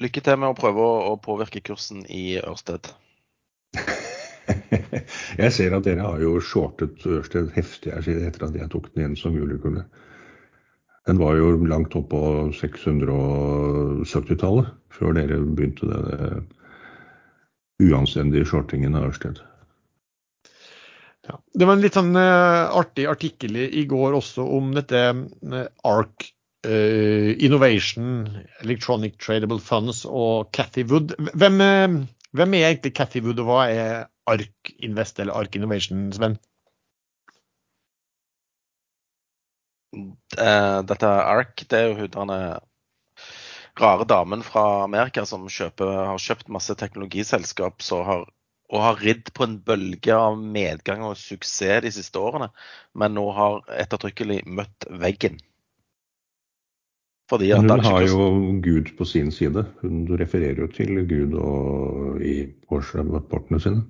[0.00, 2.92] Lykke til med å prøve å påvirke kursen i Ørsted.
[5.42, 9.18] Jeg ser at dere har jo shortet Ørsted heftig etter at jeg tok den igjen
[9.18, 9.82] som julekule.
[11.08, 12.22] Den var jo langt opp på
[12.54, 16.42] 670-tallet, før dere begynte denne
[17.80, 19.40] uanstendige shortingen av Ørsted.
[21.28, 25.66] Ja, det var en litt sånn uh, artig artikkel i, går også om dette uh,
[25.88, 26.16] ARK
[26.66, 28.28] uh, Innovation,
[28.64, 31.14] Electronic Tradable Funds og Cathy Wood.
[31.32, 31.56] Hvem,
[32.36, 36.38] hvem er egentlig Cathy Wood, og hva er ARK Invest eller ARK Innovation, Sven?
[40.38, 42.40] Eh, dette ARK, det er jo hun denne
[43.80, 48.24] rare damen fra Amerika som kjøper, har kjøpt masse teknologiselskap har,
[48.70, 52.50] og har ridd på en bølge av medgang og suksess de siste årene,
[52.94, 55.40] men nå har ettertrykkelig møtt veggen.
[57.30, 58.24] Fordi hun har jo
[58.62, 59.62] Gud på sin side.
[59.84, 62.40] Hun refererer jo til Gud og i
[62.74, 63.84] årsrapportene sine.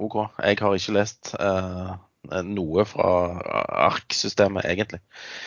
[0.00, 0.20] OK.
[0.40, 1.96] Jeg har ikke lest uh,
[2.46, 3.08] noe fra
[3.88, 5.00] ARK-systemet, egentlig.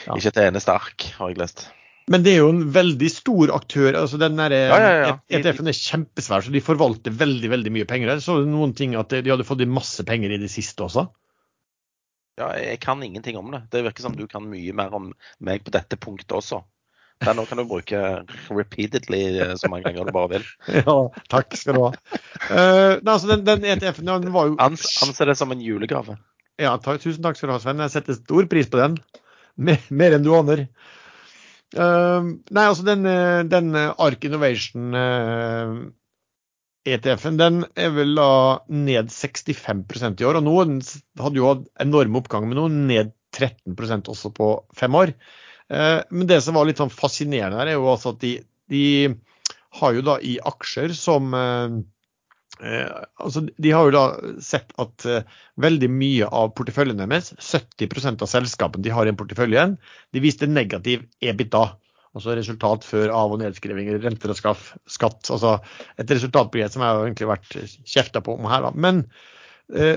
[0.08, 0.18] Ja.
[0.18, 1.66] Ikke et eneste ARK har jeg lest.
[2.12, 3.96] Men det er jo en veldig stor aktør.
[3.96, 5.12] altså den der, ja, ja, ja.
[5.40, 8.12] ETF-en er kjempesvær, så de forvalter veldig veldig mye penger.
[8.12, 11.08] Jeg så noen ting at de hadde fått masse penger i det siste også.
[12.42, 13.62] Ja, jeg kan ingenting om det.
[13.72, 16.64] Det virker som du kan mye mer om meg på dette punktet også.
[17.24, 18.02] Den kan du bruke
[18.50, 20.46] repeatedly eh, så mange ganger du bare vil.
[20.84, 20.98] Ja,
[21.32, 21.92] takk skal du ha.
[22.50, 26.18] Uh, altså, den, den ETF-en den var jo Ans, Anse det som en julegave.
[26.62, 27.82] Ja, ta, tusen takk skal du ha, Sven.
[27.84, 29.00] Jeg setter stor pris på den.
[29.56, 30.68] Mer, mer enn du aner.
[31.74, 33.08] Uh, nei, altså den,
[33.50, 35.84] den Ark Innovation uh,
[36.84, 38.30] ETF-en den er vel da
[38.68, 40.40] ned 65% i år.
[40.40, 40.58] Og nå
[41.24, 45.14] hadde jo hatt enorm oppgang, men nå ned 13% også på fem år.
[45.74, 48.36] Eh, men det som var litt sånn fascinerende her, er jo altså at de,
[48.72, 48.86] de
[49.80, 51.78] har jo da i aksjer som eh,
[52.62, 54.04] eh, altså De har jo da
[54.44, 55.08] sett at
[55.62, 59.78] veldig mye av porteføljen deres, 70% av selskapene de har i en porteføljen,
[60.14, 61.66] de viste negativ EBITDA.
[62.14, 65.32] Altså resultat før av- og nedskrivinger, renter og skaff, skatt.
[65.34, 65.56] Altså
[65.98, 67.56] et resultatbegrep som jeg har egentlig vært
[67.90, 68.68] kjefta på om her.
[68.68, 68.70] da.
[68.78, 69.08] Men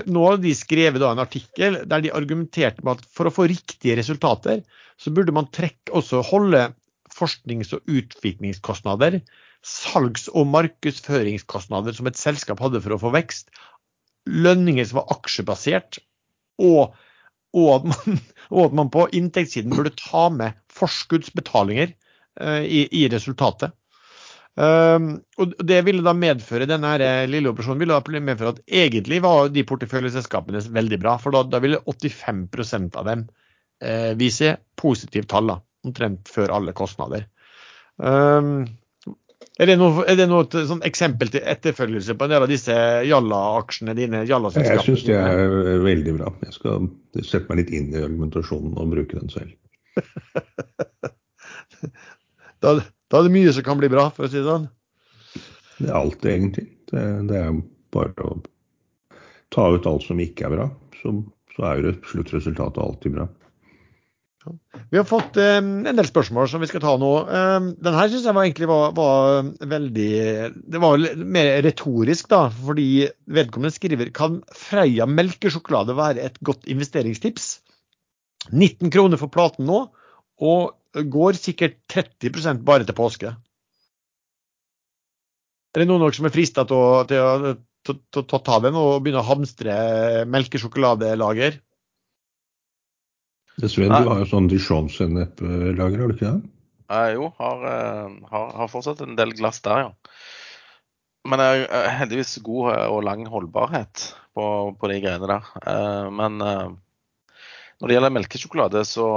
[0.09, 3.99] nå har de skrevet en artikkel der de argumenterte med at for å få riktige
[3.99, 4.63] resultater,
[4.97, 6.67] så burde man trekke, også holde
[7.13, 9.19] forsknings- og utviklingskostnader,
[9.65, 13.51] salgs- og markedsføringskostnader som et selskap hadde for å få vekst,
[14.27, 15.99] lønninger som var aksjebasert,
[16.61, 16.93] og,
[17.55, 18.21] og, at, man,
[18.53, 21.93] og at, man, på inntektssiden burde ta med forskuddsbetalinger
[22.41, 23.75] uh, i, i resultatet.
[24.57, 28.61] Um, og Det ville da medføre denne her eh, lille operasjonen ville da medføre at
[28.65, 31.13] egentlig var de porteføljeselskapene veldig bra.
[31.21, 33.27] For da, da ville 85% av dem
[33.83, 35.51] eh, viser positivt tall,
[35.85, 37.27] omtrent før alle kostnader.
[37.97, 38.65] Um,
[39.57, 42.73] er det noe, er det noe sånn eksempel til etterfølgelse på en del av disse
[43.09, 44.21] Jalla-aksjene dine?
[44.29, 44.77] Jalla-selskapene?
[44.77, 46.29] Jeg syns det er veldig bra.
[46.45, 46.91] Jeg skal
[47.23, 49.55] sette meg litt inn i argumentasjonen og bruke den selv.
[52.61, 54.69] da, da er det mye som kan bli bra, for å si det sånn.
[55.79, 56.67] Det er alt, egentlig.
[56.91, 57.01] Det,
[57.31, 57.57] det er
[57.97, 58.37] bare å
[59.53, 60.67] ta ut alt som ikke er bra.
[61.01, 61.13] Så,
[61.55, 63.27] så er jo sluttresultatet alltid bra.
[64.91, 67.11] Vi har fått um, en del spørsmål som vi skal ta nå.
[67.27, 70.11] Um, den her syns jeg var, egentlig var, var, veldig
[70.73, 71.05] Det var
[71.37, 72.47] mer retorisk, da.
[72.53, 77.57] Fordi vedkommende skriver kan Freia melkesjokolade være et godt investeringstips?
[78.53, 79.81] 19 kroner for platen nå,
[80.39, 83.33] og går sikkert 30 bare til påske.
[85.75, 88.77] Er det noen av dere som er frista til, til, til, til, å ta den
[88.79, 89.73] og begynne å hamstre
[90.25, 91.59] melkesjokoladelager?
[93.57, 94.03] Nei.
[94.03, 96.49] du har jo sånn Dijon-sennep-lager, har du ikke det?
[96.93, 100.17] Eh, jo, har, eh, har, har fortsatt en del glass der, ja.
[101.27, 104.45] Men jeg er heldigvis god eh, og lang holdbarhet på,
[104.77, 105.49] på de greiene der.
[105.65, 106.67] Eh, men eh,
[107.81, 109.07] når det gjelder melkesjokolade, så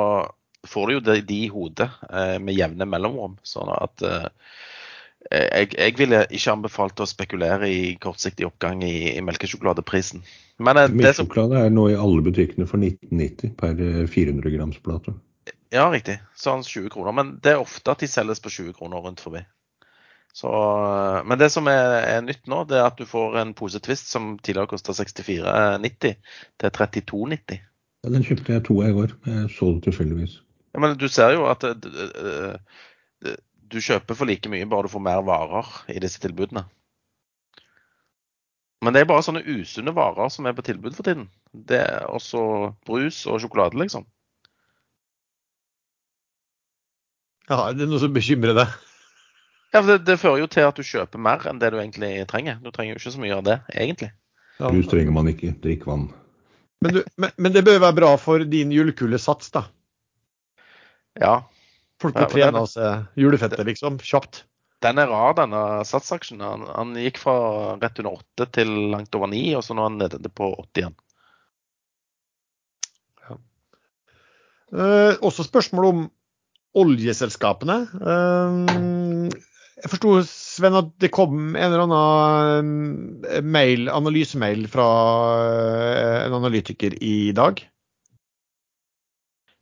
[0.69, 3.37] får du jo de, de i hodet eh, med jevne mellomrom.
[3.47, 4.27] Sånn at eh,
[5.29, 10.23] jeg, jeg ville ikke anbefalt å spekulere i kortsiktig oppgang i, i melkesjokoladeprisen.
[10.61, 14.81] Men eh, som Melkesjokolade er nå i alle butikkene for 1990 per eh, 400 grams
[14.85, 15.15] plate.
[15.71, 16.19] Ja, riktig.
[16.35, 17.15] Sånn 20 kroner.
[17.17, 19.45] Men det er ofte at de selges på 20 kroner rundt forbi.
[20.33, 20.51] Så,
[21.27, 24.13] men det som er, er nytt nå, det er at du får en pose Twist
[24.13, 26.15] som tidligere kosta 64,90
[26.61, 27.65] til 32,90.
[28.05, 29.17] Ja, den kjøpte jeg to av i går.
[29.27, 30.39] Jeg så det tilfeldigvis.
[30.71, 32.15] Ja, men du ser jo at eh, eh,
[32.55, 32.59] d-
[33.71, 36.65] du kjøper for like mye bare du får mer varer i disse tilbudene.
[38.81, 41.27] Men det er bare sånne usunne varer som er på tilbud for tiden.
[41.53, 42.43] Det er også
[42.89, 44.07] brus og sjokolade, liksom.
[47.51, 48.79] Ja, det er noe som bekymrer deg.
[49.75, 52.25] Ja, for det, det fører jo til at du kjøper mer enn det du egentlig
[52.31, 52.57] trenger.
[52.63, 54.11] Du trenger jo ikke så mye av det, egentlig.
[54.57, 54.71] Ja.
[54.71, 55.53] Brus trenger man ikke.
[55.63, 56.09] Drikk vann.
[56.81, 59.67] Men, du, men, men det bør være bra for din julekulesats, da.
[61.21, 61.35] Ja,
[62.01, 63.99] Folk må trene seg julefettet, liksom.
[64.01, 64.45] Kjapt.
[64.81, 66.41] den er rar, denne satsaksjen.
[66.41, 67.35] Han, han gikk fra
[67.83, 70.83] rett under 8 til langt over 9, og så nå er han nede på 80
[70.85, 70.97] igjen.
[74.71, 76.03] Eh, også spørsmål om
[76.79, 77.79] oljeselskapene.
[78.01, 79.39] Eh,
[79.81, 84.89] jeg forsto, Sven, at det kom en eller annen eh, mail, analysemail fra
[85.41, 87.63] eh, en analytiker i dag.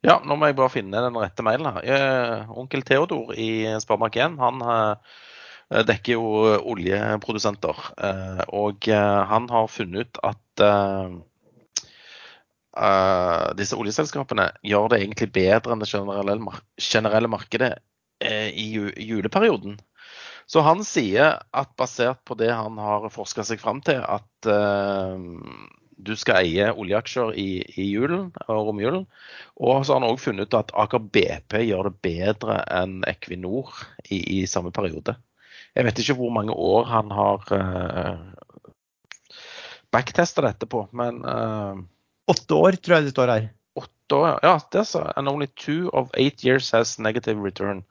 [0.07, 1.82] Ja, nå må jeg bare finne den rette mailen her.
[1.82, 7.80] Eh, onkel Theodor i Sparebank1 han eh, dekker jo oljeprodusenter.
[8.07, 8.86] Eh, og
[9.32, 10.44] han har funnet ut at
[13.59, 17.72] disse oljeselskapene gjør det egentlig bedre enn det generelle, markedet
[18.22, 18.66] i
[19.03, 19.74] juleperioden.
[20.46, 24.51] Så han sier at basert på det han har forska seg fram til, at
[25.99, 29.05] du skal eie oljeaksjer i, i julen og romjulen.
[29.59, 33.74] Og så har han òg funnet ut at Aker BP gjør det bedre enn Equinor
[34.09, 35.16] i, i samme periode.
[35.74, 38.16] Jeg vet ikke hvor mange år han har uh,
[39.94, 41.78] backtesta dette på, men uh,
[42.28, 43.44] Åtte år, tror jeg det står her.
[43.78, 45.07] åtte år Ja, det sa.
[45.16, 47.84] And only two of eight years has negative return.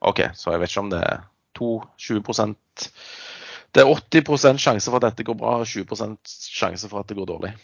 [0.00, 1.24] OK, så jeg vet ikke om det er
[1.58, 2.22] to 20
[3.72, 7.16] Det er 80% sjanse for at dette går bra, og 20 sjanse for at det
[7.16, 7.54] går dårlig.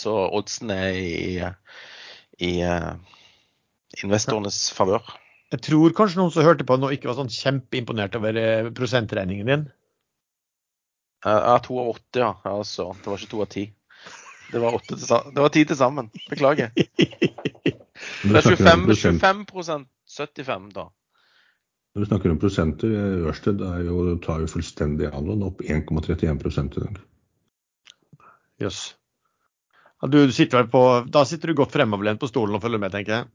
[0.00, 1.44] Så oddsen er i,
[2.42, 2.94] i eh,
[4.02, 5.04] investorenes favør.
[5.52, 9.50] Jeg tror kanskje noen som hørte på nå ikke var sånn kjempeimponert over eh, prosentregningen
[9.52, 9.66] din.
[11.24, 12.32] Eh, Ja, to av åtte, ja.
[12.50, 12.88] Altså.
[13.04, 13.68] Det var ikke to av ti.
[14.50, 16.10] Det var, åtte til, det var ti til sammen.
[16.30, 16.72] Beklager.
[18.24, 20.88] Det er 25, prosent- 25 75 da.
[21.94, 25.62] Når du snakker om prosenter, eh, Ørsted er jo, tar jo fullstendig av nå, opp
[25.62, 27.00] 1,31 i dag.
[28.62, 28.82] Jøss.
[30.02, 32.92] Ja, du sitter vel på, da sitter du godt fremoverlent på stolen og følger med,
[32.94, 33.30] tenker jeg.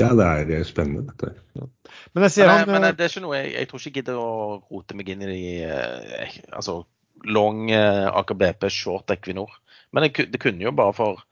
[0.00, 1.66] Ja, det er eh, spennende, dette Ja.
[2.14, 3.90] Men jeg ser Men, han men eh, det er ikke noe jeg, jeg tror ikke
[3.90, 4.30] jeg gidder å
[4.70, 6.84] rote meg inn i de eh, altså
[7.28, 9.52] long eh, Aker BP, short Equinor.
[9.92, 11.26] Men det, det kunne jo bare for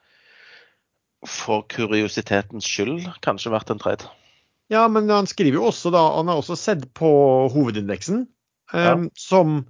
[1.27, 4.07] for kuriositetens skyld kanskje vært en trade.
[4.69, 7.11] Ja, men han skriver jo også da Han har også sett på
[7.55, 8.27] hovedindeksen,
[8.75, 8.97] eh, Ja.
[9.17, 9.63] som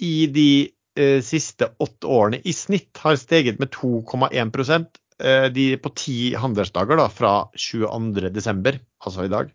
[0.00, 4.86] i de uh, siste åtte årene i snitt har steget med 2,1
[5.24, 9.50] uh, de på ti handelsdager da, fra 22.12., altså i dag.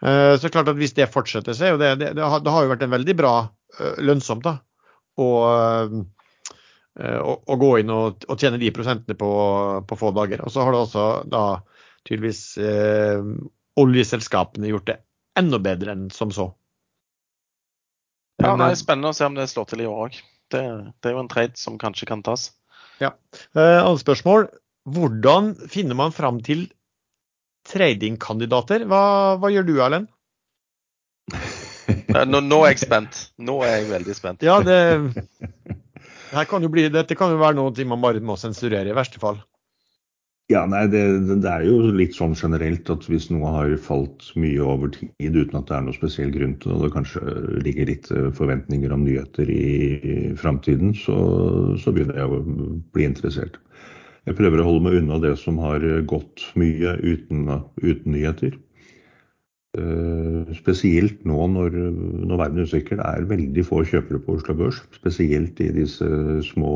[0.00, 2.52] Uh, så klart at hvis det fortsetter, så er jo det, det, det, har, det
[2.52, 3.34] har jo vært en veldig bra
[3.80, 4.58] eh, lønnsomt da,
[5.20, 5.94] eh,
[7.20, 9.30] å, å gå inn og, og tjene de prosentene på,
[9.88, 10.44] på få dager.
[10.44, 11.44] Og så har det også da
[12.06, 13.20] tydeligvis eh,
[13.80, 15.00] oljeselskapene gjort det
[15.36, 16.50] enda bedre enn som så.
[18.40, 20.20] Ja, det nei, eh, Spennende å se om det slår til i år òg.
[20.52, 20.62] Det,
[21.02, 22.50] det er jo en trade som kanskje kan tas.
[23.00, 23.10] Eh,
[23.58, 24.48] Andre spørsmål.
[24.86, 26.68] Hvordan finner man fram til
[27.66, 28.86] tradingkandidater?
[28.86, 29.02] Hva,
[29.42, 30.12] hva gjør du, Erlend?
[31.86, 33.18] Eh, Nå, nå er jeg spent.
[33.38, 34.42] Nå er jeg veldig spent.
[34.42, 34.74] Ja, det,
[36.32, 39.38] her kan bli, dette kan jo være noe man bare må sensurere, i verste fall.
[40.46, 41.00] Ja, nei, det,
[41.42, 45.58] det er jo litt sånn generelt at hvis noe har falt mye over tid uten
[45.58, 47.22] at det er noe spesiell grunn til det, og det kanskje
[47.66, 49.66] ligger litt eh, forventninger om nyheter i,
[49.98, 51.16] i framtiden, så,
[51.82, 52.38] så begynner jeg å
[52.94, 53.58] bli interessert.
[54.26, 55.82] Jeg prøver å holde meg unna det som har
[56.14, 57.50] gått mye uten,
[57.82, 58.54] uten nyheter.
[59.76, 61.74] Eh, spesielt nå når,
[62.22, 63.02] når verden er usikker.
[63.02, 64.78] Det er veldig få kjøpere på Oslo Børs.
[64.94, 66.06] Spesielt i disse
[66.54, 66.72] små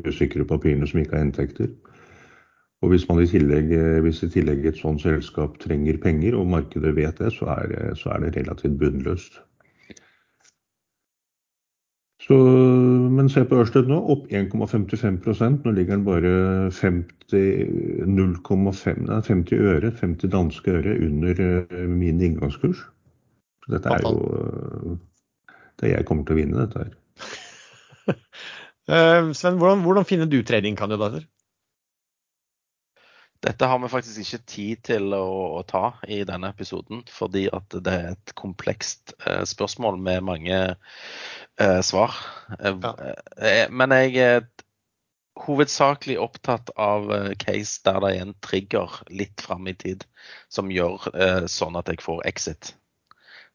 [0.00, 1.68] usikre papirene som ikke har inntekter.
[2.82, 6.48] Og hvis, man i tillegg, eh, hvis i tillegg et sånt selskap trenger penger, og
[6.50, 9.38] markedet vet det, så er, det- så er det relativt bunnløst.
[12.22, 12.36] Så,
[13.10, 17.64] men se på Ørsted nå, opp 1,55% Nå ligger den bare 50,
[18.06, 22.84] 0,5 50 øre, 50 danske øre under eh, min inngangskurs.
[23.64, 24.94] Så dette er jo eh,
[25.82, 26.92] Det jeg kommer til å vinne, dette her.
[28.90, 31.22] Eh, Sven, hvordan, hvordan finner du tradingkandidater?
[33.42, 35.24] Dette har vi faktisk ikke tid til å,
[35.58, 40.58] å ta i denne episoden, fordi at det er et komplekst eh, spørsmål med mange
[41.58, 42.14] eh, svar.
[42.60, 42.92] Eh, Ja.
[43.42, 44.44] eh, men jeg er
[45.42, 50.04] hovedsakelig opptatt av eh, case der det er en trigger litt fram i tid
[50.52, 52.74] som gjør eh, sånn at jeg får exit.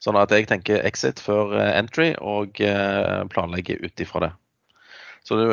[0.04, 4.34] Sånn at jeg tenker exit før eh, entry og eh, planlegger ut ifra det.
[5.28, 5.48] Så det,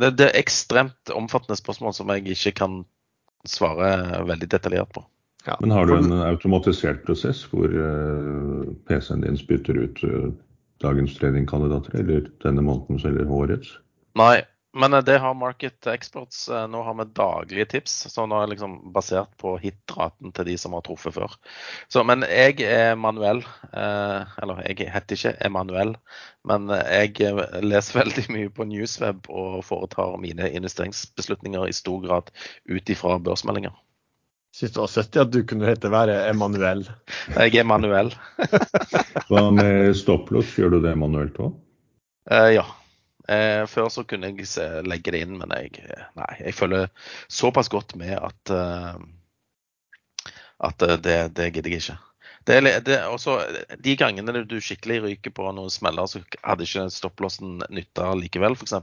[0.00, 2.76] det, det er ekstremt omfattende spørsmål som jeg ikke kan
[3.48, 5.04] svare veldig detaljert på.
[5.46, 5.58] Ja.
[5.60, 10.30] Men har du en automatisert prosess hvor eh, PC-en din spytter ut eh,
[10.82, 13.74] dagens tradingkandidater, eller denne månedens eller årets?
[14.16, 14.40] Nei,
[14.74, 16.48] men eh, det har Market Experts.
[16.48, 20.74] Eh, Nå har vi daglige tips, som er liksom basert på hit-raten til de som
[20.76, 21.36] har truffet før.
[21.88, 23.44] Så, men jeg er manuell.
[23.72, 25.94] Eh, eller jeg heter ikke Emanuel,
[26.48, 27.14] men jeg
[27.62, 32.30] leser veldig mye på Newsweb og foretar mine investeringsbeslutninger i stor grad
[32.70, 33.74] ut ifra børsmeldinger.
[34.54, 36.84] Syns det var søtt at du kunne hete være Emanuel.
[37.34, 38.12] Jeg er manuell.
[39.26, 41.56] Hva med stopplås, gjør du det manuelt òg?
[42.30, 42.64] Eh, ja.
[43.28, 46.90] Eh, før så kunne jeg se, legge det inn, men jeg, eh, nei, jeg følger
[47.32, 48.98] såpass godt med at, uh,
[50.68, 52.00] at eh, det, det gidder jeg ikke.
[52.44, 53.38] Det det, også,
[53.80, 58.52] de gangene du skikkelig ryker på noen smeller, så hadde ikke stopplåsen nytta likevel.
[58.52, 58.74] F.eks.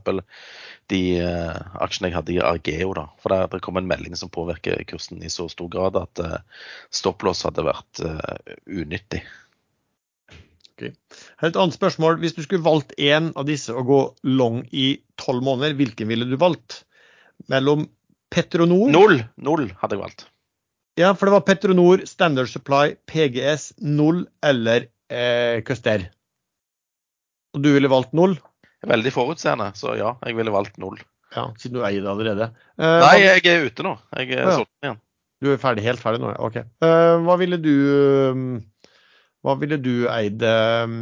[0.89, 2.95] de uh, aksjene jeg hadde i Argeo.
[2.97, 6.23] da, for det, det kom en melding som påvirker kursen i så stor grad at
[6.25, 9.21] uh, stopplås hadde vært uh, unyttig.
[10.89, 12.19] Her er Et annet spørsmål.
[12.23, 16.27] Hvis du skulle valgt én av disse å gå long i tolv måneder, hvilken ville
[16.29, 16.83] du valgt?
[17.51, 17.87] Mellom
[18.31, 19.23] Petronor Null!
[19.41, 20.25] Null hadde jeg valgt.
[20.99, 26.09] Ja, for det var Petronor, Standard Supply, PGS, Null eller eh, Custer.
[27.55, 28.37] Og du ville valgt null?
[28.87, 30.97] Veldig forutseende, så ja, jeg ville valgt null.
[31.35, 32.49] Ja, siden du eier det allerede.
[32.79, 33.95] Eh, Nei, jeg er ute nå.
[34.17, 34.55] Jeg er ja.
[34.57, 34.99] solgt igjen.
[35.41, 36.31] Du er ferdig, helt ferdig nå?
[36.43, 36.59] OK.
[36.59, 37.71] Eh, hva ville du
[38.31, 38.47] um,
[39.41, 40.99] Hva ville du eid um,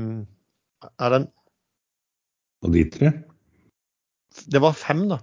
[0.95, 1.27] Er det en
[2.63, 3.11] Og de tre?
[4.51, 5.17] Det var fem, da.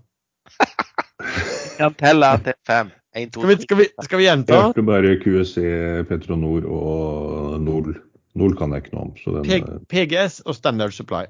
[1.79, 2.91] Kan telle til fem.
[3.17, 7.97] En, to, Skal vi, skal vi, skal vi Jeg hørte bare QSE, Petronor og Nol.
[8.37, 9.13] Nol kan jeg ikke noe om.
[9.21, 11.25] Så den, P eh, PGS og Standard Supply.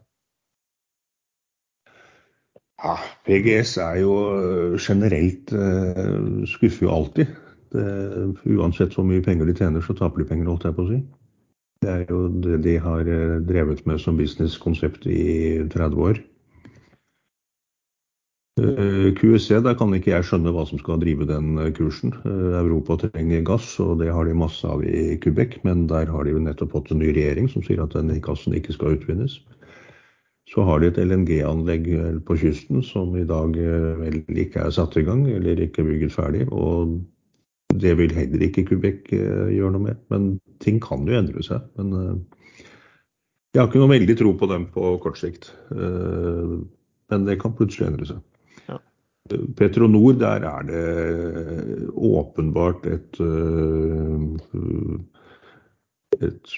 [2.83, 7.27] Ja, PGS er jo øh, generelt øh, skuffer jo alltid.
[7.73, 7.87] Det,
[8.47, 11.01] uansett hvor mye penger de tjener, så taper de penger, holdt jeg på å si.
[11.83, 16.25] Det er jo det de har øh, drevet med som businesskonsept i 30 år.
[18.57, 22.15] QEC, QSC, der kan ikke jeg skjønne hva som skal drive den eh, kursen.
[22.25, 26.25] Eh, Europa trenger gass, og det har de masse av i Quebec, men der har
[26.25, 29.37] de jo nettopp fått en ny regjering som sier at denne gassen ikke skal utvinnes.
[30.49, 31.91] Så har de et LNG-anlegg
[32.25, 36.17] på kysten som i dag eh, vel ikke er satt i gang eller ikke bygget
[36.17, 36.49] ferdig.
[36.49, 36.97] Og
[37.83, 40.01] det vil heller ikke Quebec eh, gjøre noe med.
[40.13, 40.29] Men
[40.65, 41.65] ting kan jo endre seg.
[41.79, 42.15] Men eh,
[43.55, 45.53] jeg har ikke noe veldig tro på dem på kort sikt.
[45.75, 46.57] Eh,
[47.07, 48.23] Men det kan plutselig endre seg.
[48.67, 48.81] Ja.
[49.59, 50.87] Petronor, der er det
[51.95, 53.21] åpenbart et,
[56.19, 56.57] et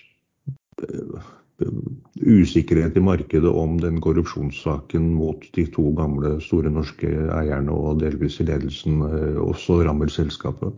[1.59, 8.39] usikkerhet i markedet om den korrupsjonssaken mot de to gamle store norske eierne og delvis
[8.43, 10.75] i ledelsen eh, også rammer selskapet.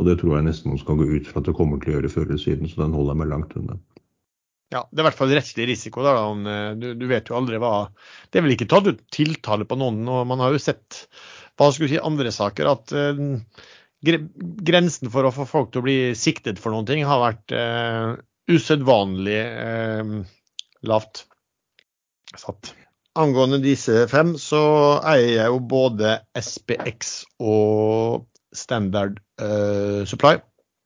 [0.00, 1.98] Og det tror jeg nesten man skal gå ut fra at det kommer til å
[1.98, 3.78] gjøre før eller siden, så den holder jeg meg langt unna.
[4.70, 6.06] Ja, Det er i hvert fall rettslig risiko.
[6.06, 7.90] Da, eh, du, du vet jo aldri hva
[8.30, 11.04] Det er vel ikke tatt ut tiltale på noen, og man har jo sett
[11.60, 13.20] hva skulle si, andre saker at uh,
[14.06, 14.22] gre
[14.64, 18.14] grensen for å få folk til å bli siktet for noen ting har vært eh,
[18.50, 20.12] usedvanlig eh,
[20.86, 21.24] lavt
[22.36, 22.74] satt.
[23.18, 24.62] Angående disse fem, så
[25.02, 30.38] eier jeg jo både SPX og Standard eh, Supply.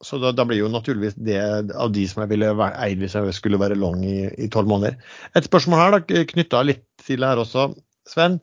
[0.04, 3.36] Så da, da blir jo naturligvis det av de som jeg ville eid hvis jeg
[3.36, 4.98] skulle være long i tolv måneder.
[5.36, 7.70] Et spørsmål her da, knytta litt til her også,
[8.08, 8.40] Sven.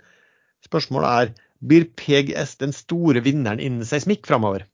[0.65, 4.65] Spørsmålet er blir PGS den store vinneren innen seismikk framover?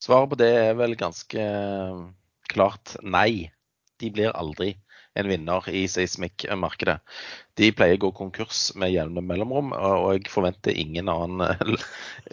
[0.00, 2.04] Svaret på det er vel ganske eh,
[2.52, 3.50] klart nei.
[4.00, 4.74] De blir aldri
[5.18, 6.96] en vinner i seismikkmarkedet.
[7.58, 11.42] De pleier å gå konkurs med jevne mellomrom, og jeg forventer ingen annen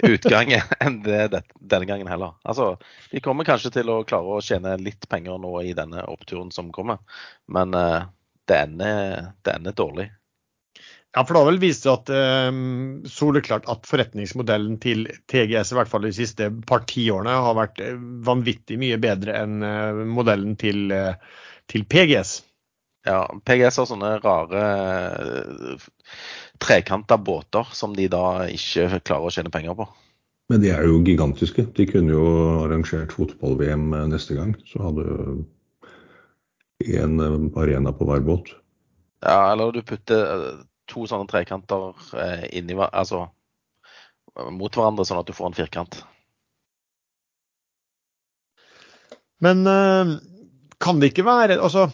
[0.05, 0.53] utgang
[0.85, 2.37] enn det denne gangen heller.
[2.47, 2.75] Altså,
[3.11, 6.69] de kommer kanskje til å klare å tjene litt penger nå i denne oppturen som
[6.71, 7.01] kommer,
[7.49, 10.07] men det ender, det ender dårlig.
[11.15, 12.57] Ja, for det har vel vist seg at eh,
[13.09, 17.95] soleklart at forretningsmodellen til TGS i hvert fall de siste par tiårene har vært eh,
[18.27, 21.15] vanvittig mye bedre enn eh, modellen til, eh,
[21.71, 22.35] til, PGS.
[23.07, 24.61] Ja, PGS har sånne rare
[25.23, 25.83] uh,
[26.59, 29.87] trekanta båter som de da ikke klarer å tjene penger på.
[30.51, 31.69] Men de er jo gigantiske.
[31.77, 32.25] De kunne jo
[32.65, 34.57] arrangert fotball-VM neste gang.
[34.67, 35.05] Så hadde
[36.99, 37.21] en
[37.55, 38.51] arena på hver båt.
[39.23, 43.25] Ja, eller du putter to sånne trekanter eh, inni, altså,
[44.53, 46.01] mot hverandre, sånn at du får en firkant.
[49.43, 50.17] Men eh,
[50.81, 51.87] kan det ikke være altså,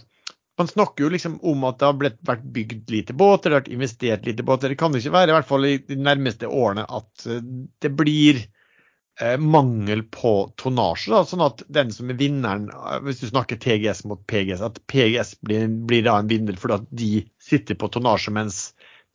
[0.60, 3.64] Man snakker jo liksom om at det har blitt, vært bygd lite båter, det har
[3.64, 4.70] vært investert lite båter.
[4.70, 7.42] Det kan det ikke være, i hvert fall i de nærmeste årene, at eh,
[7.82, 11.10] det blir eh, mangel på tonnasje.
[11.10, 12.70] Da, sånn at den som er vinneren,
[13.08, 16.90] hvis du snakker TGS mot PGS, at PGS blir, blir da en vinner fordi at
[17.02, 18.62] de sitter på tonnasje, mens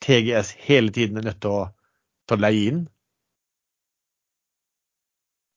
[0.05, 1.65] TGS hele tiden er nødt til å,
[2.27, 2.83] til å leie inn?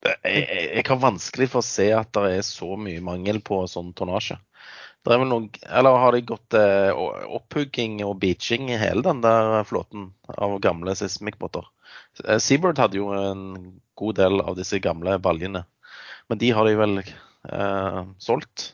[0.03, 3.93] Jeg, jeg, har vanskelig for å se at det er så mye mangel på sånn
[3.95, 4.35] tonnasje.
[5.03, 6.91] Eller har de gått eh,
[7.37, 11.67] opphugging og beaching i hele den der flåten av gamle seismikkbåter?
[12.23, 13.43] Eh, Seabird hadde jo en
[13.99, 15.65] god del av disse gamle baljene,
[16.31, 18.73] men de har de vel eh, solgt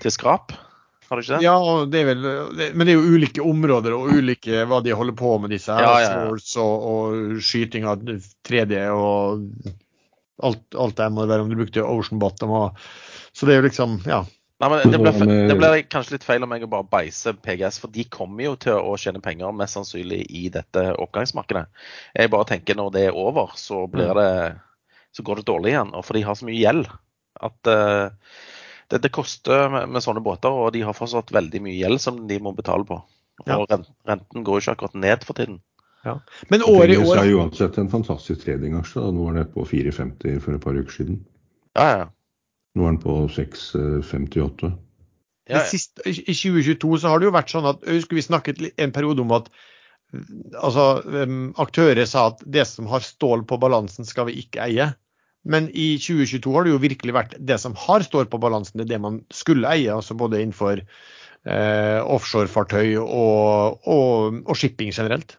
[0.00, 0.56] til skrap?
[1.08, 1.44] Har du ikke det?
[1.46, 1.56] Ja,
[1.88, 2.24] det er vel,
[2.58, 5.72] det, men det er jo ulike områder og ulike hva de holder på med, disse
[5.72, 5.86] her.
[5.86, 6.62] Ja, ja, ja.
[6.62, 9.46] Og, og, skyting av 3D og
[10.44, 12.52] alt, alt det må være om du brukte Ocean Bottom.
[12.58, 12.90] Og,
[13.32, 14.20] så det er jo liksom, ja.
[14.58, 17.94] Nei, men det blir, det blir, kanskje litt feil om jeg bare beise PGS, for
[17.94, 21.68] de kommer jo til å tjene penger mest sannsynlig i dette oppgangsmarkedet.
[22.18, 24.18] Jeg bare tenker når det er over, så, blir mm.
[24.18, 25.94] det, så går det dårlig igjen.
[25.94, 26.90] Og for de har så mye gjeld
[27.48, 28.34] at uh,
[28.90, 32.20] det, det koster med, med, sånne båter, og de har fortsatt veldig mye gjeld som
[32.28, 33.00] de må betale på.
[33.44, 33.80] Og ja.
[34.08, 35.60] renten går jo ikke akkurat ned for tiden.
[36.06, 36.18] Ja.
[36.48, 39.02] Men år i år er uansett en fantastisk tradingaksje.
[39.14, 41.22] Nå var den på 4,50 for et par uker siden.
[41.78, 42.06] Ja, ja.
[42.78, 44.72] Nå er den på 6,58.
[45.48, 48.92] Ja, siste, I 2022 så har det jo vært sånn at husker vi snakket en
[48.94, 49.48] periode om at
[50.60, 51.00] altså,
[51.60, 54.90] aktører sa at det som har stål på balansen, skal vi ikke eie.
[55.48, 58.86] Men i 2022 har det jo virkelig vært det som har står på balansen, det
[58.88, 59.90] er det man skulle eie.
[59.94, 65.38] altså Både innenfor eh, offshorefartøy og, og, og, shipping generelt.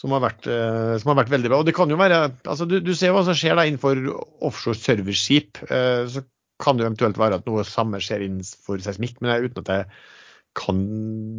[0.00, 1.60] Som har, vært, eh, som har, vært, veldig bra.
[1.62, 4.00] Og det kan jo være, altså Du, du ser hva som skjer da innenfor
[4.48, 5.60] offshore serviceskip.
[5.68, 6.24] Eh, så
[6.60, 9.86] kan det jo eventuelt være at noe samme skjer innenfor seismikk, men uten at jeg
[10.58, 10.80] kan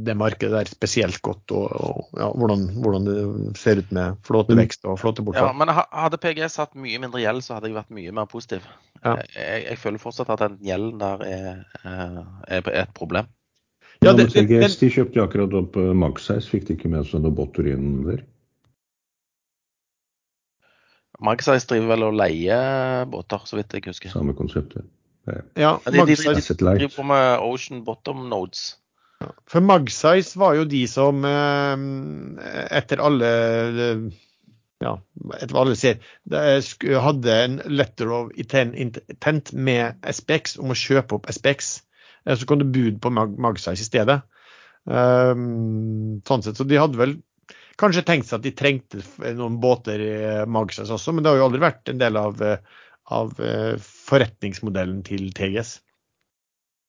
[0.05, 4.87] det markedet der spesielt godt, og, og ja, hvordan, hvordan, det ser ut med flåtevekst
[4.87, 5.49] og flåtebortfall.
[5.51, 8.65] Ja, men hadde PGS hatt mye mindre gjeld, så hadde jeg vært mye mer positiv.
[9.03, 9.17] Ja.
[9.35, 13.27] Jeg, jeg, føler fortsatt at den gjelden der er, eh, er et problem.
[14.01, 17.21] Ja, det, det, PGS de kjøpte akkurat opp uh, Magseis, fikk de ikke med seg
[17.21, 18.23] noe båter inn der?
[21.21, 24.13] Magseis driver vel og leier båter, så vidt jeg husker.
[24.13, 24.87] Samme konseptet.
[25.53, 28.80] Ja, de, de, de, de driver på med Ocean Bottom Nodes.
[29.49, 31.85] For Magsize var jo de som eh,
[32.77, 33.31] etter alle
[34.81, 34.95] ja,
[35.37, 35.99] etter hva alle sier,
[37.05, 41.73] hadde en letter of intent med SPX om å kjøpe opp SPX.
[42.25, 44.21] Eh, så kom det bud på Magsize i stedet.
[44.81, 47.19] Sånn sett, så de hadde vel
[47.77, 49.03] kanskje tenkt seg at de trengte
[49.37, 50.15] noen båter i
[50.49, 52.41] Magsize også, men det har jo aldri vært en del av,
[53.13, 53.37] av
[53.85, 55.75] forretningsmodellen til TGS.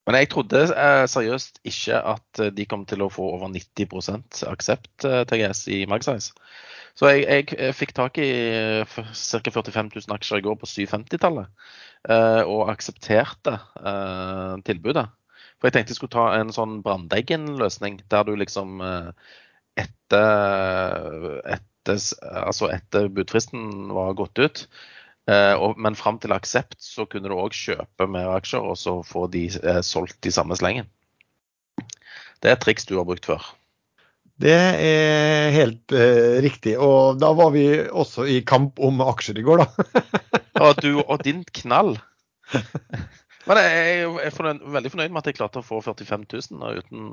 [0.08, 4.46] Men jeg trodde eh, seriøst ikke at eh, de kom til å få over 90
[4.50, 6.34] aksept eh, TGS i Magsize.
[6.98, 8.28] Så jeg, jeg, fikk tak i
[8.84, 9.52] ca.
[9.54, 11.48] 45 000 aksjer i går på 750-tallet,
[12.52, 13.54] og aksepterte
[14.66, 15.06] tilbudet.
[15.56, 18.84] For jeg tenkte jeg skulle ta en sånn Brandeggen-løsning, der du liksom
[19.80, 22.04] etter, etter,
[22.42, 24.66] altså etter budfristen var gått ut,
[25.30, 29.28] og, men fram til aksept så kunne du òg kjøpe mer aksjer og så få
[29.30, 30.88] de eh, solgt i samme slengen.
[32.42, 33.44] Det er et triks du har brukt før.
[34.42, 36.74] Det er helt eh, riktig.
[36.82, 40.02] Og da var vi også i kamp om aksjer i går, da.
[40.66, 41.94] og du og din knall.
[43.46, 47.08] Men jeg er fornøyd, veldig fornøyd med at jeg klarte å få 45 000 uten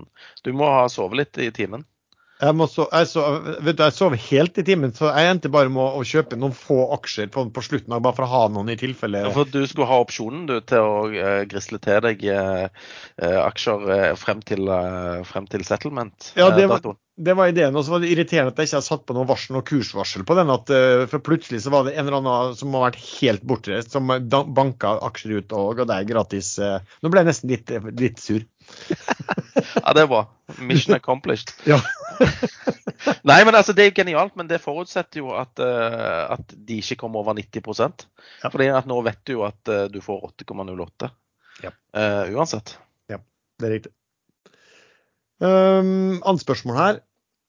[0.45, 1.85] Du må ha sovet litt i timen.
[2.39, 3.23] Jeg, så, jeg, så,
[3.59, 6.37] vet du, jeg sov helt i timen, så jeg endte bare med å, å kjøpe
[6.39, 9.49] noen få aksjer på, på slutten, bare for å ha noen i tilfelle Ja, for
[9.51, 12.87] du skulle ha opsjonen du, til å uh, grisle til deg uh,
[13.43, 14.71] aksjer uh, frem, til,
[15.27, 16.31] frem til settlement.
[16.39, 16.87] Ja, det var,
[17.19, 17.75] det var ideen.
[17.75, 20.23] Og så var det irriterende at jeg ikke har satt på noe varsel, og kursvarsel
[20.23, 20.55] på den.
[20.55, 20.71] At,
[21.11, 24.07] for plutselig så var det en eller annen som har vært helt bortreist, som
[24.55, 26.55] banka aksjer ut og ga deg gratis.
[27.03, 28.47] Nå ble jeg nesten litt, litt sur.
[29.83, 30.21] Ja, det er bra.
[30.65, 31.51] Mission accomplished.
[31.67, 31.77] Ja.
[33.27, 36.79] Nei, men altså, det er jo genialt, men det forutsetter jo at, uh, at de
[36.81, 38.05] ikke kommer over 90%
[38.43, 38.49] Ja.
[38.49, 41.09] Fordi at nå vet du jo at uh, du får 8,08
[41.65, 41.73] Ja.
[41.95, 42.77] uh, uansett.
[43.59, 43.91] Det er riktig.
[45.43, 46.99] Um, Annet spørsmål her.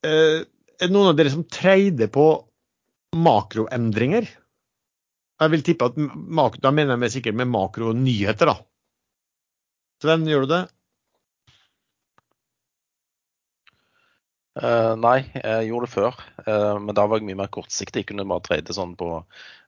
[0.05, 0.43] Uh,
[0.81, 2.25] er det noen av dere som trader på
[3.15, 4.27] makroendringer?
[5.41, 8.57] Jeg vil tippe at mak da mener jeg sikkert med makronyheter, da.
[10.03, 10.61] Sven, gjør du det?
[14.59, 18.01] Eh, nei, jeg gjorde det før, uh, men da var jeg mye mer kortsiktig.
[18.03, 19.21] Jeg kunne bare trade sånn på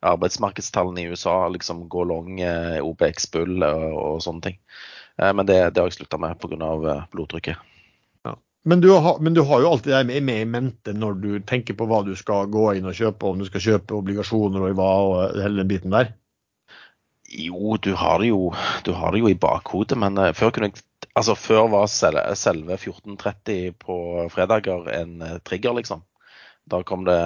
[0.03, 4.57] arbeidsmarkedstallene i USA, liksom gå long uh, OBX Bull og, og sånne ting.
[5.21, 6.73] Eh, men det, det har jeg slutta med pga.
[6.83, 7.69] Uh, blodtrykket.
[8.65, 11.31] Men du, har, men du har jo alltid det med, med i mente når du
[11.43, 14.71] tenker på hva du skal gå inn og kjøpe, om du skal kjøpe obligasjoner og
[14.71, 16.13] i hva og hele den biten der.
[17.33, 18.53] Jo, du har det jo,
[18.85, 20.83] du har det jo i bakhodet, men eh, før kunne jeg
[21.13, 23.95] Altså, før var selve, selve 14.30 på
[24.33, 26.05] fredager en eh, trigger, liksom.
[26.69, 27.19] Da kom det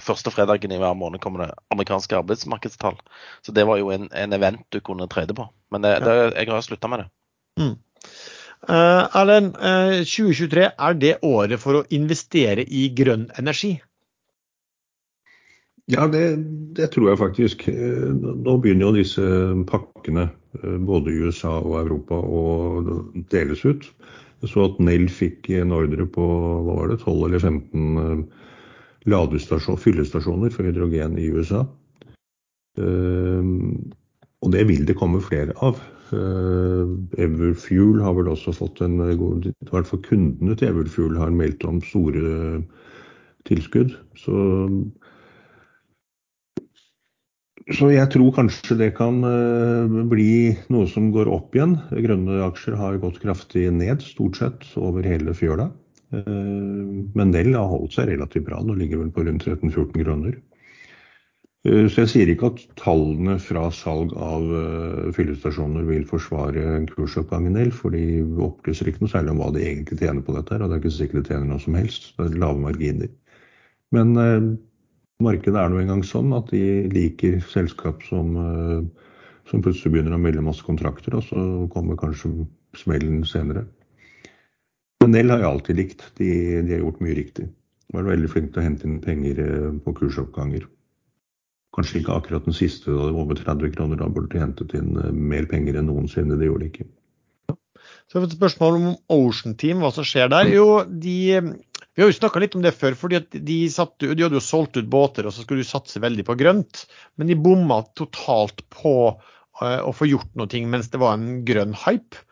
[0.00, 2.94] Første fredagen i hver måned kom det amerikanske arbeidsmarkedstall.
[3.42, 5.48] Så det var jo en, en event du kunne trade på.
[5.74, 7.08] Men det, det, jeg har slutta med det.
[8.62, 13.74] Uh, Erlend, uh, 2023 er det året for å investere i grønn energi?
[15.90, 16.36] Ja, det,
[16.78, 17.66] det tror jeg faktisk.
[17.68, 19.24] Eh, Nå begynner jo disse
[19.68, 23.86] pakkene, eh, både i USA og Europa, å deles ut.
[24.42, 28.22] Så at Nell fikk en ordre på hva var det, 12 eller 15 eh,
[29.12, 31.62] ladestasjon, fyllestasjoner for hydrogen i USA.
[32.78, 33.50] Eh,
[34.42, 35.78] Og det vil det komme flere av.
[36.12, 36.88] Eh,
[37.22, 41.62] Everfuel har vel også fått en god I hvert fall kundene til Everfuel har meldt
[41.64, 42.62] om store
[43.46, 43.94] tilskudd.
[44.18, 44.34] Så
[47.70, 51.76] så jeg tror kanskje det kan eh, bli noe som går opp igjen.
[51.94, 55.68] Grønne aksjer har gått kraftig ned, stort sett over hele fjøla.
[56.10, 56.24] Eh,
[57.14, 60.40] Men Nell har holdt seg relativt bra, nå ligger vel på rundt 13-14 kroner.
[61.68, 64.48] Eh, Så jeg sier ikke at tallene fra salg av
[65.14, 70.00] fyllestasjoner vil forsvare kursoppgangen Nell, for de opplyser ikke noe særlig om hva de egentlig
[70.02, 72.10] tjener på dette, her, og det er ikke sikkert de tjener noe som helst.
[72.18, 73.14] Det er lave marginer.
[73.94, 74.16] Men
[75.24, 79.08] markedet er nå engang sånn at de liker selskap som, eh,
[79.50, 82.32] som plutselig begynner å melde masse kontrakter, og så kommer kanskje
[82.78, 83.66] smellen senere.
[85.02, 86.06] Men Nell har jeg alltid likt.
[86.20, 86.28] De,
[86.62, 87.48] de har gjort mye riktig.
[87.48, 90.68] De var veldig flinke til å hente inn penger eh, på kursoppganger.
[91.72, 93.98] Kanskje ikke akkurat den siste, da det var over 30 kroner.
[93.98, 96.38] Da burde de hentet inn eh, mer penger enn noensinne.
[96.38, 96.88] Det gjorde de ikke.
[98.06, 100.50] Så jeg har fått et spørsmål om Ocean Team, hva som skjer der.
[100.52, 101.16] Jo, de,
[101.94, 104.88] vi har jo snakka litt om det før, fordi de, de hadde jo solgt ut
[104.88, 106.86] båter og så skulle de satse veldig på grønt.
[107.20, 111.76] Men de bomma totalt på uh, å få gjort noe mens det var en grønn
[111.84, 112.24] hype.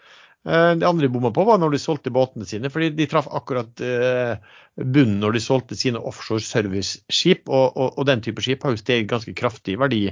[0.48, 3.28] Eh, det andre de bomma på, var når de solgte båtene sine, fordi de traff
[3.28, 4.38] akkurat eh,
[4.80, 7.48] bunnen når de solgte sine offshore serviceskip.
[7.48, 10.04] Og, og, og den type skip har jo steget ganske kraftig i verdi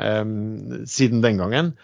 [0.00, 1.74] um, siden den gangen.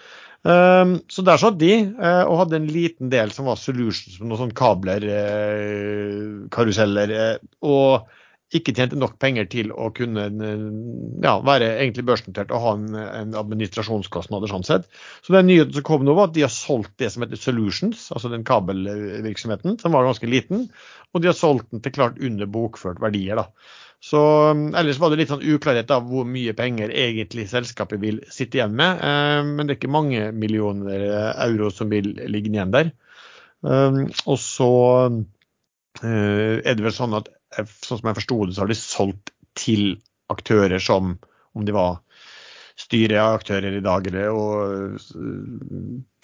[0.45, 4.37] Um, så der satt de uh, og hadde en liten del som var solutions, noen
[4.43, 8.11] sånne kabler, uh, karuseller, uh, og
[8.55, 10.27] ikke tjente nok penger til å kunne
[11.25, 14.45] ja, være egentlig børsnotert og ha en, en administrasjonskostnad.
[14.51, 14.85] Sånn sett.
[15.25, 18.11] Så den nyheten som kom nå, var at de har solgt det som heter Solutions,
[18.15, 20.69] altså den kabelvirksomheten, som var ganske liten,
[21.11, 23.41] og de har solgt den til klart under bokført verdier.
[23.41, 23.49] da.
[24.05, 24.21] Så
[24.53, 28.59] um, Ellers var det litt sånn uklarhet av hvor mye penger egentlig selskapet vil sitte
[28.59, 29.01] igjen med.
[29.01, 31.07] Eh, men det er ikke mange millioner
[31.47, 32.93] euro som vil ligge igjen der.
[33.65, 34.73] Um, og så
[36.05, 38.77] eh, er det vel sånn at eh, sånn som jeg forsto det, så har de
[38.77, 39.95] solgt til
[40.33, 41.15] aktører som
[41.55, 42.03] om de var
[42.85, 44.99] styreaktører i dag og,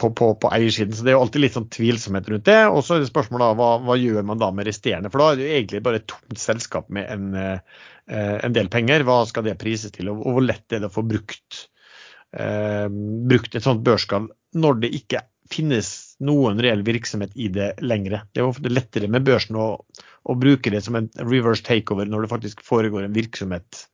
[0.00, 0.94] på, på, på, eiersiden.
[0.96, 2.60] Så det er jo alltid litt sånn tvilsomhet rundt det.
[2.68, 5.12] Og så er det spørsmålet hva, hva gjør man da med resterende?
[5.12, 8.70] For da er det jo egentlig bare et tomt selskap med en, eh, en del
[8.72, 9.06] penger.
[9.08, 11.64] Hva skal det prises til, og, og hvor lett er det å få brukt,
[12.36, 12.86] eh,
[13.32, 14.30] brukt et sånt børsskall
[14.60, 15.88] når det ikke finnes
[16.22, 18.22] noen reell virksomhet i det lengre.
[18.30, 19.70] Det er ofte lettere med børsen å,
[20.22, 23.86] å bruke det som en reverse takeover når det faktisk foregår en virksomhet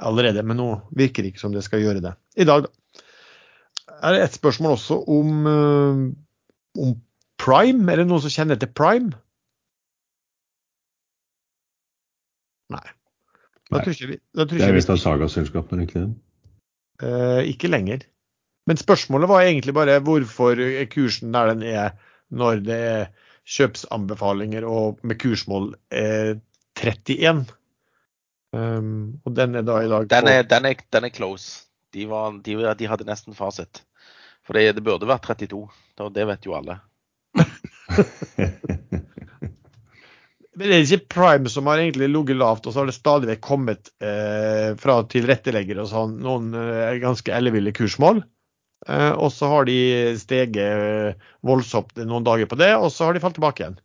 [0.00, 2.14] allerede, men nå virker det ikke som det skal gjøre det.
[2.40, 2.72] I dag da,
[4.00, 5.46] er det et spørsmål også om,
[6.80, 6.94] om
[7.40, 7.84] Prime.
[7.92, 9.12] Er det noen som kjenner til Prime?
[12.70, 12.86] Nei.
[13.70, 16.10] Da tror ikke vi, da tror Det er visst av Saga-selskapene, ikke det?
[17.06, 18.04] Eh, ikke lenger.
[18.68, 21.94] Men spørsmålet var egentlig bare hvorfor er kursen der den er
[22.30, 23.06] når det er
[23.50, 26.36] kjøpsanbefalinger og med kursmål eh,
[26.78, 27.46] 31.
[28.50, 31.68] Um, og den er da i dag Den er, den er, den er close.
[31.94, 33.84] De, var, de, de hadde nesten fasit.
[34.46, 35.60] For det, det burde vært 32.
[36.00, 36.80] og Det vet jo alle.
[40.60, 43.30] Men det er ikke Prime som har egentlig ligget lavt, og så har det stadig
[43.30, 48.20] vekk kommet eh, fra tilretteleggere og sånn noen eh, ganske elleville kursmål.
[48.88, 49.78] Eh, og så har de
[50.20, 53.78] steget eh, voldsomt noen dager på det, og så har de falt tilbake igjen.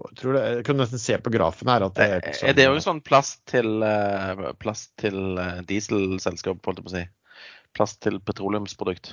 [0.00, 2.54] Jeg, tror det, jeg kan nesten se på grafen her at det er et Er
[2.56, 7.04] det òg sånn plass til, eh, plass til eh, dieselselskap, holdt jeg på å si?
[7.76, 9.12] Plass til petroleumsprodukt?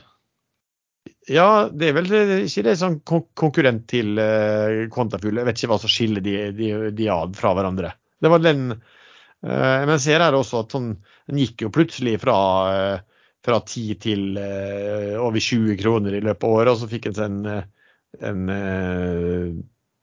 [1.30, 2.10] Ja, det er vel
[2.46, 5.40] ikke det sånn konkurrent til uh, Quantafuel.
[5.40, 7.94] Jeg vet ikke hva som skiller de, de, de ad fra hverandre.
[8.20, 8.80] Det var den uh,
[9.46, 10.92] Men jeg ser her også at sånn,
[11.30, 12.38] den gikk jo plutselig fra,
[12.68, 17.10] uh, fra 10 til uh, over 20 kroner i løpet av året, og så fikk
[17.12, 17.40] en sånn
[18.26, 18.50] en,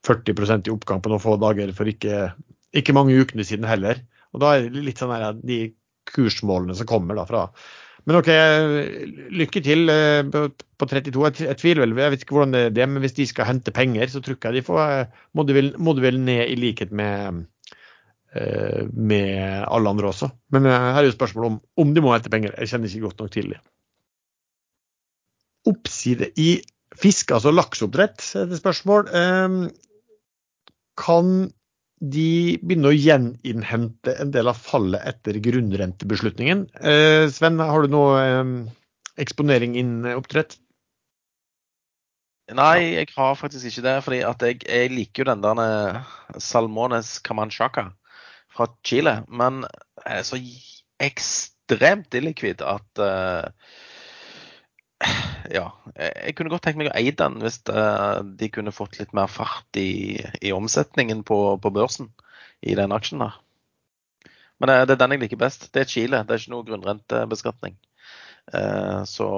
[0.06, 2.30] 40% i oppgang på noen få dager for ikke,
[2.76, 4.00] ikke mange ukene siden heller.
[4.34, 5.72] Og da er det litt sånn her, de
[6.06, 7.48] kursmålene som kommer da fra
[8.06, 8.28] men OK,
[9.34, 11.24] lykke til eh, på 32.
[11.42, 14.06] Jeg tviler vel, jeg vet ikke hvordan det er, men hvis de skal hente penger,
[14.12, 17.40] så tror jeg de får, eh, må, de vel, ned i likhet med,
[18.30, 20.30] eh, med alle andre også.
[20.54, 22.54] Men her er jo spørsmålet om, om de må hente penger.
[22.60, 23.58] Jeg kjenner ikke godt nok til det.
[25.66, 26.50] Oppside i
[26.94, 29.10] fiske, altså lakseoppdrett, er det spørsmål.
[30.98, 31.50] Kan
[31.96, 36.66] de begynne å gjeninnhente en del av fallet etter grunnrentebeslutningen.
[36.76, 38.52] Eh, Sven, har du noe eh,
[39.22, 40.58] eksponering innen oppdrett?
[42.54, 43.96] Nei, jeg har faktisk ikke det.
[44.04, 47.88] fordi jeg, jeg liker jo den der eh, Salmones Camanchaca
[48.54, 49.18] fra Chile.
[49.28, 49.64] Men
[50.04, 50.38] er så
[51.02, 53.48] ekstremt illikvid at uh,
[55.56, 59.12] ja, jeg kunne godt tenkt meg å eie den hvis uh, de kunne fått litt
[59.16, 62.08] mer fart i, i omsetningen på, på, børsen
[62.64, 63.24] i den aksjen.
[63.24, 63.36] her.
[64.60, 65.68] Men det, det er den jeg liker best.
[65.74, 66.22] Det er Chile.
[66.24, 67.76] Det er ikke noe grunnrentebeskatning.
[68.54, 69.28] Uh, så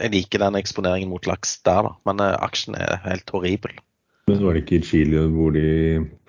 [0.00, 1.94] jeg liker den eksponeringen mot laks der, da.
[2.08, 3.78] Men aksjen er helt horribel.
[4.30, 5.68] Men var det ikke i Chile hvor de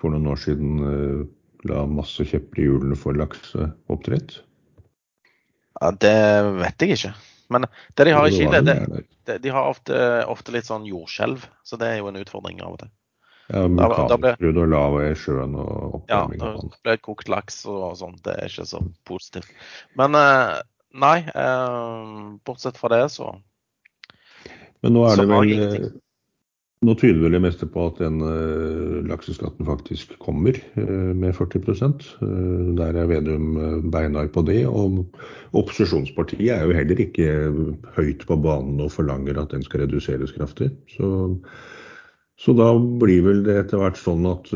[0.00, 1.28] for noen år siden
[1.68, 4.40] la masse kjepper i hjulene for lakseoppdrett?
[5.80, 6.16] Ja, Det
[6.58, 7.12] vet jeg ikke.
[7.52, 7.68] Men
[7.98, 9.94] det de har i Chile, det, de har ofte,
[10.30, 11.46] ofte, litt sånn jordskjelv.
[11.66, 12.92] Så det er jo en utfordring av og til.
[13.52, 16.40] Ja, vulkanutbrudd og lava i sjøen og oppvarming.
[16.40, 18.16] Ja, det ble kokt laks og sånn.
[18.24, 19.50] Det er ikke så positivt.
[19.98, 21.16] Men nei,
[22.46, 23.34] bortsett fra det, så
[24.82, 25.90] Men nå er det vel
[26.82, 31.62] nå tyder vel det meste på at den uh, lakseskatten faktisk kommer uh, med 40
[31.68, 34.64] uh, Der er Vedum beinhard på det.
[34.66, 35.04] Og
[35.52, 37.28] opposisjonspartiet er jo heller ikke
[37.96, 40.72] høyt på banen og forlanger at den skal reduseres kraftig.
[40.96, 41.38] Så,
[42.38, 44.50] så da blir vel det etter hvert sånn at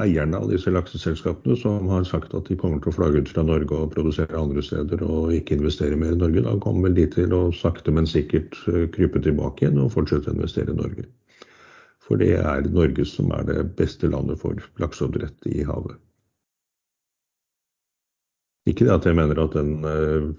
[0.00, 3.44] eierne av disse lakseselskapene som har sagt at de kommer til å flagge ut fra
[3.44, 7.08] Norge og produsere andre steder og ikke investere mer i Norge, da kommer vel de
[7.12, 8.56] til å sakte, men sikkert
[8.96, 11.04] krype tilbake igjen og fortsette å investere i Norge.
[12.02, 16.00] For det er Norge som er det beste landet for lakseoppdrett i havet.
[18.70, 20.30] Ikke det at jeg mener at den uh,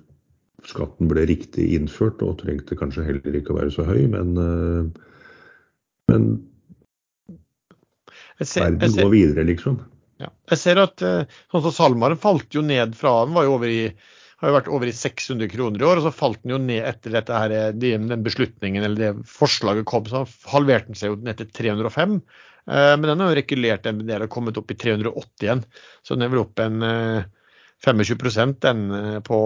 [0.68, 4.88] skatten ble riktig innført og trengte kanskje heller ikke å være så høy, men, uh,
[6.12, 6.30] men
[8.50, 9.80] ser, verden går videre, liksom.
[10.22, 10.30] Ja.
[10.54, 13.72] Jeg ser at uh, sånn som SalMar falt jo ned fra Den var jo over
[13.72, 13.86] i
[14.44, 16.84] har jo vært over i 600 kroner i år, og så falt den jo ned
[16.84, 20.04] etter dette her, den beslutningen eller det forslaget kom.
[20.12, 22.18] Så halverte den seg jo ned til 305.
[22.68, 25.64] Men den har jo rekulert en del og kommet opp i 380 igjen.
[26.04, 26.84] Så den er vel opp en
[27.84, 28.84] 25% den
[29.28, 29.40] på,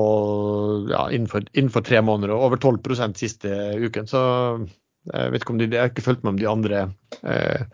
[0.89, 4.09] ja, innenfor, innenfor, tre måneder, og over 12% siste uken.
[4.09, 4.21] Så
[5.07, 6.83] jeg vet ikke om de, jeg har ikke fulgt med om de andre
[7.21, 7.65] eh,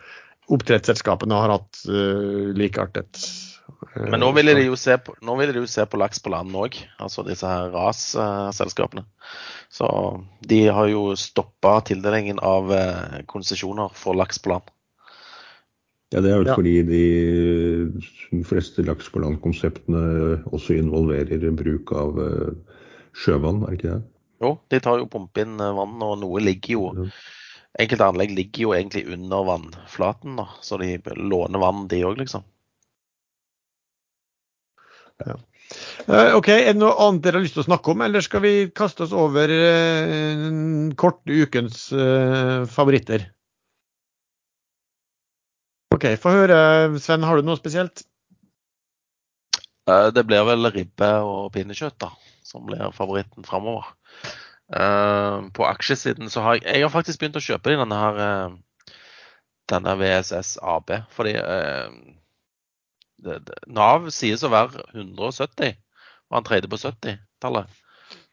[0.51, 3.21] oppdrettsselskapene har hatt uh, likeartet.
[3.95, 6.19] Uh, Men nå ville de jo se på, nå ville de jo se på laks
[6.23, 9.05] på land òg, altså disse her RAS-selskapene.
[9.71, 9.87] Så
[10.45, 14.71] de har jo stoppa tildelingen av uh, konsesjoner for laks på land.
[16.13, 16.55] Ja, Det er vel Ja.
[16.55, 22.51] fordi de fleste laks på land-konseptene også involverer bruk av eh,
[23.17, 24.03] sjøvann, er det ikke det?
[24.43, 27.07] Jo, de tar jo pumpe inn eh, vann, og noe ligger jo Ja.
[27.81, 32.45] Enkelte anlegg ligger jo egentlig under vannflaten, da, så de låner vann, de òg, liksom.
[35.23, 35.37] Ja.
[36.35, 38.53] OK, er det noe annet dere har lyst til å snakke om, eller skal vi
[38.75, 40.49] kaste oss over uh,
[40.99, 43.25] kort ukens eh, favoritter?
[45.93, 46.57] OK, få høre.
[47.01, 48.05] Sven, har du noe spesielt?
[49.89, 52.09] Eh, Det blir vel ribbe og pinnekjøtt da,
[52.45, 53.93] som blir favoritten framover.
[54.71, 58.53] På aksjesiden så har jeg Jeg har faktisk begynt å kjøpe denne her eh,
[59.69, 60.91] denne VSS AB.
[61.13, 61.91] Fordi uh,
[63.23, 65.77] det, det, Nav sies å være 170,
[66.29, 67.81] og han tredje på 70-tallet.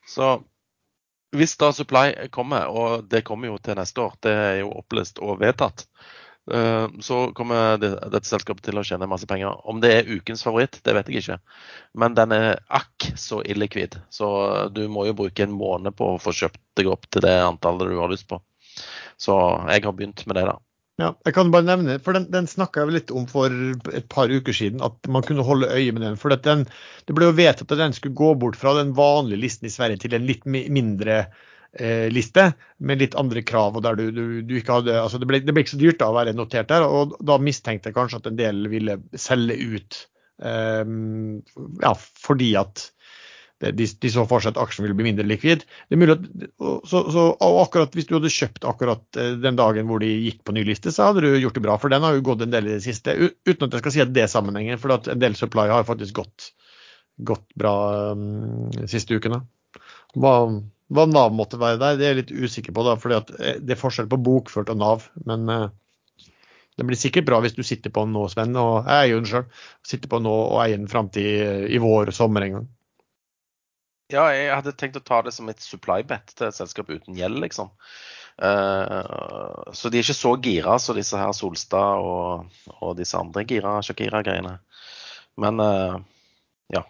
[0.09, 0.33] Så
[1.37, 5.21] hvis da supply kommer, og det kommer jo til neste år, det er jo opplest
[5.23, 5.90] og vedtatt, eh,
[7.05, 9.61] så kommer dette selskapet til å tjene masse penger.
[9.71, 11.37] Om det er ukens favoritt, det vet jeg ikke.
[12.01, 13.99] Men den er akk så illikvid.
[14.11, 14.31] Så
[14.75, 17.93] du må jo bruke en måned på å få kjøpt deg opp til det antallet
[17.93, 18.41] du har lyst på.
[19.21, 19.37] Så
[19.69, 20.59] jeg har begynt med det, da.
[21.01, 23.53] Ja, jeg kan bare nevne, for Den, den snakka jeg litt om for
[23.97, 26.19] et par uker siden, at man kunne holde øye med den.
[26.21, 26.67] for den,
[27.07, 30.03] Det ble jo vedtatt at den skulle gå bort fra den vanlige listen i Sverige
[30.03, 31.47] til en litt mindre eh,
[32.11, 32.49] liste,
[32.83, 33.77] med litt andre krav.
[33.79, 36.01] og der du, du, du ikke hadde, altså det ble, det, ble, ikke så dyrt
[36.01, 36.83] da å være notert der.
[36.83, 40.01] og Da mistenkte jeg kanskje at en del ville selge ut.
[40.41, 41.45] Um,
[41.83, 42.89] ja, fordi at
[43.61, 45.67] de, de, så for seg at aksjen ville bli mindre likvid.
[45.89, 46.23] Det er mulig at,
[46.89, 47.25] så, så,
[47.61, 50.93] akkurat Hvis du hadde kjøpt akkurat eh, den dagen hvor de gikk på ny liste,
[50.95, 51.77] så hadde du gjort det bra.
[51.81, 53.13] For den har jo gått en del i det siste.
[53.45, 55.85] Uten at jeg skal si at det er sammenhengen, for at en del supply har
[55.89, 56.51] faktisk gått,
[57.21, 57.75] gått bra
[58.17, 59.43] um, de siste ukene.
[60.17, 60.35] Hva,
[60.91, 63.77] hva, Nav måtte være der, det er jeg litt usikker på, da, fordi eh, det
[63.77, 65.07] er forskjell på bokført og Nav.
[65.29, 65.69] Men uh,
[66.79, 68.59] det blir sikkert bra hvis du sitter på den nå, Sven.
[68.59, 69.47] Og jeg eier den sjøl.
[69.87, 72.69] Sitter på den nå og eier den fram til i vår og sommer en gang.
[74.11, 77.15] Ja, jeg hadde tenkt å ta det som et supply bet til et selskap uten
[77.15, 77.71] gjeld, liksom.
[78.41, 82.49] Uh, så de er ikke så gira som disse her Solstad og,
[82.81, 84.57] og disse andre gira Shakira-greiene.
[85.39, 86.01] Men uh,
[86.73, 86.83] ja.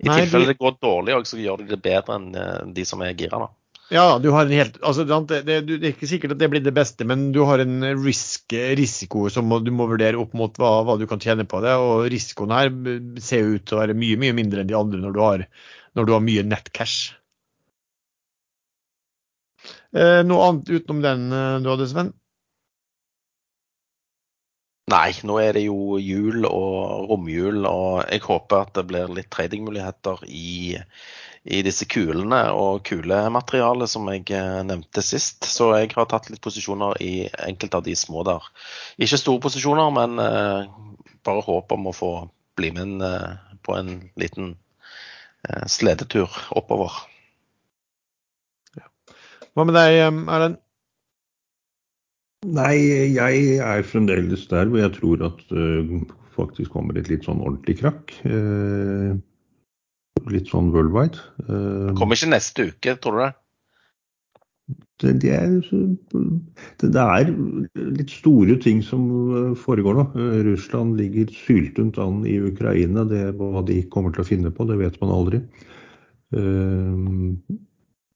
[0.00, 0.54] I Nei, tilfelle de...
[0.54, 3.42] det går dårlig òg, så gjør de det bedre enn eh, de som er gira,
[3.42, 3.50] da.
[3.90, 6.62] Ja, du har en helt, altså det, det, det, er ikke sikkert at det blir
[6.62, 10.76] det beste, men du har en risk, risiko som du må vurdere opp mot hva,
[10.86, 11.72] hva, du kan tjene på det.
[11.74, 12.70] Og risikoen her
[13.18, 15.48] ser ut til å være mye mye mindre enn de andre når du har
[15.98, 17.16] når du har mye nettcash.
[19.90, 22.12] Eh, noe annet utenom den eh, du hadde, Sven?
[24.90, 29.30] Nei, nå er det jo jul og romjul, og jeg håper at det blir litt
[29.32, 30.76] tradingmuligheter i,
[31.44, 35.46] i disse kulene og kulematerialet som jeg eh, nevnte sist.
[35.46, 37.12] Så jeg har tatt litt posisjoner i
[37.46, 38.50] enkelte av de små der.
[38.98, 40.18] Ikke store posisjoner, men
[41.26, 42.10] bare håp om å få
[42.58, 43.04] bli med
[43.64, 44.54] på en liten
[45.48, 46.92] Eh, sledetur oppover.
[49.56, 50.60] Hva med deg, Erlend?
[52.48, 52.76] Nei,
[53.12, 55.90] jeg er fremdeles der hvor jeg tror at uh,
[56.32, 58.14] faktisk kommer et litt sånn ordentlig krakk.
[58.24, 59.12] Uh,
[60.32, 61.20] litt sånn worldwide.
[61.44, 63.30] Uh, kommer ikke neste uke, tror du det?
[65.00, 65.52] Det, det, er,
[66.80, 67.30] det, er,
[67.98, 69.04] litt store ting som
[69.58, 70.04] foregår nå.
[70.46, 73.04] Russland ligger syltunt an i Ukraina.
[73.08, 75.40] Det, hva de kommer til å finne på, det vet man aldri.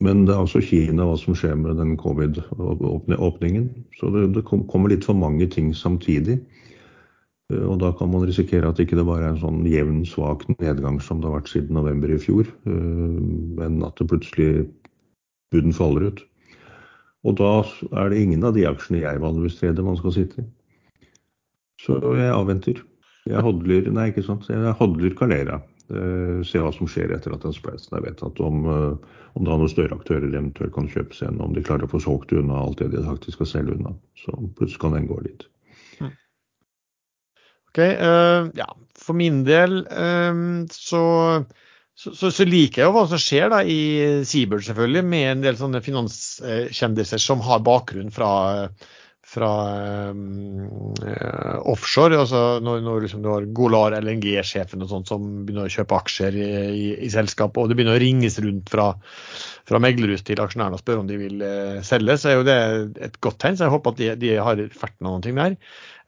[0.03, 3.69] Men det er også Kina, hva som skjer med den covid-åpningen.
[3.99, 6.41] Så det, det, kommer litt for mange ting samtidig.
[7.55, 10.99] Og da kan man risikere at ikke det bare er en sånn jevn, svak nedgang
[11.05, 14.65] som det har vært siden november i fjor, men at det plutselig
[15.53, 16.25] buden faller ut.
[17.25, 17.53] Og da
[18.01, 20.49] er det ingen av de aksjene jeg vanligvis treder man skal sitte i.
[21.85, 22.81] Så jeg avventer.
[23.29, 24.49] Jeg hodler Nei, ikke sant.
[24.53, 25.61] Jeg hodler Calera.
[25.93, 28.40] Uh, se hva som skjer etter at den spleisen er vedtatt.
[28.40, 31.43] Om, om det er noen større aktører eventuelt kan kjøpes igjen.
[31.44, 33.93] Om de klarer å få solgt unna alt det de faktisk skal selge unna.
[34.23, 35.44] Så plutselig kan den gå litt.
[36.01, 36.15] Mm.
[37.69, 38.70] Ok, uh, ja.
[39.05, 39.82] For min del
[40.73, 41.02] så
[41.94, 43.78] så, så, så, liker jeg jo hva som skjer da i
[44.27, 48.31] Seabird, selvfølgelig, med en del sånne finanskjendiser som har bakgrunn fra,
[49.35, 49.51] fra
[50.11, 52.20] eh, offshore.
[52.23, 56.39] altså Når, når liksom du har Golar LNG-sjefen og sånt som begynner å kjøpe aksjer
[56.39, 58.90] i, i, i selskapet, og det begynner å ringes rundt fra,
[59.69, 62.59] fra meglerhus til aksjonærene og spørre om de vil eh, selge, så er jo det
[63.09, 63.59] et godt tegn.
[63.59, 65.59] Så jeg håper at de, de har fert noen ting der.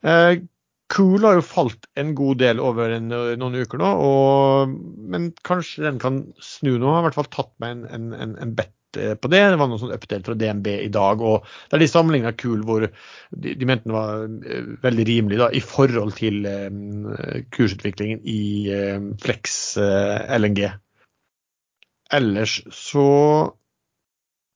[0.07, 0.45] Eh,
[0.93, 4.75] Cool har jo falt en god del over en, noen uker nå, og,
[5.11, 6.87] men kanskje den kan snu nå.
[6.87, 8.71] Har i hvert fall tatt meg en, en, en bet
[9.01, 9.43] eh, på det.
[9.53, 11.21] Det var noe sånn update fra DNB i dag.
[11.21, 15.51] og Der de sammenligna kul hvor de, de, mente den var eh, veldig rimelig da,
[15.53, 17.13] i forhold til um,
[17.53, 18.41] kursutviklingen i
[19.23, 20.67] Flex LNG.
[22.17, 23.07] Ellers så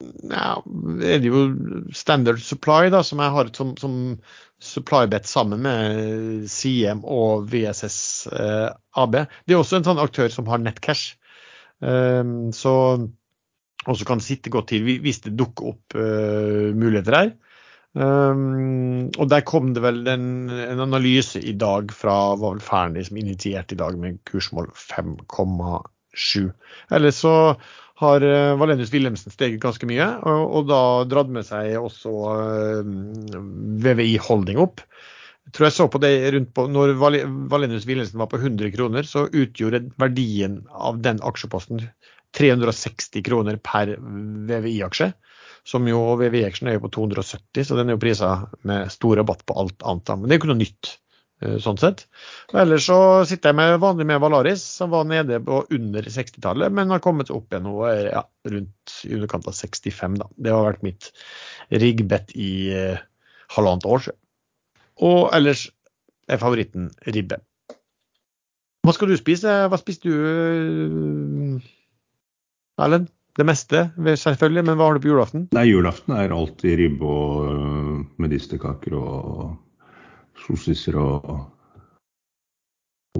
[0.01, 0.61] ja,
[1.03, 1.41] er det jo
[1.93, 3.95] Standard Supply, da, som jeg har som, som
[4.61, 7.99] SupplyBet sammen med CM og VSS
[8.33, 8.69] eh,
[9.01, 9.23] AB.
[9.45, 11.15] Det er også en sånn aktør som har nettcash.
[11.81, 12.73] Um, så
[13.89, 17.31] også kan sitte godt til hvis det dukker opp uh, muligheter her.
[17.91, 23.03] Um, og der kom det vel en, en analyse i dag fra var vel Fearnley
[23.03, 26.51] som initierte i dag med kursmål 5,7.
[26.95, 27.33] Eller så
[28.01, 30.81] har uh, Valenius Wilhelmsen steget ganske mye, og, og da
[31.11, 32.93] dratt med seg også uh,
[33.83, 34.85] VVI Holding opp.
[35.49, 39.07] Jeg tror jeg så på det rundt på, når Valenius Wilhelmsen var på 100 kroner,
[39.09, 41.81] så utgjorde verdien av den aksjeposten
[42.37, 45.11] 360 kroner per VVI-aksje.
[45.67, 48.31] Som jo VVI-aksjen er jo på 270, så den er jo prisa
[48.67, 50.13] med stor rabatt på alt annet.
[50.15, 50.95] Men det er jo ikke noe nytt.
[51.41, 52.03] Eh, sånn sett.
[52.53, 56.93] Ellers så sitter jeg med vanlig med Valaris, som var nede på under 60-tallet, men
[56.93, 60.19] har kommet opp igjen nå ja, rundt i underkant av 65.
[60.21, 60.29] da.
[60.37, 61.09] Det har vært mitt
[61.73, 63.01] riggbett i eh,
[63.55, 64.19] halvannet år siden.
[65.01, 65.65] Og ellers
[66.29, 67.41] er favoritten ribbe.
[68.85, 69.55] Hva skal du spise?
[69.69, 71.71] Hva spiste du, eh,
[72.79, 73.09] Erlend?
[73.39, 74.65] det meste, selvfølgelig.
[74.67, 75.47] Men hva har du på julaften?
[75.55, 79.55] Nei, Julaften er alltid ribbe og medisterkaker og
[80.45, 81.31] sossiser og,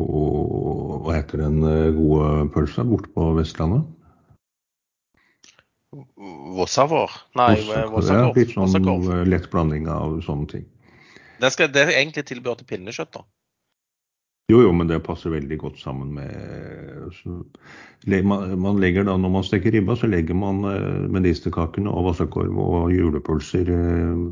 [0.02, 1.64] og Hva heter den
[1.96, 3.88] gode pølsa borte på Vestlandet?
[6.56, 7.16] Vossavår?
[7.40, 7.56] Nei,
[7.92, 8.38] Vossakorv.
[8.38, 10.68] Ja, litt sånn lett blanding av sånne ting.
[11.42, 13.26] Det, skal, det er egentlig tilbehør til pinnekjøtt, da?
[14.52, 17.38] Jo, jo, men det passer veldig godt sammen med så,
[18.60, 22.92] man legger da, Når man steker ribba, så legger man eh, medisterkakene og vassakorv og
[22.92, 24.26] julepølser eh,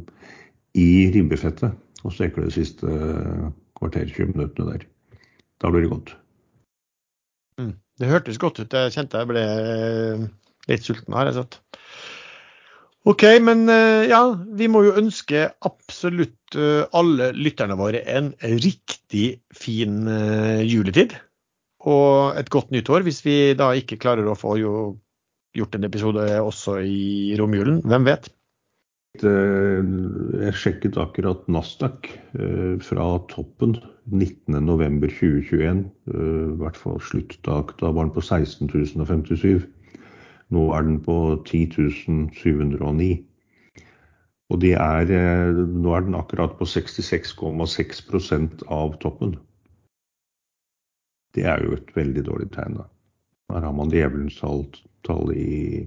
[0.80, 1.78] i ribbefettet.
[2.04, 3.48] Og steker det siste eh,
[3.80, 4.88] kvarter 20 minuttene der.
[5.62, 6.16] Da blir det godt.
[7.60, 7.76] Mm.
[8.00, 8.74] Det hørtes godt ut.
[8.74, 9.46] Jeg kjente jeg ble
[10.70, 11.32] litt sulten her.
[11.32, 11.62] Jeg satt.
[13.10, 13.65] OK, men
[14.06, 14.22] ja,
[14.60, 16.57] vi må jo ønske absolutt
[16.94, 20.03] alle lytterne våre en riktig fin
[20.68, 21.15] juletid.
[21.90, 26.27] Og et godt nytt år, hvis vi da ikke klarer å få gjort en episode
[26.44, 27.81] også i romjulen.
[27.88, 28.30] Hvem vet?
[29.19, 32.11] Jeg sjekket akkurat Nasdaq
[32.86, 33.80] fra toppen
[34.11, 35.81] 19.11.2021.
[36.14, 37.73] I hvert fall sluttdag.
[37.81, 39.65] Da var den på 16.057.
[40.54, 41.16] Nå er den på
[41.46, 43.10] 10.709.
[44.50, 45.12] Og de er,
[45.54, 49.36] nå er den akkurat på 66,6% av toppen.
[51.38, 52.80] Det er jo et veldig dårlig tegn.
[52.82, 52.88] da.
[53.54, 55.86] Her har man djevelens tall i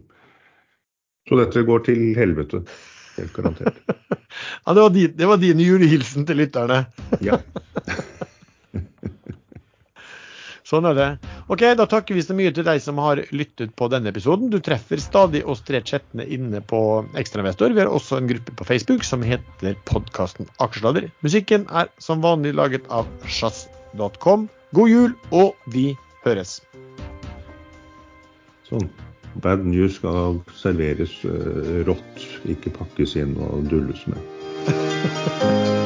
[1.29, 2.63] Så dette går til helvete.
[3.19, 3.83] Helt garantert.
[4.65, 6.85] ja, det var, din, det var din julehilsen til lytterne.
[7.21, 7.43] ja.
[10.73, 11.07] Sånn er det.
[11.53, 14.49] Ok, Da takker vi så mye til deg som har lyttet på denne episoden.
[14.49, 16.81] Du treffer stadig oss tre chattene inne på
[17.21, 17.75] Ekstrainvestor.
[17.77, 21.11] Vi har også en gruppe på Facebook som heter podkasten Aksjesladder.
[21.21, 24.49] Musikken er som vanlig laget av sjazz.com.
[24.73, 25.91] God jul, og vi
[26.25, 26.63] høres.
[28.71, 28.89] Sånn.
[29.45, 35.81] Bad news skal serveres uh, rått, ikke pakkes inn og dulles med.